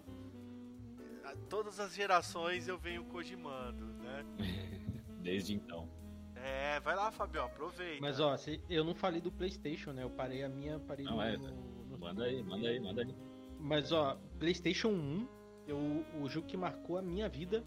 [1.51, 4.25] Todas as gerações eu venho Kojimando, né?
[5.21, 5.87] Desde então.
[6.35, 8.01] É, vai lá, Fabião, aproveita.
[8.01, 10.03] Mas ó, se- eu não falei do PlayStation, né?
[10.03, 13.03] Eu parei a minha, parei Não, no, é, no- no- Manda aí, manda aí, manda
[13.03, 13.15] aí.
[13.59, 15.29] Mas ó, PlayStation 1,
[15.69, 15.77] eu,
[16.23, 17.63] o jogo que marcou a minha vida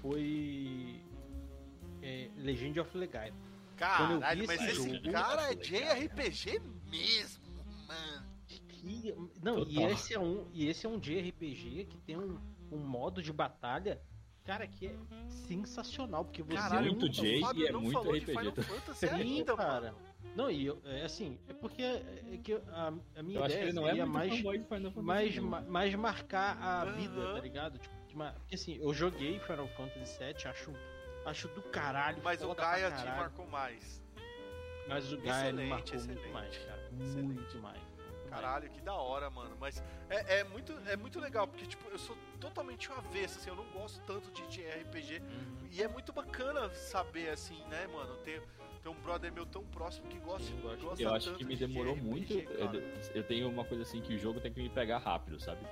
[0.00, 1.04] foi
[2.02, 3.34] é, Legend of Legaia.
[3.80, 6.04] Caralho, mas esse esse jogo, cara é eu de falei, cara.
[6.04, 6.60] RPG
[6.90, 7.44] mesmo,
[7.88, 8.26] mano.
[8.68, 12.38] Que- não, e esse é um, e esse é um JRPG que tem um,
[12.70, 14.00] um modo de batalha,
[14.44, 14.94] cara, que é
[15.46, 18.62] sensacional, porque você Caralho, muito luta- J e é não muito falou de RPG.
[18.62, 19.92] Fantasy Sim, ainda, cara.
[19.92, 20.10] mano.
[20.36, 23.60] Não, e eu, é assim, é porque é que a, a minha Eu acho que
[23.60, 24.42] ideia ele não é mais
[24.96, 27.78] mais, ma- mais marcar a vida, tá ligado?
[27.78, 30.72] Tipo, porque assim, eu joguei Final Fantasy VII, acho
[31.24, 32.20] Acho do caralho.
[32.22, 34.02] Mas o Gaia te marcou mais.
[34.88, 36.20] Mas o Gaia me Excelente, marcou excelente.
[36.20, 36.90] muito mais, cara.
[37.00, 37.34] Excelente.
[37.34, 37.90] Muito mais.
[38.30, 39.56] Caralho, que da hora, mano.
[39.58, 43.50] Mas é, é muito, é muito legal, porque, tipo, eu sou totalmente o avesso, assim,
[43.50, 45.18] eu não gosto tanto de, de RPG.
[45.20, 45.68] Uhum.
[45.70, 48.16] E é muito bacana saber, assim, né, mano?
[48.18, 48.40] Ter,
[48.82, 50.80] ter um brother meu tão próximo que gosta, Sim, gosto.
[50.80, 52.32] gosta Eu acho que me de demorou RPG, muito.
[52.32, 52.78] Eu, cara.
[53.14, 55.66] eu tenho uma coisa assim que o jogo tem que me pegar rápido, sabe?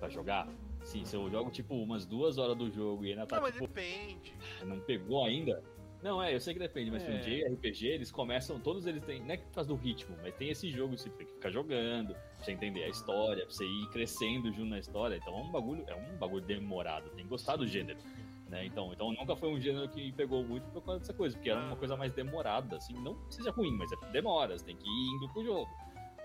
[0.00, 0.48] Pra jogar.
[0.84, 3.52] Sim, se eu jogo tipo umas duas horas do jogo e ainda tá Não, mas
[3.54, 4.34] tipo, depende.
[4.64, 5.62] não pegou ainda.
[6.02, 7.10] Não, é, eu sei que depende, mas É.
[7.10, 10.48] no JRPG eles começam, todos eles têm, não é que faz do ritmo, mas tem
[10.50, 13.88] esse jogo, você tem que ficar jogando, pra você entender a história, pra você ir
[13.90, 15.14] crescendo junto na história.
[15.16, 18.00] Então é um bagulho, é um bagulho demorado, tem que gostar do gênero.
[18.48, 18.66] Né?
[18.66, 21.60] Então, então nunca foi um gênero que pegou muito por causa dessa coisa, porque era
[21.60, 24.84] uma coisa mais demorada, assim, não que seja ruim, mas é demora, você tem que
[24.86, 25.70] ir indo pro jogo.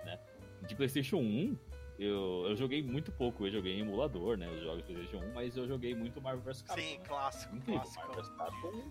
[0.03, 0.19] Né?
[0.67, 1.55] De Playstation 1,
[1.99, 4.49] eu, eu joguei muito pouco, eu joguei em emulador, né?
[4.49, 6.81] Os jogos do Playstation 1, mas eu joguei muito Marvel vs Capcom.
[6.81, 7.03] Sim, né?
[7.05, 8.07] clássico, Incrível, clássico.
[8.07, 8.83] Marvel vs Capcom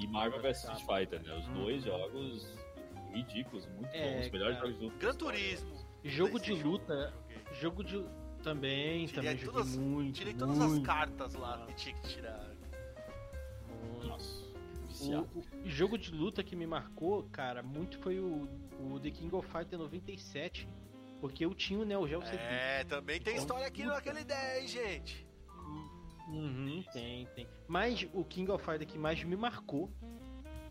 [0.00, 1.34] e Marvel vs Street Fighter, né?
[1.38, 1.54] Os Hum.
[1.54, 2.58] dois jogos
[3.12, 4.70] ridículos, muito É, bons, os melhores cara.
[4.72, 5.76] jogos do Gran Turismo.
[6.04, 7.14] Jogo de luta.
[7.60, 8.04] Jogo de.
[8.42, 10.12] Também, Tirei também joguei todas- muito.
[10.14, 12.54] Tirei todas as muito, cartas lá que tinha que tirar.
[14.04, 15.28] Nossa, O, viciado.
[15.64, 18.48] o jogo de luta que me marcou, cara, muito foi o,
[18.80, 20.68] o The King of Fighter 97.
[21.20, 22.36] Porque eu tinha o Neo Geo CD.
[22.36, 23.94] É, também tem Então, história aqui puta.
[23.94, 25.26] naquela ideia, hein, gente.
[26.28, 27.48] Uhum, tem, tem.
[27.66, 29.90] Mas o King of Fighter que mais me marcou,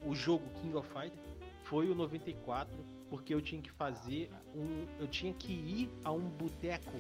[0.05, 1.19] o jogo King of Fighter,
[1.63, 2.73] foi o 94,
[3.09, 4.85] porque eu tinha que fazer um.
[4.99, 6.91] Eu tinha que ir a um boteco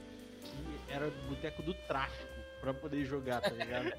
[0.43, 2.27] que era o boteco do tráfico
[2.59, 3.93] pra poder jogar, tá ligado?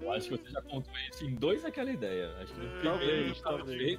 [0.00, 2.34] Eu acho que você já contou isso em dois daquela ideia.
[2.38, 3.96] Acho que no primeiro Talvez, tava talvez.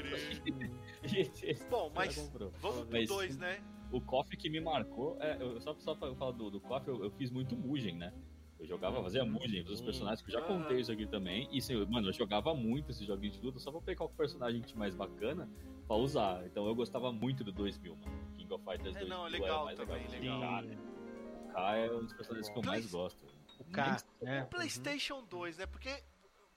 [1.42, 1.70] feito.
[1.70, 3.64] Bom, mas vamos pro 2, né?
[3.94, 6.88] O KOF que me marcou, é, eu- só, só pra eu falar do, do KOF,
[6.88, 8.12] eu, eu fiz muito Mugen, né?
[8.60, 9.86] Eu jogava, fazia Mugen dos Hum.
[9.86, 10.62] personagens, que eu já Aham.
[10.62, 11.48] contei isso aqui também.
[11.52, 14.10] E, assim, eu- mano, eu jogava muito esses joguinhos de luta só pra pegar o
[14.10, 15.48] personagem que tinha mais bacana
[15.88, 16.46] pra usar.
[16.48, 18.34] Então eu gostava muito do 2000, mano.
[18.36, 20.38] King of Fighters É, 2000 não, é era legal mais também, legal.
[20.38, 20.78] O K, né?
[21.50, 23.26] O K é um dos personagens que eu mais gosto.
[23.60, 24.48] O K, né?
[24.50, 25.66] PlayStation 2, né?
[25.68, 26.04] Porque,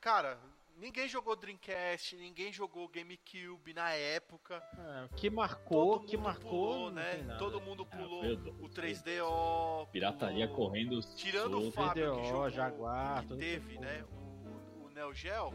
[0.01, 0.39] cara,
[0.77, 4.63] ninguém jogou Dreamcast, ninguém jogou GameCube na época.
[4.79, 7.37] É, que marcou, Todo que mundo marcou, pulou, né?
[7.39, 9.87] Todo mundo Ah, pulou foi o 3DO.
[9.93, 11.01] Pirataria pulou- correndo.
[11.17, 11.73] Tirando o.
[11.73, 14.05] Fábio que VDO, jogou, Jaguar, que teve, que né?
[14.11, 15.53] O, o Neo Geo,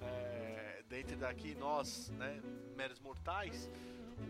[0.00, 2.40] é, dentre daqui nós, né?
[2.76, 3.70] Meros mortais,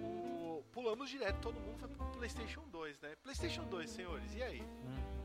[0.00, 3.14] o- pulamos direto, todo mundo foi pro PlayStation 2, né?
[3.22, 4.60] PlayStation 2, senhores, e aí?
[4.62, 5.17] Hum.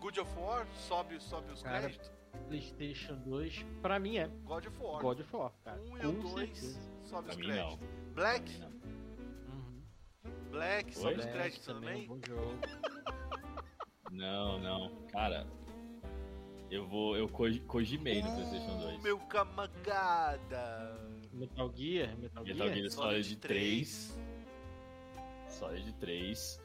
[0.00, 2.10] Good of War, sobe, sobe os Cara, créditos?
[2.48, 5.00] PlayStation 2, pra mim é God of War.
[5.02, 5.80] God of War, cara.
[5.82, 6.80] um e o 2, certeza.
[7.04, 7.78] sobe Pra os créditos.
[7.80, 8.14] não.
[8.14, 8.62] Black.
[8.62, 9.82] Uhum.
[10.50, 12.04] Black, sobe os Black créditos também é também.
[12.04, 12.58] um bom jogo.
[14.12, 14.90] Não, não.
[15.12, 15.46] Cara,
[16.68, 17.16] eu vou.
[17.16, 19.02] Eu Kojimei no PlayStation 2.
[19.04, 20.98] Meu camagada.
[21.32, 22.74] Metal Gear, Metal, Metal Gear.
[22.76, 24.18] Gear Solid 3.
[25.48, 26.60] Solid 3.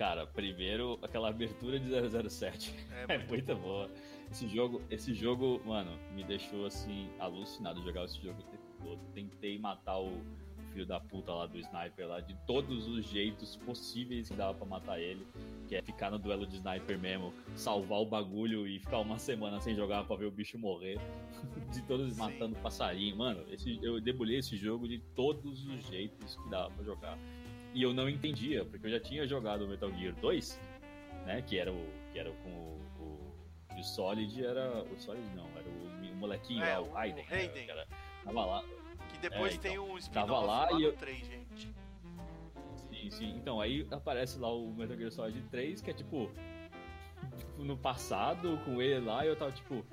[0.00, 1.90] Cara, primeiro aquela abertura de
[2.30, 2.74] 007.
[2.90, 3.60] É, É muito bom.
[3.60, 3.90] boa.
[4.30, 8.98] Esse jogo, esse jogo, mano, me deixou assim alucinado jogar esse jogo o tempo todo.
[9.12, 10.22] Tentei matar o
[10.72, 14.66] filho da puta lá do sniper lá de todos os jeitos possíveis que dava pra
[14.66, 15.26] matar ele,
[15.68, 19.60] que é ficar no duelo de sniper mesmo, salvar o bagulho e ficar uma semana
[19.60, 20.98] sem jogar pra ver o bicho morrer,
[21.74, 22.18] de todos Sim.
[22.20, 23.44] matando passarinho, mano.
[23.52, 27.18] Esse, eu debulhei esse jogo de todos os jeitos que dava pra jogar.
[27.74, 30.60] E eu não entendia, porque eu já tinha jogado o Metal Gear 2,
[31.26, 35.46] né, que era o que era com o, o, o Solid era o Solid não,
[35.56, 37.64] era o, o molequinho É, lá, o- Raiden, o né, Raiden.
[37.64, 37.86] que era-
[38.24, 38.64] tava lá,
[39.12, 41.72] Que depois É, tem então, um spin-off tava lá lá, e eu- 3, gente.
[42.90, 43.30] Sim, sim.
[43.36, 46.30] Então, aí aparece lá o Metal Gear Solid 3, que é tipo,
[47.38, 49.84] tipo, no passado, com ele lá, e eu tava tipo,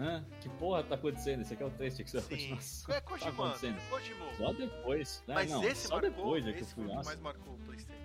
[0.00, 0.24] hã?
[0.40, 1.42] Que porra tá acontecendo?
[1.42, 2.94] Esse aqui é o 3, tinha que ser a continuação.
[2.94, 3.90] É Tá Kojimano, acontecendo.
[3.90, 4.24] Kojimo.
[4.36, 5.34] Só depois, né?
[5.34, 7.00] Mas não, esse só marcou, depois é que eu fui lá.
[7.00, 8.00] que mais marcou o Playstation.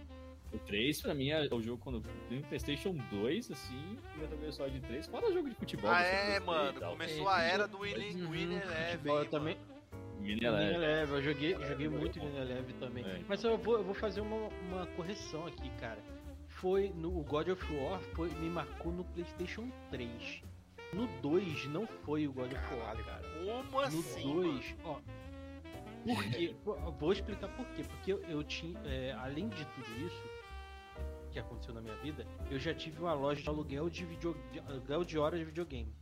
[0.54, 4.54] O 3, pra mim, é o jogo quando tem Playstation 2, assim, o Metal Gear
[4.54, 5.90] Solid 3, fora jogo de futebol.
[5.92, 6.92] Ah, eu sempre é, e mano, tal.
[6.92, 9.26] começou É, a era do mas- Winning Uhum, Winning futebol, Eleven, eu mano.
[9.30, 9.58] também.
[10.20, 10.74] Mini Mini Eleve.
[10.76, 12.26] Eleve, eu joguei, joguei É, muito bom.
[12.26, 13.04] Mini Eleve também.
[13.06, 13.22] É.
[13.28, 16.00] Mas eu vou, eu vou fazer uma, uma correção aqui, cara.
[16.48, 20.42] Foi no o God of War, foi, me marcou no PlayStation 3.
[20.96, 23.22] No 2 não foi o God of War, cara.
[23.38, 24.44] Como No assim, mano?
[24.44, 25.02] 2, ó.
[26.06, 26.56] Por quê?
[27.00, 27.84] Vou explicar por quê.
[27.84, 30.24] Porque eu, eu tinha, é, além de tudo isso
[31.32, 34.60] que aconteceu na minha vida, eu já tive uma loja de aluguel de, video, de
[34.60, 35.94] aluguel de horas de videogame.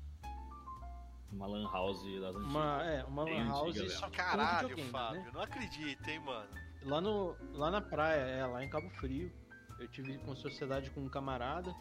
[1.32, 2.52] Uma Lan House das antigas.
[2.52, 3.89] Uma, é, uma lan antiga house mesmo.
[3.89, 5.32] só Caralho, videogame, Fábio, né?
[5.34, 6.50] não acredito, hein, mano.
[6.84, 9.32] Lá, no, lá na praia, é, lá em Cabo Frio.
[9.80, 11.74] Eu tive com sociedade com um camarada.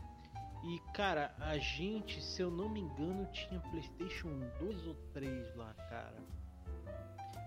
[0.64, 4.28] E, cara, a gente, se eu não me engano, tinha PlayStation
[4.60, 6.16] 2 ou 3 lá, cara.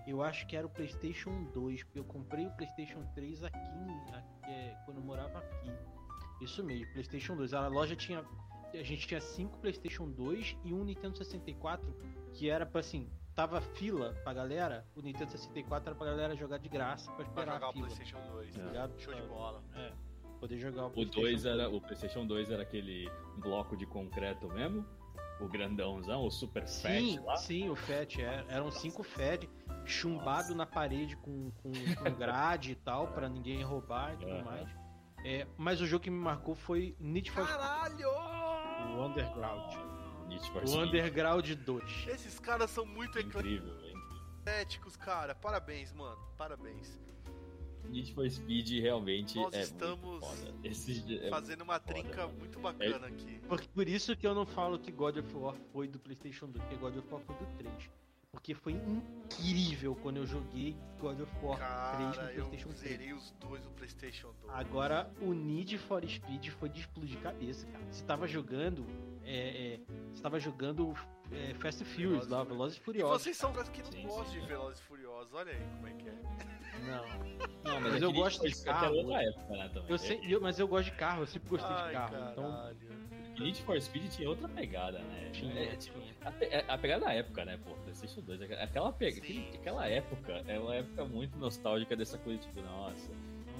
[0.06, 3.58] Eu acho que era o PlayStation 2, porque eu comprei o PlayStation 3 aqui,
[4.12, 5.70] aqui é, quando eu morava aqui.
[6.40, 7.54] Isso mesmo, PlayStation 2.
[7.54, 8.24] A loja tinha.
[8.72, 11.96] A gente tinha cinco PlayStation 2 e um Nintendo 64,
[12.34, 13.10] que era pra assim.
[13.34, 14.86] Tava fila pra galera.
[14.94, 17.72] O Nintendo 64 era pra galera jogar de graça pra Pra esperar jogar a o.
[17.72, 18.54] PlayStation 2.
[18.54, 18.66] Tá né?
[18.68, 19.00] ligado?
[19.00, 19.62] Show de bola.
[19.74, 19.92] É,
[20.36, 21.68] poder jogar o O PlayStation 2 era.
[21.68, 24.84] O PlayStation 2 era aquele bloco de concreto mesmo.
[25.40, 27.36] O grandãozão, o super Sim, fat lá.
[27.36, 28.22] sim, o FAT.
[28.22, 29.46] É, eram cinco FAT
[29.84, 34.44] chumbado na parede com, com, com grade e tal, pra ninguém roubar e tudo Aham.
[34.44, 34.68] mais.
[35.24, 38.08] É, mas o jogo que me marcou foi Need for Caralho!
[38.08, 39.74] o Underground.
[40.28, 40.78] Need for O.
[40.82, 42.06] Underground 2.
[42.08, 43.94] Esses caras são muito Incrível, hein?
[44.40, 45.34] ecléticos, cara.
[45.34, 46.16] Parabéns, mano.
[46.38, 46.98] Parabéns.
[47.90, 50.54] Need for Speed realmente Nós é estamos muito foda.
[50.64, 52.38] Esse é Fazendo uma foda, trinca mano.
[52.38, 53.38] muito bacana aqui.
[53.48, 56.64] Por, por isso que eu não falo que God of War foi do PlayStation 2,
[56.64, 57.90] porque God of War foi do 3.
[58.36, 61.56] Porque foi incrível quando eu joguei God of War
[61.96, 62.78] 3 no Cara, eu PlayStation 3.
[62.80, 64.54] zerei os dois no PlayStation 2.
[64.54, 67.84] Agora, o Need for Speed foi de explodir cabeça, cara.
[67.90, 68.84] Você tava jogando.
[69.24, 69.80] É, é,
[70.12, 70.94] você tava jogando
[71.32, 73.22] é, Fast and Furious Velozes lá, e Velozes e E Furiosos.
[73.22, 74.40] vocês são caras que não Sim, gostam sim.
[74.40, 75.32] de Velozes e Furiosos.
[75.34, 76.12] Olha aí como é que é.
[76.86, 77.46] Não.
[77.66, 78.84] Não, Mas é eu gosto de é carro.
[78.84, 79.70] é outra época, né.
[79.88, 82.14] Eu sei, eu- mas eu gosto de carro, eu sempre gostei Ai, de carro.
[82.30, 82.76] Então, caralho.
[83.44, 85.30] Need for Speed tinha outra pegada, né?
[85.32, 86.14] Tinha, É, tipo, tinha.
[86.22, 87.74] a, pe- a pegada da época, né, pô?
[87.76, 89.48] PlayStation 2, aquela, pega, Sim.
[89.54, 93.10] aquela época é uma época muito nostálgica dessa coisa, tipo, nossa.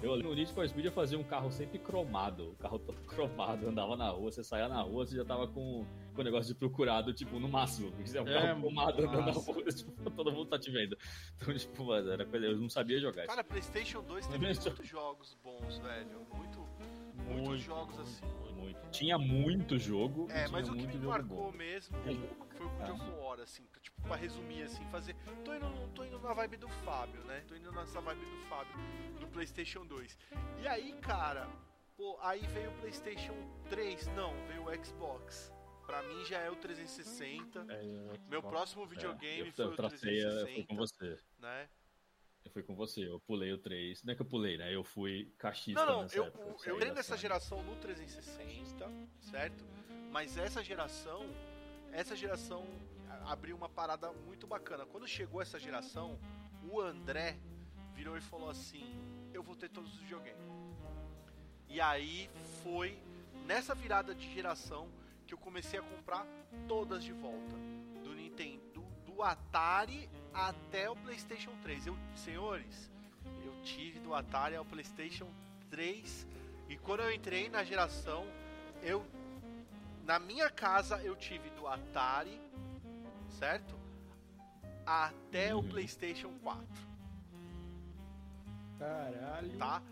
[0.02, 3.00] Eu lembro no Need for Speed eu fazia um carro sempre cromado, o carro todo
[3.08, 6.52] cromado, andava na rua, você saía na rua, você já tava com, com o negócio
[6.52, 7.90] de procurado, tipo, no máximo.
[7.92, 10.98] Porque é um É, carro cromado andando na rua, tipo, todo mundo tá te vendo.
[11.36, 13.26] Então, tipo, mano, era coisa, eu não sabia jogar.
[13.26, 16.26] Cara, PlayStation 2 teve muitos jogos bons, velho.
[16.36, 16.65] Muito,
[17.26, 18.24] muitos jogos assim.
[18.54, 18.90] Muito.
[18.90, 20.26] Tinha muito jogo.
[20.30, 21.52] É, mas o que muito me marcou bom.
[21.52, 25.14] mesmo É, foi o God of War, assim, pra, tipo, pra resumir, assim, fazer.
[25.44, 27.44] Tô indo, tô indo na vibe do Fábio, né?
[27.46, 28.74] Tô indo nessa vibe do Fábio,
[29.20, 30.16] do PlayStation 2.
[30.62, 31.48] E aí, cara,
[31.96, 33.34] pô, aí veio o PlayStation
[33.68, 35.52] 3, não, veio o Xbox.
[35.86, 37.64] Pra mim já é o 360.
[37.68, 41.18] É, Meu próximo É, videogame eu, foi eu o tracei, eu fui 360, com você.
[41.38, 41.68] né?
[42.46, 44.04] Eu fui com você, eu pulei o 3.
[44.04, 44.72] Não é que eu pulei, né?
[44.72, 46.44] Eu fui cachista Não, não, nessa eu, época.
[46.44, 48.88] eu, saí entrei nessa geração no 360,
[49.20, 49.64] certo?
[50.12, 51.28] Mas essa geração,
[51.92, 52.64] essa geração
[53.26, 54.86] abriu uma parada muito bacana.
[54.86, 56.20] Quando chegou essa geração,
[56.70, 57.36] o André
[57.92, 58.94] virou e falou assim:
[59.34, 60.46] Eu vou ter todos os videogames.
[61.68, 62.30] E aí
[62.62, 62.96] foi
[63.44, 64.88] nessa virada de geração
[65.26, 66.24] que eu comecei a comprar
[66.68, 67.56] todas de volta.
[68.04, 71.86] Do Nintendo, do, do Atari até o PlayStation 3.
[71.86, 72.90] Eu, senhores,
[73.44, 75.26] eu tive do Atari ao PlayStation
[75.70, 76.26] 3
[76.68, 78.26] e quando eu entrei na geração,
[78.82, 79.04] eu
[80.04, 82.40] na minha casa eu tive do Atari,
[83.30, 83.74] certo?
[84.84, 85.68] Até o Uhum.
[85.68, 86.64] PlayStation 4,
[88.78, 89.58] caralho.
[89.58, 89.82] tá?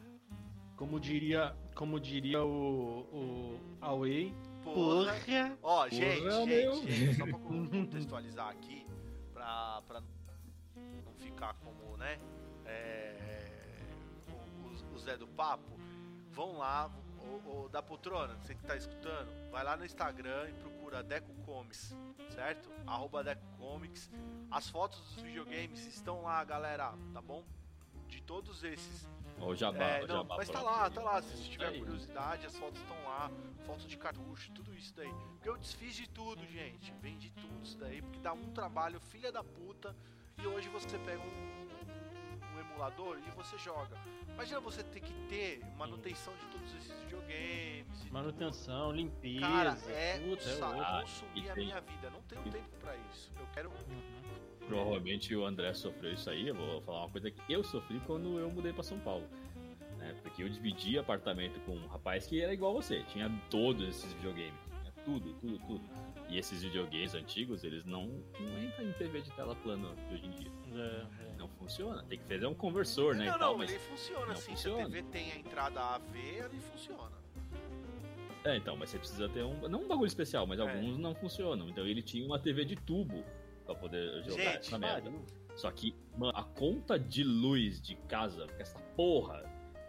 [0.76, 4.34] Como diria, como diria o, o Away.
[4.62, 5.12] Porra.
[5.14, 5.58] Porra!
[5.62, 8.86] Ó, gente, Porra, gente, gente, só pra con- contextualizar aqui,
[9.32, 10.08] pra, pra não
[11.34, 12.18] ficar como, né,
[12.64, 13.46] é,
[14.30, 15.78] o, o Zé do Papo,
[16.30, 16.90] vão lá,
[17.46, 21.94] o, da poltrona, você que tá escutando, vai lá no Instagram e procura Deco Comics,
[22.30, 22.70] certo?
[22.86, 24.10] Arroba Deco Comics.
[24.50, 27.42] As fotos dos videogames estão lá, galera, tá bom?
[28.06, 29.08] De todos esses.
[29.40, 31.20] Ó, o Jabá, É, não, Jabá mas tá lá, tá lá.
[31.22, 31.78] Se tiver aí.
[31.78, 33.30] curiosidade, as fotos estão lá.
[33.64, 35.10] Fotos de cartucho, tudo isso daí.
[35.32, 36.92] Porque eu desfiz de tudo, gente.
[37.00, 38.02] Vendi tudo isso daí.
[38.02, 39.96] Porque dá um trabalho, filha da puta.
[40.42, 43.96] E hoje você pega um, um emulador e você joga.
[44.32, 48.10] Imagina você ter que ter manutenção de todos esses videogames.
[48.10, 49.40] Manutenção, limpeza.
[49.40, 49.52] tudo.
[49.52, 52.10] Cara, é, puta, é consumir e a tem- minha vida.
[52.10, 53.30] Não tenho tempo pra isso.
[53.38, 53.70] Eu quero.
[54.66, 56.48] Provavelmente o André sofreu isso aí.
[56.48, 59.26] Eu vou falar uma coisa que eu sofri quando eu mudei pra São Paulo.
[59.98, 60.14] Né?
[60.22, 63.02] Porque eu dividi apartamento com um rapaz que era igual a você.
[63.04, 64.54] Tinha todos esses videogames.
[64.80, 65.84] Tinha tudo, tudo, tudo.
[66.28, 68.06] E esses videogames antigos, eles não,
[68.40, 70.50] não entram em TV de tela plana de hoje em dia.
[70.74, 71.34] É, é.
[71.36, 72.02] Não funciona.
[72.04, 73.26] Tem que fazer um conversor, né?
[73.26, 73.70] não, e tal, não, mas...
[73.70, 74.52] ele funciona não assim.
[74.52, 74.76] funciona.
[74.76, 77.24] Se a TV tem a entrada AV, ele funciona.
[78.44, 79.68] É, então, mas você precisa ter um.
[79.68, 80.62] Não um bagulho especial, mas É.
[80.62, 81.68] alguns não funcionam.
[81.68, 83.24] Então ele tinha uma TV de tubo
[83.64, 85.10] pra poder jogar Gente, essa merda.
[85.56, 89.42] Só que, mano, a conta de luz de casa, com essa porra,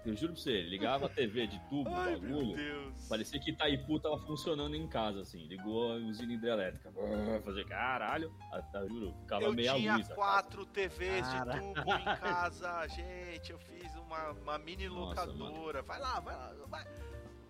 [0.10, 2.56] eu juro pra você, ligava a TV de tubo, Ai, meu bagulho.
[2.56, 3.08] Deus.
[3.08, 5.46] Parecia que Itaipu tava funcionando em casa, assim.
[5.48, 6.92] Ligou a usina hidrelétrica.
[7.44, 8.34] Fazer caralho.
[8.52, 10.06] A, a, juro, ficava Eu meia tinha luz.
[10.06, 10.16] a casa.
[10.16, 11.54] quatro TVs Cara.
[11.54, 13.52] de tubo em casa, gente.
[13.52, 15.82] Eu fiz uma, uma mini Nossa, locadora.
[15.82, 16.54] Vai lá, vai lá.
[16.68, 16.86] Vai,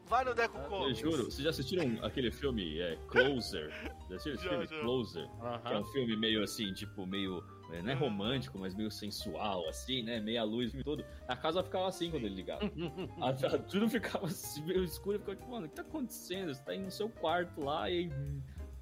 [0.08, 1.00] Vai no Deco Eu Comics.
[1.00, 3.72] juro, vocês já assistiram aquele filme é, Closer?
[4.08, 4.68] Já assistiram esse Já, filme?
[4.68, 4.80] já.
[4.82, 5.28] Closer?
[5.66, 7.44] Que é um filme meio assim, tipo, meio.
[7.72, 10.20] É, Não é romântico, mas meio sensual, assim, né?
[10.20, 11.06] Meia luz, o filme todo.
[11.28, 12.62] A casa ficava assim quando ele ligava.
[13.22, 15.16] A, a- tudo ficava assim, meio escuro.
[15.16, 16.54] Eu ficava tipo, mano, o que tá acontecendo?
[16.54, 18.10] Você tá aí no seu quarto lá e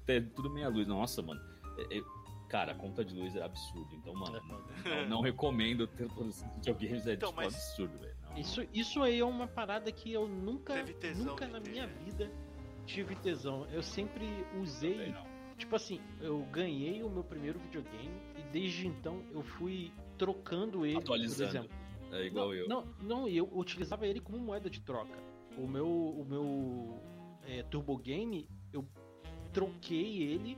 [0.06, 0.86] é tudo meia luz.
[0.86, 1.40] Nossa, mano.
[1.78, 2.02] É- é-
[2.48, 3.88] cara, a conta de luz é absurdo.
[3.96, 4.40] Então, mano,
[4.84, 7.06] não, não recomendo ter todos os videogames.
[7.06, 8.14] É Então, tipo mas- absurdo, velho.
[8.30, 11.70] Não- Isso, isso aí é uma parada que eu nunca, Teve tesão nunca na ter,
[11.70, 11.92] minha né?
[12.04, 12.30] vida
[12.84, 13.66] tive tesão.
[13.72, 14.24] Eu sempre
[14.60, 15.14] usei,
[15.56, 18.10] tipo assim, eu ganhei o meu primeiro videogame
[18.54, 21.50] desde então eu fui trocando ele, Atualizando.
[21.50, 21.76] por exemplo.
[22.12, 22.68] É igual não, eu.
[22.68, 25.18] Não, não, eu utilizava ele como moeda de troca.
[25.58, 27.02] O meu, o meu
[27.48, 28.86] é, Turbo Game, eu
[29.52, 30.56] troquei ele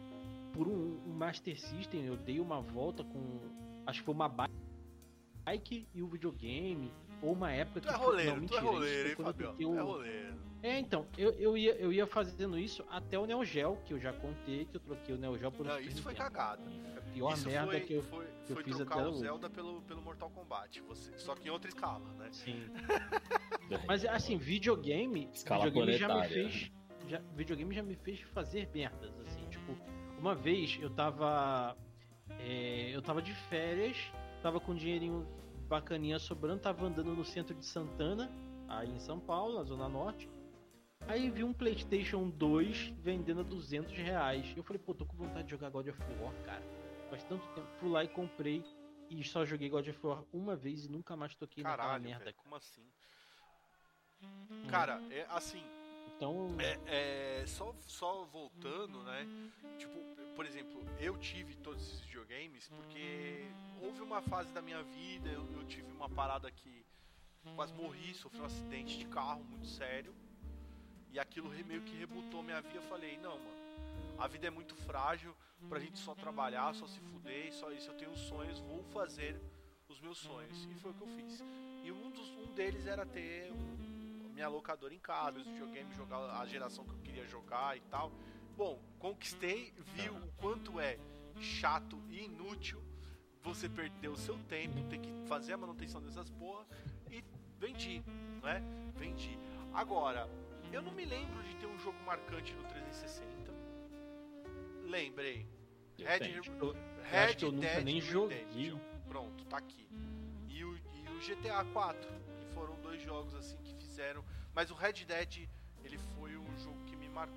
[0.53, 2.05] por um, um Master System.
[2.05, 3.41] Eu dei uma volta com,
[3.87, 6.93] acho que foi uma bike e o videogame.
[7.23, 9.49] Ou uma época Tu é que roleiro, não, tu é mentira, roleiro, hein, quando eu
[9.51, 9.71] Fabião?
[9.73, 10.47] o- É roleiro.
[10.63, 14.01] É, então, eu, eu, ia, eu ia fazendo isso até o Neo Geo, que eu
[14.01, 16.63] já contei que eu troquei o Neo Geo por um Não, isso foi cagada.
[16.97, 18.03] A pior isso merda foi, que eu.
[18.03, 19.19] foi, eu foi fiz trocar até o hoje.
[19.21, 20.81] Zelda pelo, pelo Mortal Kombat.
[20.83, 22.29] Você, só que em outra escala, né?
[22.33, 22.65] Sim.
[23.87, 26.73] Mas assim, videogame, Escala videogame já me fez,
[27.07, 29.77] já, videogame já me fez fazer merdas assim, tipo,
[30.19, 31.77] uma vez eu tava
[32.41, 33.97] é, eu tava de férias,
[34.43, 35.27] tava com dinheirinho
[35.67, 38.31] bacaninha sobrando, tava andando no centro de Santana,
[38.69, 40.29] aí em São Paulo, na zona norte.
[41.09, 44.53] Aí vi um PlayStation 2 vendendo a 200 reais.
[44.57, 46.63] Eu falei, pô, tô com vontade de jogar God of War, cara.
[47.11, 47.69] Faz tanto tempo.
[47.79, 48.65] Fui lá e comprei.
[49.09, 52.25] E só joguei God of War uma vez e nunca mais toquei naquela Caralho, merda.
[52.25, 52.83] velho, como assim?
[54.69, 55.63] Cara, é assim,
[56.17, 59.27] Então, É, é, só, só voltando, né?
[59.79, 59.95] Tipo,
[60.35, 63.47] por exemplo, eu tive todos esses videogames porque
[63.83, 66.85] houve uma fase da minha vida, eu, eu tive uma parada que
[67.55, 70.15] quase morri, sofri um acidente de carro muito sério.
[71.13, 72.77] E aquilo meio que rebutou minha vida.
[72.77, 73.67] Eu falei, não, mano,
[74.19, 75.35] a vida é muito frágil
[75.69, 77.91] pra gente só trabalhar, só se fuder, só isso.
[77.91, 79.41] Eu tenho sonhos, vou fazer
[79.89, 80.65] os meus sonhos.
[80.71, 81.45] E foi o que eu fiz.
[81.85, 83.76] E um, dos, um deles era ter um,
[84.37, 88.13] minha locadora em casa, meus videogames, jogar a geração que eu queria jogar e tal.
[88.55, 90.99] Bom, conquistei, vi o quanto é
[91.41, 92.83] chato e inútil
[93.43, 96.67] você perder o seu tempo, ter que fazer a manutenção dessas porra
[97.11, 97.25] e
[97.59, 98.03] vendi,
[98.43, 98.63] né?
[98.95, 99.39] Vendi.
[99.73, 100.29] Agora,
[100.71, 103.55] eu não me lembro de ter um jogo marcante no 360.
[104.85, 105.47] Lembrei.
[105.99, 106.73] Eu Red, eu,
[107.05, 108.79] Red acho que eu nunca Dead nem joguei.
[109.09, 109.89] Pronto, tá aqui.
[110.47, 112.01] E o, e o GTA 4,
[112.39, 114.23] que foram dois jogos assim que fizeram.
[114.55, 115.49] Mas o Red Dead,
[115.83, 117.37] ele foi um jogo que me marcou.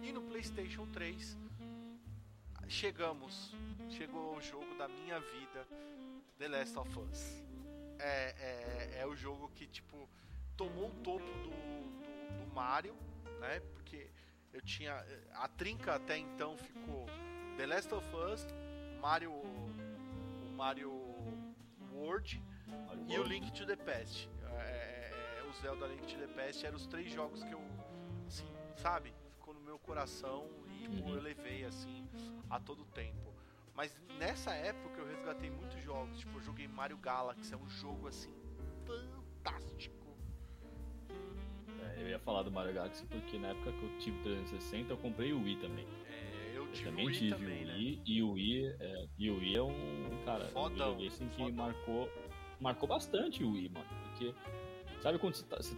[0.00, 1.36] E no PlayStation 3,
[2.68, 3.52] chegamos.
[3.90, 5.66] Chegou o jogo da minha vida,
[6.38, 7.42] The Last of Us.
[7.98, 10.08] É, é, é o jogo que, tipo,
[10.56, 12.94] tomou o topo do, do, do Mario,
[13.40, 13.60] né?
[13.72, 14.10] Porque
[14.52, 14.94] eu tinha.
[15.32, 17.06] A trinca até então ficou
[17.56, 18.46] The Last of Us,
[19.00, 19.32] Mario.
[19.32, 20.92] O Mario
[21.92, 22.40] World
[23.08, 24.28] e o Link to the Past.
[24.56, 25.03] É, é, o
[25.60, 27.60] Zelda Link to the Past eram os três jogos que eu,
[28.26, 29.12] assim, sabe?
[29.38, 30.46] Ficou no meu coração
[30.80, 31.14] e pô, Uhum.
[31.16, 32.06] eu levei, assim,
[32.50, 33.32] a todo tempo.
[33.74, 36.18] Mas nessa época eu resgatei muitos jogos.
[36.18, 38.32] Tipo, eu joguei Mario Galaxy, é um jogo, assim,
[38.86, 39.94] fantástico.
[41.82, 44.96] É, eu ia falar do Mario Galaxy porque na época que eu tive 360 eu
[44.98, 45.86] comprei o Wii também.
[46.08, 47.74] É, eu Eu tive também Wii tive também, o né?
[47.74, 51.28] Wii e o Wii, é, e o Wii é um cara, Fodão, um videogame assim
[51.28, 51.52] que fodão.
[51.56, 52.10] marcou,
[52.60, 54.34] marcou bastante o Wii, mano, porque
[55.04, 55.76] sabe quando você tá, você-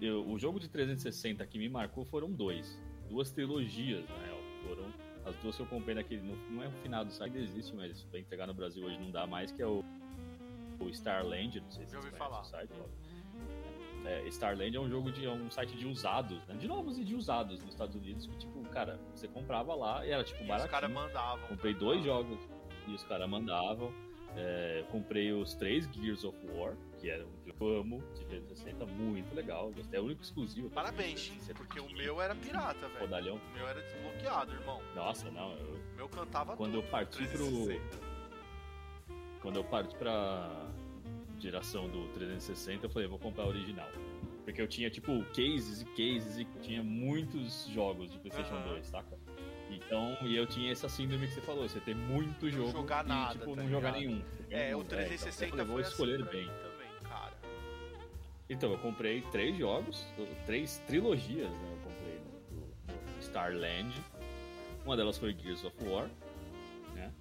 [0.00, 2.78] eu- o jogo de 360 que me marcou foram dois,
[3.08, 4.84] duas trilogias, na real, foram
[5.26, 8.02] as duas que eu comprei naquele, não, não é o final do ainda existe, mas
[8.04, 9.84] pra entregar no Brasil hoje não dá mais, que é o,
[10.80, 12.42] o Starland, não sei se vocês ouvi falar.
[12.44, 12.72] site.
[14.06, 16.54] É, Starland é um jogo de é um site de usados, né?
[16.56, 20.10] De novos e de usados nos Estados Unidos, que tipo, cara, você comprava lá e
[20.10, 21.46] era tipo E os caras mandavam.
[21.48, 22.38] Comprei dois jogos
[22.88, 23.92] e os caras mandavam.
[24.36, 28.84] É, comprei os três Gears of War, que era um que eu amo, de 360,
[28.86, 29.70] muito legal.
[29.72, 30.68] Gostei, é o único exclusivo.
[30.70, 33.00] Parabéns, porque o meu era pirata, velho.
[33.00, 33.36] Rodalhão.
[33.36, 34.80] O meu era desbloqueado, irmão.
[34.94, 36.84] Nossa, não, eu, O meu cantava Quando tudo.
[36.84, 37.98] eu parti pro- 360.
[39.40, 40.68] quando eu parti pra
[41.38, 43.88] geração do 360, eu falei, vou comprar o original.
[44.44, 48.68] Porque eu tinha, tipo, cases e cases e tinha muitos jogos de PlayStation Aham.
[48.74, 49.18] 2, saca?
[49.70, 53.08] Então, e eu tinha essa síndrome que você falou, você tem muito jogo jogar e,
[53.08, 54.08] nada, tipo, tá não jogar ligado?
[54.10, 54.24] nenhum.
[54.36, 56.46] Você tem É, um- o então, 360 eu falei, vou foi escolher assim bem.
[56.48, 56.69] cara.
[58.50, 60.04] Então, eu comprei três jogos,
[60.44, 61.72] três trilogias, né?
[61.72, 62.20] Eu comprei
[62.50, 63.94] no, no- no Starland.
[64.84, 66.10] Uma delas foi Gears of War,
[66.94, 67.12] né?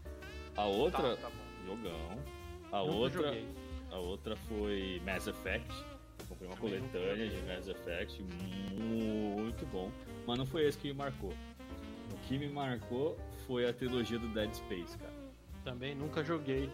[0.57, 1.31] A outra, Tá, tá
[1.67, 2.19] jogão.
[2.71, 3.37] A Nunca outra,
[3.91, 5.71] a outra foi Mass Effect.
[6.29, 9.91] Eu Foi uma Também coletânea de Mass Effect muito bom,
[10.27, 11.31] mas não foi esse que me marcou.
[12.11, 15.13] O que me marcou foi a trilogia do Dead Space, cara.
[15.63, 16.69] Também nunca joguei.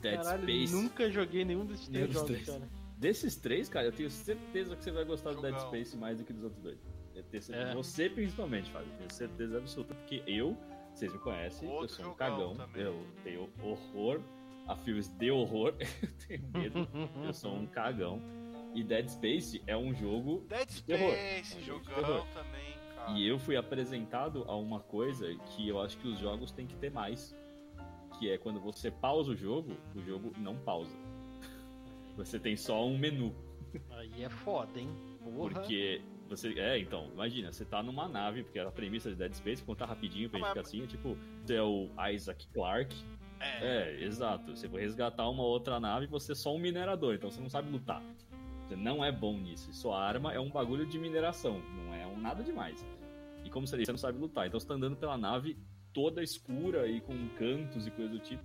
[0.00, 0.72] Dead Caralho, Space.
[0.74, 2.68] nunca joguei nenhum desses três jogos, cara.
[3.04, 5.68] Desses três, cara, eu tenho certeza que você vai gostar do Dead Jogão.
[5.68, 6.78] Space mais do que dos outros dois.
[7.14, 7.68] Eu tenho certeza.
[7.68, 7.74] É.
[7.74, 8.90] Você principalmente, Fábio.
[8.96, 10.56] Tenho certeza absoluta, porque eu,
[10.94, 12.56] vocês me conhecem, eu Outro sou um jogão cagão.
[12.56, 12.82] também.
[12.82, 14.22] Eu tenho horror
[14.66, 15.74] a filmes de horror.
[16.02, 16.88] eu tenho medo.
[17.26, 18.22] eu sou um cagão.
[18.74, 21.12] E Dead Space é um jogo Dead terror.
[21.12, 22.26] Space, É um jogo de jogão terror.
[22.32, 23.10] também, cara.
[23.18, 26.76] E eu fui apresentado a uma coisa que eu acho que os jogos têm que
[26.76, 27.36] ter mais.
[28.18, 30.96] Que é quando você pausa o jogo, o jogo não pausa.
[32.16, 33.34] Você tem só um menu.
[33.90, 34.88] Aí é foda, hein?
[35.22, 35.50] Porra.
[35.50, 36.58] Porque você.
[36.58, 40.30] É, então, imagina, você tá numa nave, porque a premissa de Dead Space, contar rapidinho
[40.30, 42.96] pra gente ficar assim, é tipo, você é o Isaac Clarke.
[43.40, 43.66] É.
[43.66, 44.56] É, exato.
[44.56, 47.50] Você vai resgatar uma outra nave e você é só um minerador, então você não
[47.50, 48.02] sabe lutar.
[48.66, 49.72] Você não é bom nisso.
[49.74, 52.84] Sua arma é um bagulho de mineração, não é um nada demais.
[53.44, 54.46] E como você disse, você não sabe lutar.
[54.46, 55.58] Então você tá andando pela nave
[55.92, 58.42] toda escura e com cantos e coisa do tipo.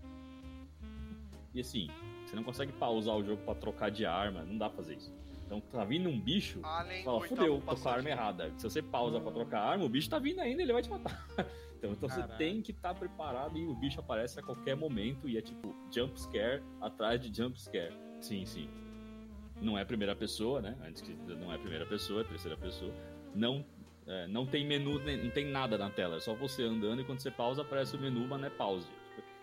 [1.54, 1.88] E assim,
[2.30, 5.12] você não consegue pausar o jogo pra trocar de arma, não dá pra fazer isso.
[5.46, 8.54] Então tá vindo um bicho, Além fala, do fudeu, tô com a arma errada.
[8.56, 10.90] Se você pausa pra trocar a arma, o bicho tá vindo ainda, ele vai te
[10.90, 11.28] matar.
[11.80, 15.38] Então, então você tem que estar preparado e o bicho aparece a qualquer momento e
[15.38, 17.94] é tipo jump scare atrás de jump scare.
[18.20, 18.70] Sim, sim.
[19.62, 20.76] Não é primeira pessoa, né?
[20.86, 22.94] Antes que não é primeira pessoa, é terceira pessoa.
[23.34, 23.66] Não
[24.06, 27.22] é, não tem menu, não tem nada na tela, é só você andando e quando
[27.22, 28.90] você pausa aparece o menu, mas não é pause.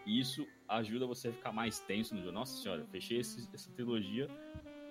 [0.05, 2.33] Isso ajuda você a ficar mais tenso no jogo.
[2.33, 4.29] Nossa senhora, fechei esse- essa trilogia,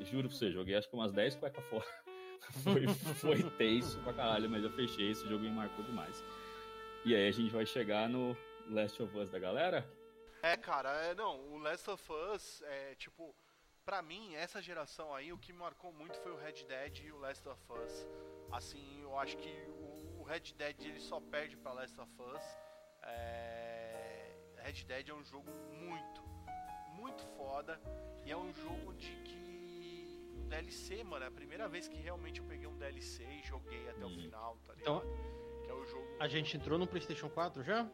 [0.01, 1.85] juro pra você, joguei acho que umas 10 cuecas fora.
[2.63, 6.23] foi, foi tenso pra caralho, mas eu fechei esse jogo e marcou demais.
[7.03, 8.35] E aí a gente vai chegar no
[8.69, 9.87] Last of Us da galera?
[10.41, 12.03] É, cara, é, não, o Last of
[12.33, 13.35] Us, é, tipo,
[13.83, 17.11] pra mim, essa geração aí, o que me marcou muito foi o Red Dead e
[17.11, 18.05] o Last of Us.
[18.51, 19.49] Assim, eu acho que
[20.19, 22.43] o Red Dead ele só perde pra Last of Us.
[23.03, 23.94] É,
[24.65, 25.47] Red Dead é um jogo
[25.79, 26.23] muito,
[26.95, 27.79] muito foda.
[28.25, 30.33] E é um jogo de que.
[30.43, 33.87] um DLC, mano, é a primeira vez que realmente eu peguei um DLC e joguei
[33.89, 34.15] até o Hum.
[34.19, 35.03] final, tá ligado?
[35.03, 36.07] Então, que é o jogo.
[36.19, 37.87] a gente entrou no PlayStation 4 já?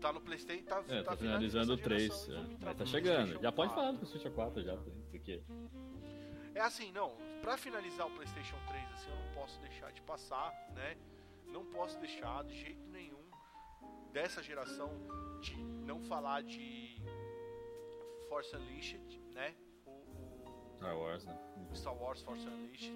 [0.00, 2.02] Tá no Playstation, tá, É, tá, tá finalizando o essa 3.
[2.02, 2.56] geração, é.
[2.60, 3.40] Mas tá chegando.
[3.40, 3.74] Já pode 4.
[3.74, 4.76] falar do PlayStation 4 já,
[5.10, 5.42] porque
[6.54, 10.52] É assim, não, pra finalizar o PlayStation 3, assim, eu não posso deixar de passar,
[10.74, 10.96] né?
[11.46, 13.25] Não posso deixar de jeito nenhum
[14.12, 14.90] dessa geração
[15.40, 17.00] de não falar de
[18.28, 19.54] Force Unleashed, né?
[19.84, 21.38] O, o Star Wars, né?
[21.74, 22.92] Star Wars Force Unleashed.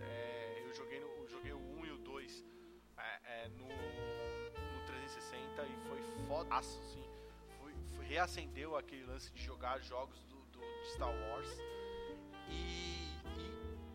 [0.00, 2.44] É, eu joguei, no, eu joguei o 1 e o 2
[2.98, 7.04] é, é, no, no 360 e foi fodaço, assim.
[7.60, 11.48] Foi, foi- reacendeu aquele lance de jogar jogos do, do- de Star Wars.
[12.48, 13.08] E,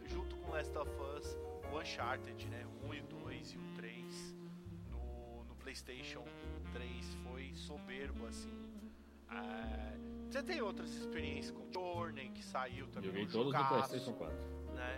[0.03, 1.35] e junto com Last of Us,
[1.71, 2.65] o Uncharted, né?
[2.83, 4.46] O 1 e o 2 e o 3 no, no
[5.67, 6.23] PlayStation
[6.71, 8.49] 3 foi soberbo, assim.
[9.29, 9.97] É,
[10.29, 13.09] você tem outras experiências com Journey, que saiu também.
[13.09, 14.35] Joguei um todos no PlayStation 4.
[14.73, 14.97] né?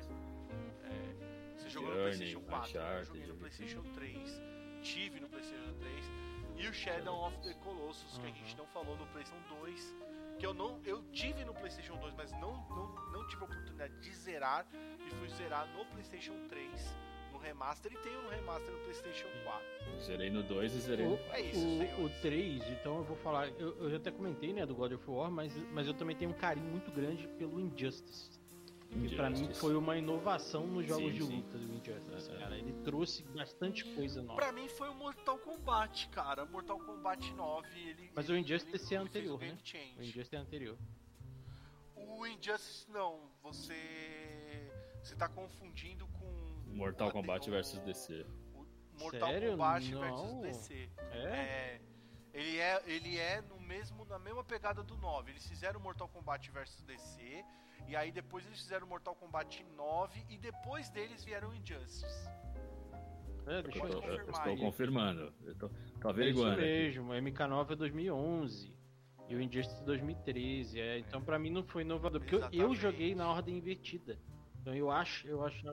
[0.84, 2.60] É, você jogou no Journey, PlayStation 4, né?
[2.60, 4.42] eu Uncharted, joguei no PlayStation 3,
[4.84, 6.06] tive no PlayStation 3
[6.58, 8.36] e o Shadow of the Colossus que a Uhum.
[8.36, 9.96] gente não falou no PlayStation 2,
[10.38, 14.00] que eu não eu tive no PlayStation 2, mas não não, não tive a oportunidade
[14.02, 17.09] de zerar e fui zerar no PlayStation 3 no
[17.40, 20.00] remaster e tenho no remaster no PlayStation 4.
[20.02, 22.00] Zerei no 2 e zerei no O, É isso, o, senhores.
[22.18, 23.48] o 3, então eu vou falar.
[23.60, 26.32] Eu, eu já até comentei, né, do God of War, mas, mas eu também tenho
[26.32, 28.38] um carinho muito grande pelo Injustice.
[28.92, 31.36] Que pra mim foi uma inovação nos jogos Sim, de sim.
[31.36, 32.40] luta do Injustice, É, é.
[32.40, 32.58] cara.
[32.58, 34.36] Ele trouxe bastante coisa nova.
[34.42, 36.44] Pra mim foi o Mortal Kombat, cara.
[36.46, 39.58] Mortal Kombat 9, ele Mas o Injustice ele é anterior, né?
[39.64, 39.94] change.
[40.00, 40.78] O Injustice é anterior.
[41.96, 43.76] O Injustice não, você
[45.04, 46.19] você tá confundindo com
[46.74, 48.26] Mortal Kombat versus DC.
[48.54, 48.66] o
[49.00, 49.52] Mortal Sério?
[49.52, 50.02] Kombat Não.
[50.02, 50.90] versus DC.
[51.12, 51.18] É?
[51.18, 51.82] É,
[52.34, 55.32] ele é ele é no mesmo na mesma pegada do 9.
[55.32, 57.44] Eles fizeram Mortal Kombat versus DC
[57.88, 62.30] e aí depois eles fizeram Mortal Kombat 9 e depois deles vieram Injustice.
[63.48, 65.34] É, deixa Eu, eu, estou confirmando.
[65.44, 66.52] Eu tô, tô É isso averiguando.
[66.54, 66.62] aqui.
[66.62, 68.76] mesmo, o MK9 é 2011
[69.28, 70.80] e o Injustice 2013.
[70.80, 74.20] É, então pra mim não foi inovador, porque eu, eu joguei na ordem invertida.
[74.62, 75.66] Então eu acho, eu acho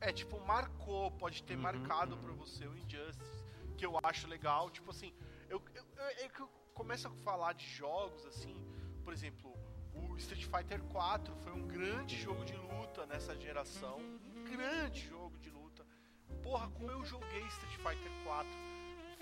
[0.00, 2.22] É, tipo, marcou, pode ter Uhum, marcado uhum.
[2.22, 3.44] pra você o Injustice,
[3.76, 4.70] que eu acho legal.
[4.70, 5.12] Tipo assim,
[5.48, 8.54] eu, eu, eu- é eu começo a falar de jogos, assim,
[9.02, 9.52] por exemplo,
[9.94, 13.98] o Street Fighter 4 foi um grande jogo de luta nessa geração.
[13.98, 15.84] Um grande jogo de luta.
[16.42, 18.48] Porra, como eu joguei Street Fighter 4.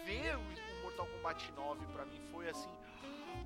[0.05, 2.71] Ver o, o Mortal Kombat 9 pra mim foi assim,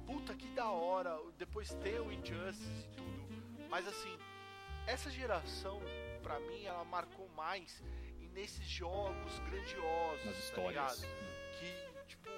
[0.04, 1.16] puta que da hora.
[1.38, 3.68] Depois ter o Injustice e tudo.
[3.70, 4.14] Mas assim,
[4.86, 5.80] essa geração,
[6.30, 7.82] pra mim, ela marcou mais
[8.20, 11.00] e nesses jogos grandiosos, Nas tá histórias.
[11.02, 11.20] ligado?
[11.58, 12.28] Que, tipo,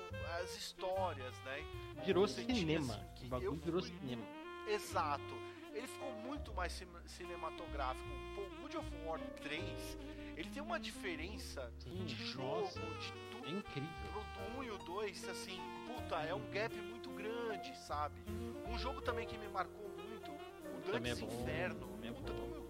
[0.40, 1.64] as histórias, né?
[2.04, 2.94] Virou cinema.
[2.94, 4.24] assim, que O bagulho virou fui- cinema.
[4.66, 5.42] Exato.
[5.74, 8.06] Ele ficou muito mais cin- cinematográfico.
[8.34, 9.98] Pô, o God of War 3,
[10.36, 13.48] ele tem uma diferença Sim, de jogo, nossa, de é tudo.
[13.50, 13.90] incrível.
[14.34, 18.20] Pro 1 e o 2, assim, puta, é um gap muito grande, sabe?
[18.68, 21.98] Um jogo também que me marcou muito, o é Dantes bom, Inferno.
[22.02, 22.38] é Puta, bom.
[22.50, 22.61] como,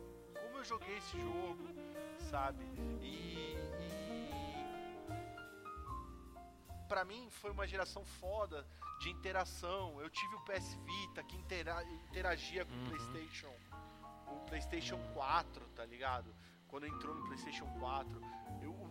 [0.62, 1.68] eu- joguei esse jogo,
[2.30, 2.64] sabe?
[3.02, 3.56] E.
[6.78, 8.66] e pra mim foi uma geração foda
[9.00, 10.00] de interação.
[10.00, 12.84] Eu tive o PS Vita que intera- interagia com o Uhum.
[12.84, 13.52] PlayStation,
[14.28, 16.34] o PlayStation 4, tá ligado?
[16.68, 18.20] Quando entrou no PlayStation 4,
[18.62, 18.86] eu, o,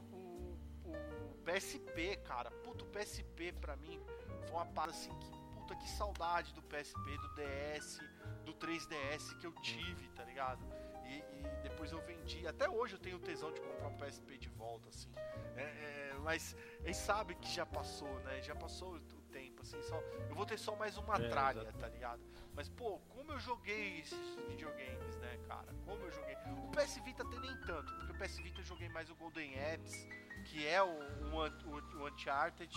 [0.85, 3.99] o, o PSP, cara, puto, o PSP pra mim
[4.47, 5.31] foi uma parada assim que,
[5.61, 7.99] puta, que saudade do PSP, do DS,
[8.45, 10.61] do 3DS que eu tive, tá ligado?
[11.05, 12.47] E, e depois eu vendi.
[12.47, 15.09] Até hoje eu tenho tesão de comprar um PSP de volta, assim.
[15.55, 18.41] É, é, mas eles sabem que já passou, né?
[18.41, 19.81] Já passou o tempo, assim.
[19.83, 19.95] Só,
[20.29, 21.77] eu vou ter só mais uma É, tralha, exato.
[21.79, 22.21] tá ligado?
[22.55, 25.73] Mas, pô, como eu joguei esses videogames, né, cara?
[25.85, 26.35] Como eu joguei.
[26.65, 29.53] O PS Vita tem nem tanto, porque o PS Vita eu joguei mais o Golden
[29.59, 30.07] Apps,
[30.45, 32.73] que é o, o, o, o Uncharted.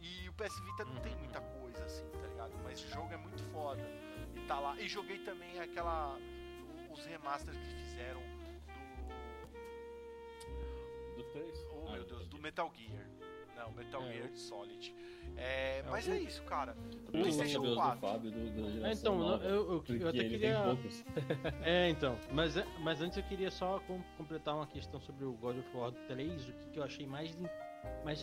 [0.00, 1.18] E o PS Vita não tem Uhum.
[1.20, 2.52] muita coisa, assim, tá ligado?
[2.62, 3.82] Mas o jogo é muito foda.
[4.34, 4.78] E tá lá.
[4.80, 6.18] E joguei também aquela.
[6.90, 8.36] Os remasters que fizeram do.
[11.16, 11.66] Do 3?
[11.70, 13.06] Oh Ah, meu Deus, do Metal Gear.
[13.56, 14.94] Não, Metal É, Gear Solid.
[15.36, 16.76] É, É, mas o- é isso, cara.
[17.12, 18.00] Eu PlayStation do 4.
[18.00, 20.58] Fábio do, geração É, então, nova, eu, eu, eu até queria.
[21.64, 22.18] É, então.
[22.32, 25.92] Mas, mas antes eu queria só com- completar uma questão sobre o God of War
[26.06, 27.34] 3, o que, que eu achei mais,
[27.86, 28.18] in- mais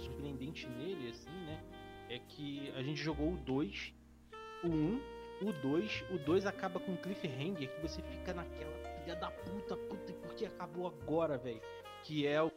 [0.00, 1.62] surpreendente, nele, assim, né?
[2.08, 3.92] É que a gente jogou o 2,
[4.64, 5.00] o 1,
[5.42, 9.76] o 2, o 2 acaba com um cliffhanger que você fica naquela filha da puta,
[9.76, 11.60] puta, por que acabou agora, velho?
[12.04, 12.50] Que é o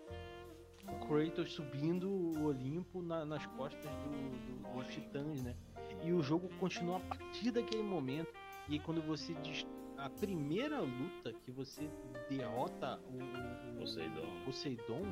[1.08, 5.56] Kratos subindo o Olimpo na- nas costas do- do- dos titãs, né?
[6.04, 8.32] E o jogo continua a partir daquele momento.
[8.68, 9.66] E aí quando você diz
[9.98, 11.90] a primeira luta que você
[12.30, 14.44] derrota o, o- o Poseidon.
[14.46, 15.06] Poseidon,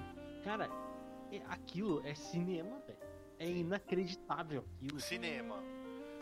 [0.48, 0.70] cara,
[1.30, 3.00] é- aquilo é cinema, velho.
[3.38, 4.98] É inacreditável aquilo.
[5.02, 5.62] Cinema.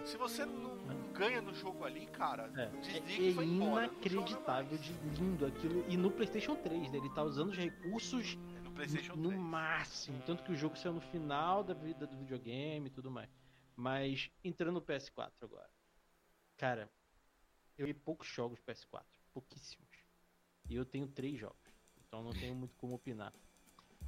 [0.03, 0.75] Se você não,
[1.13, 2.65] ganha no jogo ali, cara, É,
[3.01, 5.85] desliga é não joga inacreditável de lindo aquilo.
[5.87, 9.39] E no PlayStation 3, né, ele tá usando os recursos É No PlayStation no 3.
[9.41, 10.21] máximo.
[10.25, 13.29] Tanto que o jogo saiu no final da vida do videogame e tudo mais.
[13.75, 15.69] Mas entrando no PS4 agora.
[16.57, 16.89] Cara,
[17.77, 19.05] eu vi poucos jogos PS4.
[19.31, 19.87] Pouquíssimos.
[20.67, 21.71] E eu tenho três jogos.
[22.07, 23.31] Então não tenho muito como opinar.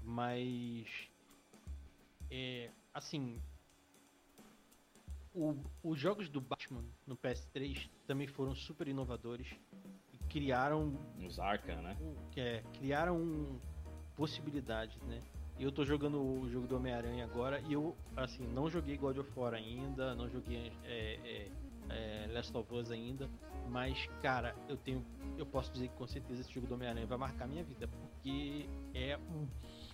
[0.03, 0.87] Mas.
[2.29, 2.69] É.
[2.93, 3.41] Assim.
[5.33, 9.47] o- os jogos do Batman no PS3 também foram super inovadores.
[10.11, 11.95] E criaram Os Arkham, né?
[12.31, 13.61] que é, criaram
[14.15, 15.21] possibilidades, né?
[15.59, 19.31] Eu tô jogando o jogo do Homem-Aranha agora e eu, assim, não joguei God of
[19.39, 21.51] War ainda, não joguei é, é,
[21.89, 23.29] é, Last of Us ainda,
[23.69, 25.05] mas, cara, eu tenho,
[25.37, 28.67] eu posso dizer que com certeza esse jogo do Homem-Aranha vai marcar minha vida, porque
[28.93, 29.47] é um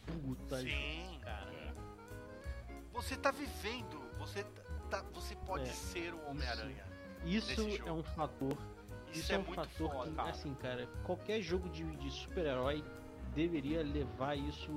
[0.05, 0.67] puta Sim.
[1.07, 1.51] jogo, cara.
[1.51, 1.73] É.
[2.93, 4.01] Você tá vivendo.
[4.19, 4.45] Você,
[4.89, 5.73] tá, você pode É.
[5.73, 6.85] ser o Homem-Aranha.
[7.25, 7.88] Isso jogo.
[7.88, 8.57] é um fator
[9.11, 10.30] Isso, Isso é, é um muito fator foda, que, cara.
[10.30, 12.84] assim, cara, qualquer jogo de, de super-herói
[13.35, 14.71] deveria levar isso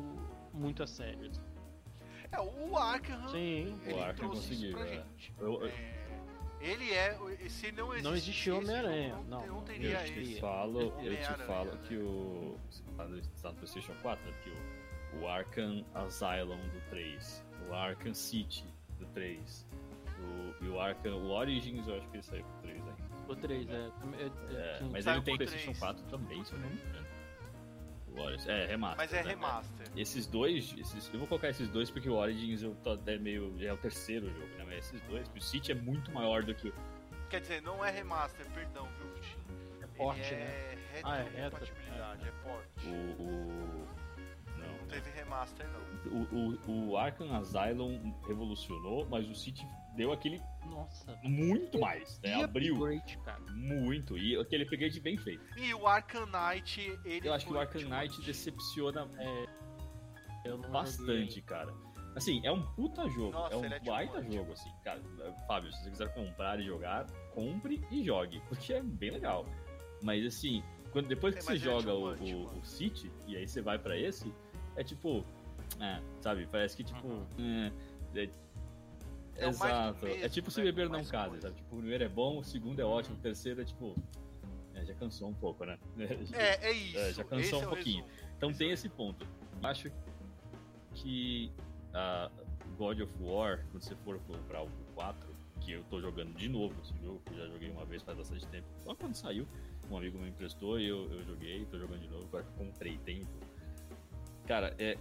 [0.52, 1.30] muito a sério.
[2.30, 4.92] É, o Arkham, Sim, ele O Arkham trouxe isso conseguiu, pra é.
[4.94, 5.34] gente.
[5.38, 5.96] Eu- eu- É,
[6.60, 7.12] ele é.
[7.48, 8.02] Se não existisse.
[8.04, 11.80] Não existia esse Homem-Aranha, não, Não, não teria Eu te falo, eu te falo né?
[11.88, 12.58] que o.
[12.70, 14.36] Você tá no, tá PlayStation 4, né?
[14.44, 14.54] que o,
[15.20, 18.64] o Arkham Asylum do 3, o Arkham City
[18.98, 19.66] do 3,
[20.18, 22.96] o, e o Arkham o Origins, eu acho que ele saiu pro 3 ainda.
[23.28, 23.72] o 3, é.
[23.72, 25.78] é, é, É, mas ele tem PlayStation 3.
[25.78, 27.06] 4 também, se eu não me engano.
[28.08, 28.96] O Origins, é, remaster.
[28.98, 29.30] Mas é né?
[29.30, 29.86] remaster.
[29.96, 33.54] Esses dois, esses, eu vou colocar esses dois porque o Origins eu tô, é meio.
[33.60, 34.64] é o terceiro jogo, né?
[34.64, 36.74] Mas esses dois, o City é muito maior do que o.
[37.28, 39.36] Quer dizer, não é remaster, perdão, viu, Tim?
[39.82, 40.76] É porte, né?
[40.94, 42.86] é Ah, é retrocompatibilidade, é porte.
[42.86, 43.22] O.
[43.22, 43.65] o teve
[45.26, 46.20] remaster, não.
[46.20, 49.66] O, o, o Arkham Asylum revolucionou, mas o City
[49.96, 51.18] deu aquele Nossa.
[51.22, 52.42] muito mais, né?
[52.44, 53.40] Abriu upgrade, cara.
[53.54, 54.16] muito.
[54.16, 55.42] E aquele upgrade bem feito.
[55.58, 59.46] E o Arkham Knight, ele Eu acho que o Arkham tipo, Knight decepciona É,
[60.44, 61.72] eu não bastante, cara.
[62.14, 63.32] Assim, é um puta jogo.
[63.32, 64.70] Nossa, é um é baita tipo- jogo, assim.
[64.82, 65.02] Cara,
[65.46, 68.40] Fábio, se você quiser comprar e jogar, compre e jogue.
[68.48, 69.44] Porque é bem legal.
[70.02, 70.62] Mas assim,
[70.92, 73.78] quando, depois que É, você é joga o, o, o City, e aí você vai
[73.78, 74.32] pra esse,
[74.76, 75.24] é tipo.
[75.80, 76.46] É, sabe?
[76.50, 77.06] Parece que tipo.
[77.06, 77.70] Uhum.
[78.14, 78.30] é, é-
[79.38, 80.06] É Exato.
[80.06, 81.48] mesmo, é tipo se né, beber não casa, coisa.
[81.48, 81.56] sabe?
[81.56, 83.94] Tipo, o primeiro é bom, o segundo é ótimo, o terceiro é tipo.
[84.74, 85.78] É, já cansou um pouco, né?
[86.32, 86.98] É, é isso.
[86.98, 88.04] É, já cansou um é pouquinho.
[88.06, 88.30] resumo.
[88.38, 89.26] Então Esse tem é esse ponto.
[89.62, 89.90] Acho
[90.94, 91.52] que
[91.92, 92.30] a
[92.78, 95.28] God of War, quando você for comprar o 4,
[95.60, 98.16] que eu tô jogando de novo esse jogo, que eu já joguei uma vez faz
[98.16, 99.46] bastante tempo, só quando saiu,
[99.90, 102.96] um amigo me emprestou e eu, eu joguei, tô jogando de novo, agora que comprei
[102.98, 103.28] tempo.
[104.46, 104.96] Cara, é.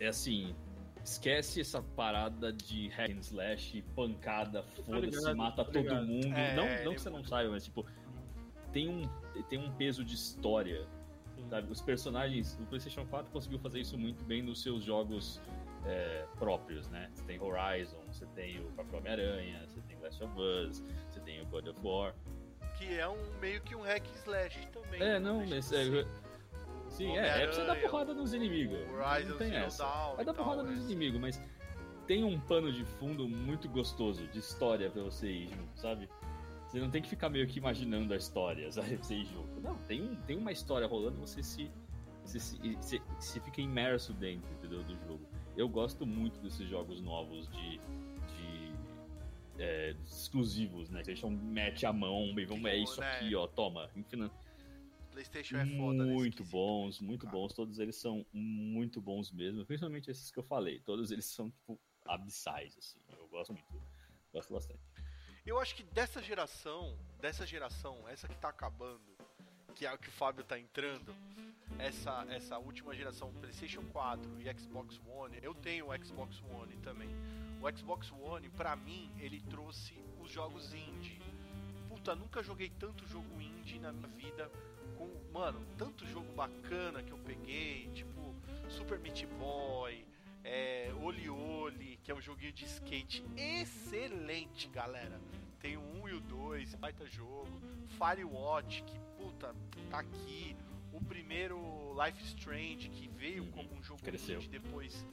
[0.00, 0.54] É assim.
[1.02, 6.34] Esquece essa parada de hack and slash, pancada, foda-se, ligado, mata todo mundo.
[6.34, 7.84] É, não, ele não é que você não muito- saiba, mas tipo,
[8.72, 9.02] tem um,
[9.50, 10.86] tem um peso de história
[11.48, 15.40] Sabe, os personagens, o PlayStation 4 conseguiu fazer isso muito bem nos seus jogos
[15.84, 17.10] é, próprios, né?
[17.12, 21.42] Você tem Horizon, você tem o próprio Homem-Aranha, você tem Last of Us, você tem
[21.42, 22.14] o God of War.
[22.78, 25.02] Que é um meio que um hack and slash também.
[25.02, 26.06] É, não, deixa mas é.
[26.94, 28.78] Sim, é, é pra você dar porrada nos inimigos.
[28.90, 29.84] o Horizon Não tem essa.
[29.84, 30.72] Dawn Vai dar tal, porrada é.
[30.72, 31.40] nos inimigos, mas
[32.06, 36.08] tem um pano de fundo muito gostoso de história pra você ir junto, sabe?
[36.68, 38.96] Você não tem que ficar meio que imaginando a história, sabe?
[38.96, 39.60] Pra você ir junto.
[39.60, 41.70] Não, tem, um, tem uma história rolando, você se,
[42.24, 44.82] você se, se, fica imerso dentro, entendeu?
[44.82, 45.20] Do jogo.
[45.56, 47.78] Eu gosto muito desses jogos novos de.
[47.78, 48.72] de
[49.58, 51.02] é, exclusivos, né?
[51.02, 53.10] Que eles mete a mão e vamos, é isso Né?
[53.12, 53.88] aqui, ó, toma.
[53.94, 54.30] Infina-
[55.14, 57.38] PlayStation é foda nesse muito bons, muito cara.
[57.38, 57.54] bons.
[57.54, 59.64] Todos eles são muito bons mesmo.
[59.64, 60.80] Principalmente esses que eu falei.
[60.80, 62.98] Todos eles são, tipo, abissais, assim.
[63.16, 63.82] Eu gosto muito.
[64.32, 64.80] Gosto bastante.
[65.46, 69.02] Eu acho que dessa geração, dessa geração, essa que tá acabando,
[69.74, 71.14] que é o que o Fábio tá entrando,
[71.78, 77.08] essa, essa última geração PlayStation 4 e Xbox One, eu tenho o Xbox One também.
[77.62, 81.20] O Xbox One, pra mim, ele trouxe os jogos indie.
[81.88, 84.50] Puta, nunca joguei tanto jogo indie na minha vida.
[84.96, 88.34] Com, mano, tanto jogo bacana que eu peguei, tipo
[88.68, 90.06] Super Meat Boy,
[90.42, 95.20] é, Oli Oli, que é um joguinho de skate excelente, galera.
[95.60, 97.60] Tem o 1 e o 2, baita jogo.
[97.98, 99.54] Firewatch, que puta,
[99.90, 100.56] tá aqui.
[100.92, 101.58] O primeiro
[102.04, 104.36] Life Strange, que veio Uhum, como um jogo cresceu.
[104.36, 105.04] indie, depois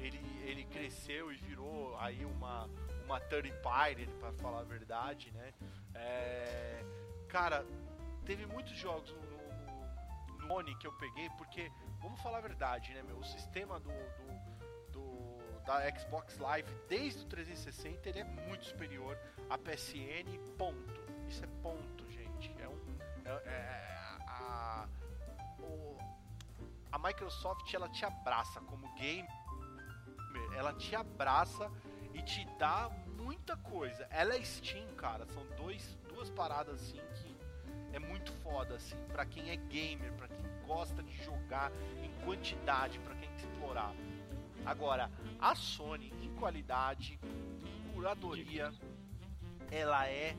[0.00, 2.68] ele, ele cresceu e virou aí uma,
[3.04, 5.52] uma third party, pra falar a verdade, né?
[5.94, 6.82] É,
[7.28, 7.64] cara,
[8.24, 11.70] teve muitos jogos no, no, no One que eu peguei, porque,
[12.00, 13.18] vamos falar a verdade, né, meu?
[13.18, 19.16] O sistema do, do, do- da Xbox Live, desde o 360, ele é muito superior
[19.48, 21.00] à PSN, ponto.
[21.28, 22.52] Isso é ponto, gente.
[22.60, 22.98] É um.
[23.24, 24.88] é- é- a,
[25.60, 25.96] o-
[26.90, 29.30] a Microsoft, ela te abraça como gamer,
[30.56, 31.70] ela te abraça
[32.14, 34.06] e te dá muita coisa.
[34.10, 37.29] Ela é Steam, cara, são dois, duas paradas assim que
[37.92, 41.72] é muito foda assim para quem é gamer, para quem gosta de jogar
[42.02, 43.94] em quantidade, para quem explorar.
[44.64, 45.10] Agora,
[45.40, 47.18] a Sony em qualidade,
[47.64, 48.72] em curadoria,
[49.70, 50.36] ela é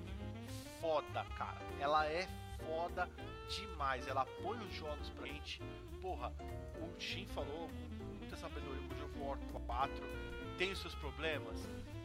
[0.80, 1.58] foda, cara.
[1.80, 2.28] Ela é
[2.66, 3.10] foda
[3.50, 4.08] demais.
[4.08, 5.62] Ela põe os jogos pra gente.
[6.02, 6.32] Porra,
[6.80, 11.58] o Shin falou com muita sabedoria, o of War 4 tem os seus problemas?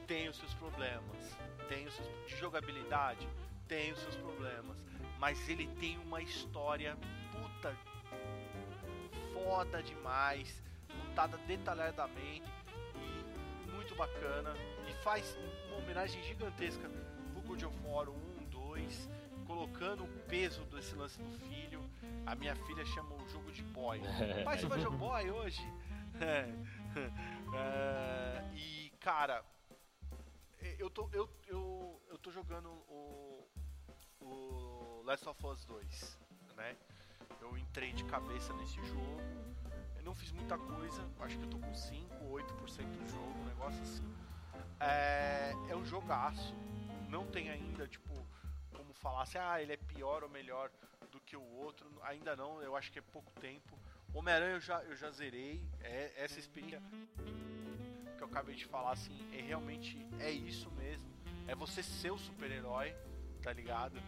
[0.06, 1.36] Tem os seus problemas.
[1.68, 3.28] Tem os seus de jogabilidade?
[3.68, 4.78] Tem os seus problemas.
[5.18, 6.96] Mas ele tem uma história
[7.32, 7.76] puta
[9.32, 12.50] foda demais, contada detalhadamente
[12.96, 14.54] e muito bacana.
[14.88, 15.36] E faz
[15.68, 16.88] uma homenagem gigantesca
[17.32, 19.10] pro God of War 1, 2,
[19.46, 21.82] colocando o peso desse lance do filho.
[22.26, 24.00] A minha filha chama o jogo de boy.
[24.44, 25.62] Pai, você vai jogar boy hoje?
[27.54, 29.44] É, e, cara,
[30.78, 33.46] eu tô, eu, eu, eu tô jogando o,
[34.20, 36.18] o Last of Us 2,
[36.56, 36.74] né?
[37.40, 39.20] Eu entrei de cabeça nesse jogo.
[39.96, 43.44] Eu não fiz muita coisa, acho que eu tô com 5, 8% do jogo, um
[43.44, 44.02] negócio assim.
[44.80, 46.52] É, é um jogaço.
[47.08, 48.12] Não tem ainda, tipo,
[48.76, 50.72] como falar assim, ah, ele é pior ou melhor
[51.12, 51.88] do que o outro.
[52.02, 53.78] Ainda não, eu acho que é pouco tempo.
[54.12, 55.62] Homem-Aranha eu já, eu já zerei.
[55.82, 56.82] É, essa experiência
[58.18, 61.08] que eu acabei de falar, assim, é realmente é isso mesmo.
[61.46, 62.92] É você ser o super-herói,
[63.40, 64.02] tá ligado?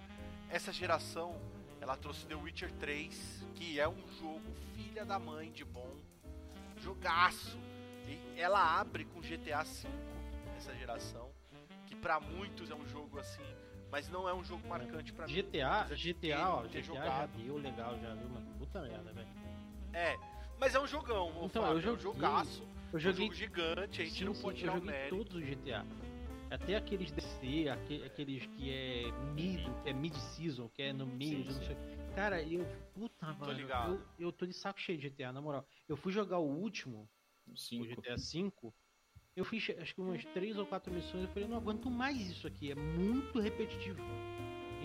[0.50, 1.36] Essa geração,
[1.80, 4.40] ela trouxe The Witcher 3, que é um jogo
[4.74, 5.94] filha da mãe de bom.
[6.80, 7.58] Jogaço.
[8.06, 9.88] E ela abre com GTA V,
[10.56, 11.30] essa geração,
[11.86, 13.44] que pra muitos é um jogo assim,
[13.90, 15.34] mas não é um jogo marcante pra mim.
[15.34, 17.30] GTA, GTA, ó, GTA já jogado.
[17.36, 18.46] deu legal, já viu, mano?
[18.58, 19.28] Puta merda, velho.
[19.92, 20.16] É,
[20.58, 23.34] mas é um jogão, Então, Fábio, eu é um joguei- jogaço, Eu um joguei jogo
[23.34, 25.16] gigante, a gente Sim, não sim, pode eu tirar o joguei mérito.
[25.16, 25.84] todos os GTA.
[26.50, 31.38] Até aqueles DC, aque- aqueles que é mid, que é mid-season, que é no meio,
[31.38, 31.66] Sim, de não sim.
[31.66, 31.76] sei.
[32.14, 32.66] Cara, eu.
[32.94, 33.52] Puta, mano.
[33.52, 33.94] ligado.
[34.18, 35.66] Eu, eu tô de saco cheio de GTA, na moral.
[35.86, 37.08] Eu fui jogar o último,
[37.46, 37.84] o Cinco.
[38.02, 38.72] GTA V.
[39.36, 41.22] Eu fiz acho que umas três ou quatro missões.
[41.22, 42.72] Eu falei, não aguento mais isso aqui.
[42.72, 44.00] É muito repetitivo.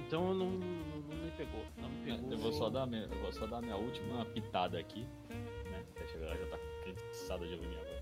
[0.05, 1.65] Então não, não, não me pegou.
[1.77, 2.31] Não me pegou.
[2.31, 5.83] Eu vou só dar minha, eu vou só dar minha última pitada aqui, né?
[6.01, 7.92] Acho que a galera já tá cansada de ouvir minha voz.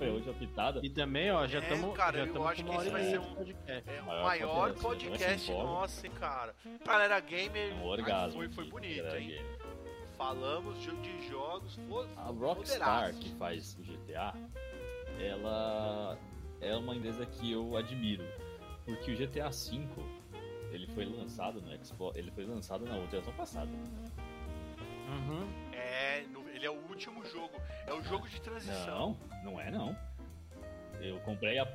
[0.00, 0.80] Foi a última pitada.
[0.82, 3.34] E também, ó, já É, estamos cara, já eu acho que esse vai ser um-
[3.34, 3.90] podcast.
[3.90, 6.54] É o Maior maior podcast, podcast vai ser nosso, hein, cara.
[6.86, 8.32] Galera gamer, Um orgasmo.
[8.38, 9.28] foi, foi bonito, galera hein?
[9.28, 9.58] gamer.
[10.16, 11.78] Falamos de, de jogos.
[12.16, 14.34] A Rockstar, que faz o GTA,
[15.18, 16.18] ela
[16.62, 18.24] é uma empresa que eu admiro.
[18.86, 19.86] Porque o GTA V,
[20.72, 23.70] ele foi lançado no Xbox, ele foi lançado na geração passada.
[25.08, 25.46] Uhum.
[26.60, 27.60] É, ele é o último jogo.
[27.86, 29.16] É o jogo de transição.
[29.42, 29.96] Não, não é não.
[31.00, 31.66] Eu comprei a.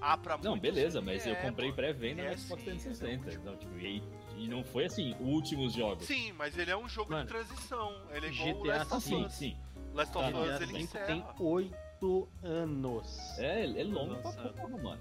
[0.00, 1.76] Ah, pra Não, beleza, mas eu é, comprei mano.
[1.76, 3.34] pré-venda É no Xbox sim, ele é 360.
[3.34, 4.02] Então, tipo, e,
[4.36, 6.04] e não foi assim, últimos jogos.
[6.06, 7.94] Sim, mas ele é um jogo Mano, de transição.
[8.10, 9.32] Ele é igual o GTA Last of sim, Us.
[9.32, 9.56] sim.
[9.94, 11.06] Last of Tá, Us GTA ele V encerra.
[11.06, 13.38] tem oito anos.
[13.38, 15.00] É, é longo pra porra, mano.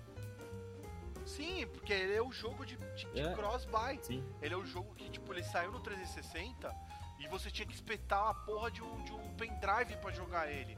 [1.25, 3.33] Sim, porque ele é o jogo de, de, de É.
[3.33, 3.99] cross-buy.
[4.03, 4.23] Sim.
[4.41, 6.71] Ele é o jogo que, tipo, ele saiu no 360
[7.23, 10.77] e você tinha que espetar a porra de um, de um pendrive pra jogar ele.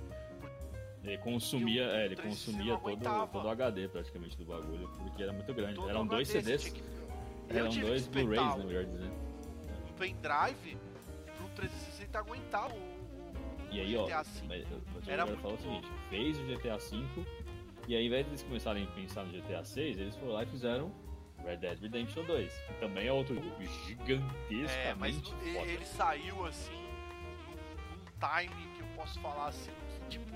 [1.03, 5.21] Ele consumia, o é, ele 360 consumia todo, todo o HD praticamente do bagulho, porque
[5.23, 5.75] era muito grande.
[5.75, 6.83] Todo Eram dois HD, CDs, que-
[7.49, 9.13] eram dois Blu-rays, na um- melhor dizendo.
[9.89, 10.77] um pendrive
[11.37, 13.33] pro 360 aguentar o, o
[13.69, 14.29] E aí, ó, GTA V.
[14.47, 17.25] mas eu- mas eu Era falar o seguinte, fez o GTA V,
[17.87, 20.43] e aí ao invés de eles começarem a pensar no GTA 6, eles foram lá
[20.43, 20.89] e fizeram
[21.45, 23.55] Red Dead Redemption 2, que também é outro jogo
[23.85, 25.67] gigantescamente É, mas foda.
[25.67, 26.83] ele, saiu assim
[27.47, 30.35] num time que eu posso falar assim, que tipo,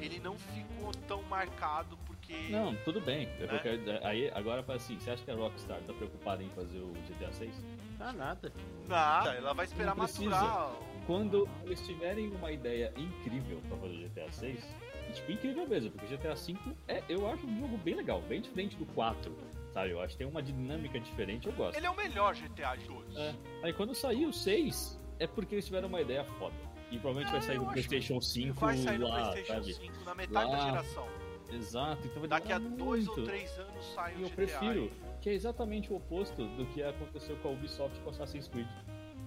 [0.00, 2.34] ele não ficou tão marcado porque.
[2.50, 3.26] Não, tudo bem.
[3.26, 3.60] Né?
[3.62, 6.92] quero- aí, agora, fala assim, você acha que a Rockstar tá preocupada em fazer o
[7.08, 7.54] GTA 6?
[7.98, 8.52] Tá nada.
[8.88, 10.72] Nada, ela vai esperar maturar.
[11.06, 14.64] Quando eles tiverem uma ideia incrível pra fazer o GTA 6,
[15.10, 18.22] e, tipo, incrível mesmo, porque o GTA 5 é, eu acho um jogo bem legal,
[18.22, 19.30] bem diferente do 4,
[19.74, 19.90] sabe?
[19.90, 21.76] Eu acho que tem uma dinâmica diferente, eu gosto.
[21.76, 23.16] Ele é o melhor GTA de todos.
[23.16, 23.34] É.
[23.62, 26.54] Aí quando sair o 6, é porque eles tiveram uma ideia foda.
[26.90, 29.74] E provavelmente vai É, sair eu no PlayStation 5 Vai sair no lá, PlayStation sabe?
[29.74, 30.64] 5 na metade da Lá.
[30.70, 31.08] geração.
[31.52, 33.20] Exato, então vai Daqui a demorar dois muito.
[33.20, 34.34] ou três anos sai E o eu GTA.
[34.36, 34.92] prefiro, aí.
[35.20, 38.66] que é exatamente o oposto do que aconteceu com a Ubisoft com Assassin's Creed.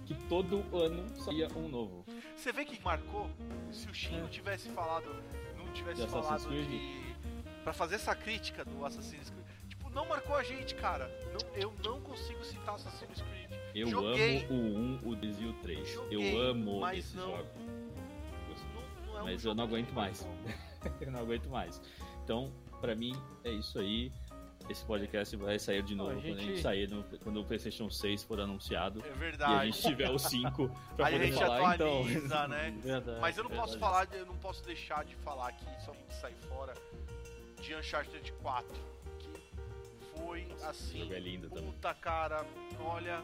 [0.06, 2.06] Que todo ano saía um novo.
[2.36, 3.30] Você vê que marcou?
[3.72, 4.22] Se o Shin É.
[4.22, 5.06] não tivesse falado,
[5.58, 6.68] não tivesse De falado Creed?
[6.70, 7.08] de
[7.64, 9.46] Pra fazer essa crítica do Assassin's Creed,
[9.98, 11.10] não marcou a gente, cara.
[11.34, 13.52] Não- eu não consigo citar Assassin's Creed.
[13.74, 14.46] Eu Joguei.
[14.46, 15.88] amo o 1, o 2 e o 3.
[15.92, 17.48] Joguei, eu amo mas esse não- jogo.
[17.58, 20.28] Não, não é um Mas eu jogo não que aguento mais.
[21.02, 21.82] eu não aguento mais.
[22.24, 24.12] Então, pra mim, é isso aí.
[24.70, 27.40] Esse podcast vai sair de Não, novo a quando a gente gente- sair, no- quando
[27.40, 29.02] o PlayStation 6 for anunciado.
[29.06, 29.72] É E a verdade.
[29.72, 32.48] gente tiver o 5 pra Aí a poder gente falar, atualiza, então.
[32.50, 32.76] né?
[32.84, 33.20] Verdade.
[33.22, 33.80] Mas eu não posso verdade.
[33.80, 36.74] falar, eu não posso deixar de falar aqui, só pra gente sair fora,
[37.62, 38.78] de Uncharted 4.
[40.18, 41.00] Foi assim.
[41.02, 41.72] jogo é lindo também.
[41.72, 42.46] Puta cara,
[42.80, 43.22] olha,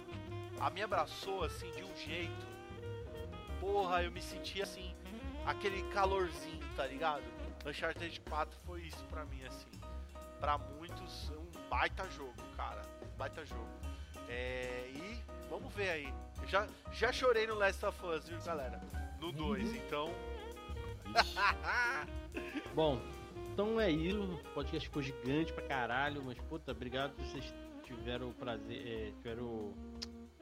[0.59, 2.53] a me abraçou assim de um jeito.
[3.59, 4.93] Porra, eu me senti assim,
[5.45, 7.23] aquele calorzinho, tá ligado?
[7.65, 9.71] Uncharted 4 foi isso pra mim, assim.
[10.39, 12.81] Pra muitos, um baita jogo, cara.
[13.17, 13.69] Baita jogo.
[14.27, 16.13] É, e vamos ver aí.
[16.41, 18.81] Eu já, já chorei no Last of Us, viu, galera?
[19.19, 20.13] No 2, então.
[21.15, 21.35] Ixi,
[22.75, 22.99] Bom,
[23.53, 24.21] então é isso.
[24.21, 27.53] O podcast ficou gigante pra caralho, mas puta, obrigado por vocês
[27.83, 29.73] tiveram o prazer, é, tiveram o,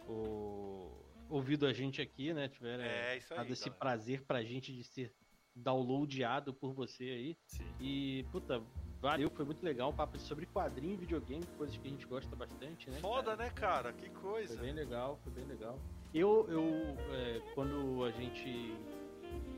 [0.08, 0.92] o-
[1.30, 2.48] ouvido a gente aqui, né?
[2.48, 3.20] Tiveram É, aí.
[3.30, 3.80] dado esse galera.
[3.80, 5.14] prazer pra gente de ser
[5.56, 7.38] downloadado por você aí.
[7.46, 7.66] sim.
[7.80, 8.62] E, puta,
[9.02, 9.90] valeu, foi muito legal.
[9.90, 13.00] Um papo sobre quadrinho e videogame, coisas que a gente gosta bastante, né?
[13.00, 13.44] Foda, cara?
[13.44, 13.94] né, cara?
[13.94, 14.62] Que Foi coisa.
[14.62, 15.78] bem legal, foi bem legal.
[16.14, 16.64] Eu, eu
[17.14, 18.74] é, quando a gente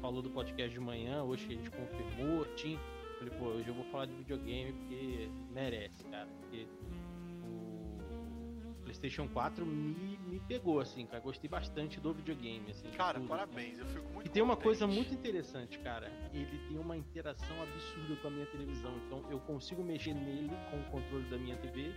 [0.02, 2.78] falou do podcast de manhã, hoje que a gente confirmou, Tim,
[3.24, 6.28] falei, pô, hoje eu vou falar de videogame porque merece, cara.
[6.42, 6.68] Porque
[8.70, 11.22] o PlayStation 4 me, me pegou, assim, cara.
[11.22, 12.90] Gostei bastante do videogame, assim.
[12.92, 13.80] Cara, tudo, parabéns.
[13.80, 14.64] Eu fico muito e tem uma contente.
[14.64, 16.12] coisa muito interessante, cara.
[16.34, 18.94] Ele tem uma interação absurda com a minha televisão.
[19.06, 21.94] Então eu consigo mexer nele com o controle da minha TV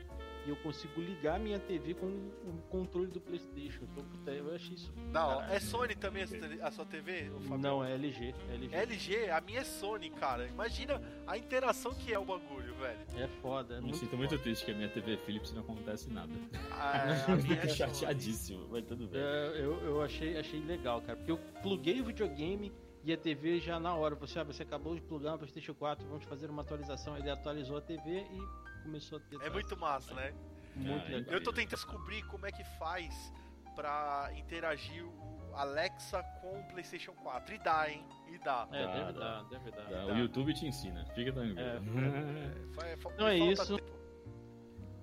[0.46, 3.80] e eu consigo ligar a minha TV com o controle do PlayStation.
[3.82, 4.92] Então, puta, eu achei isso.
[4.96, 5.36] Hora.
[5.36, 5.52] caralho.
[5.54, 6.22] É Sony também
[6.62, 7.30] a sua TV?
[7.58, 8.34] Não, é LG.
[8.48, 8.74] É LG.
[8.76, 10.46] LG, a minha é Sony, cara.
[10.46, 13.00] Imagina a interação que é o bagulho, velho.
[13.16, 13.78] É foda.
[13.78, 14.16] É Me sinto foda.
[14.18, 16.32] muito triste que a minha TV Philips não acontece nada.
[16.70, 17.94] A, a minha é Fico Sony.
[17.94, 19.20] chateadíssimo, mas tudo bem.
[19.20, 21.16] É, eu, eu achei, achei legal, cara.
[21.16, 24.14] Porque eu pluguei o videogame e a TV já na hora.
[24.16, 27.16] Você, ah, você acabou de plugar no PlayStation 4, vamos fazer uma atualização.
[27.16, 29.40] Ele atualizou a TV e começou a ter.
[29.42, 30.32] É muito massa, né?
[30.74, 31.34] Muito Ah, legal.
[31.34, 33.32] Eu tô tentando descobrir como é que faz
[33.74, 37.54] pra interagir o Alexa com o PlayStation 4.
[37.54, 38.04] E dá, hein?
[38.28, 38.68] E dá.
[38.72, 39.18] É, Dá, deve dá.
[39.20, 39.82] dar, deve dar.
[39.84, 40.06] Tá, Dá.
[40.06, 41.58] O YouTube te ensina, fica tranquilo.
[41.60, 43.76] É, É, Então me é falta isso.
[43.76, 44.05] tempo.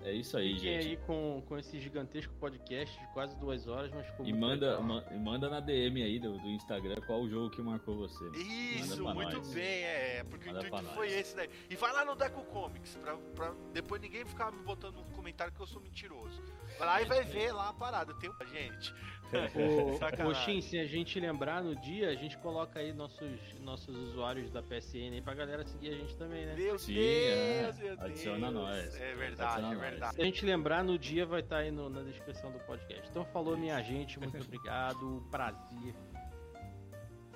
[0.04, 0.86] É isso aí, Fiquem gente.
[0.90, 5.02] aí com, com esse gigantesco podcast de quase duas horas, mas ficou E manda, ma-
[5.18, 8.22] manda na DM aí do, do Instagram qual o jogo que marcou você.
[8.36, 9.48] Isso, muito nós.
[9.54, 11.16] bem, é, porque Manda o intuito foi nós.
[11.20, 11.48] esse daí.
[11.70, 15.52] E vai lá no Deco Comics, pra, pra depois ninguém ficar me botando no comentário
[15.54, 16.42] que eu sou mentiroso.
[16.78, 18.94] Vai lá e vai ver lá a parada, tem um gente.
[19.98, 20.26] Sacanagem.
[20.26, 24.50] ô, Shin, se a gente lembrar no dia, a gente coloca aí nossos, nossos usuários
[24.50, 26.54] da PSN aí pra galera seguir a gente também, né?
[26.54, 27.62] Meu Sim, Deus, é.
[27.62, 28.00] meu Deus.
[28.00, 28.94] Adiciona nós.
[29.00, 29.90] É verdade, Adiciona é nós.
[29.90, 30.14] verdade.
[30.14, 33.08] Se a gente lembrar no dia, vai estar aí no- na descrição do podcast.
[33.10, 35.26] Então falou, minha gente, muito obrigado.
[35.30, 35.94] Prazer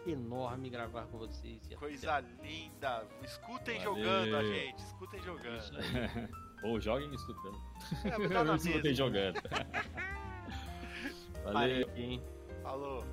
[0.06, 1.62] enorme gravar com vocês.
[1.64, 3.04] e até Coisa linda.
[3.22, 3.96] Escutem Valeu.
[4.04, 5.78] jogando a gente, escutem jogando.
[6.62, 7.56] Ou joguem escutando.
[8.04, 8.94] É, tá Não na mesa.
[8.94, 9.40] jogando.
[11.44, 11.88] Valeu.
[11.96, 12.22] Hein?
[12.62, 13.04] Falou.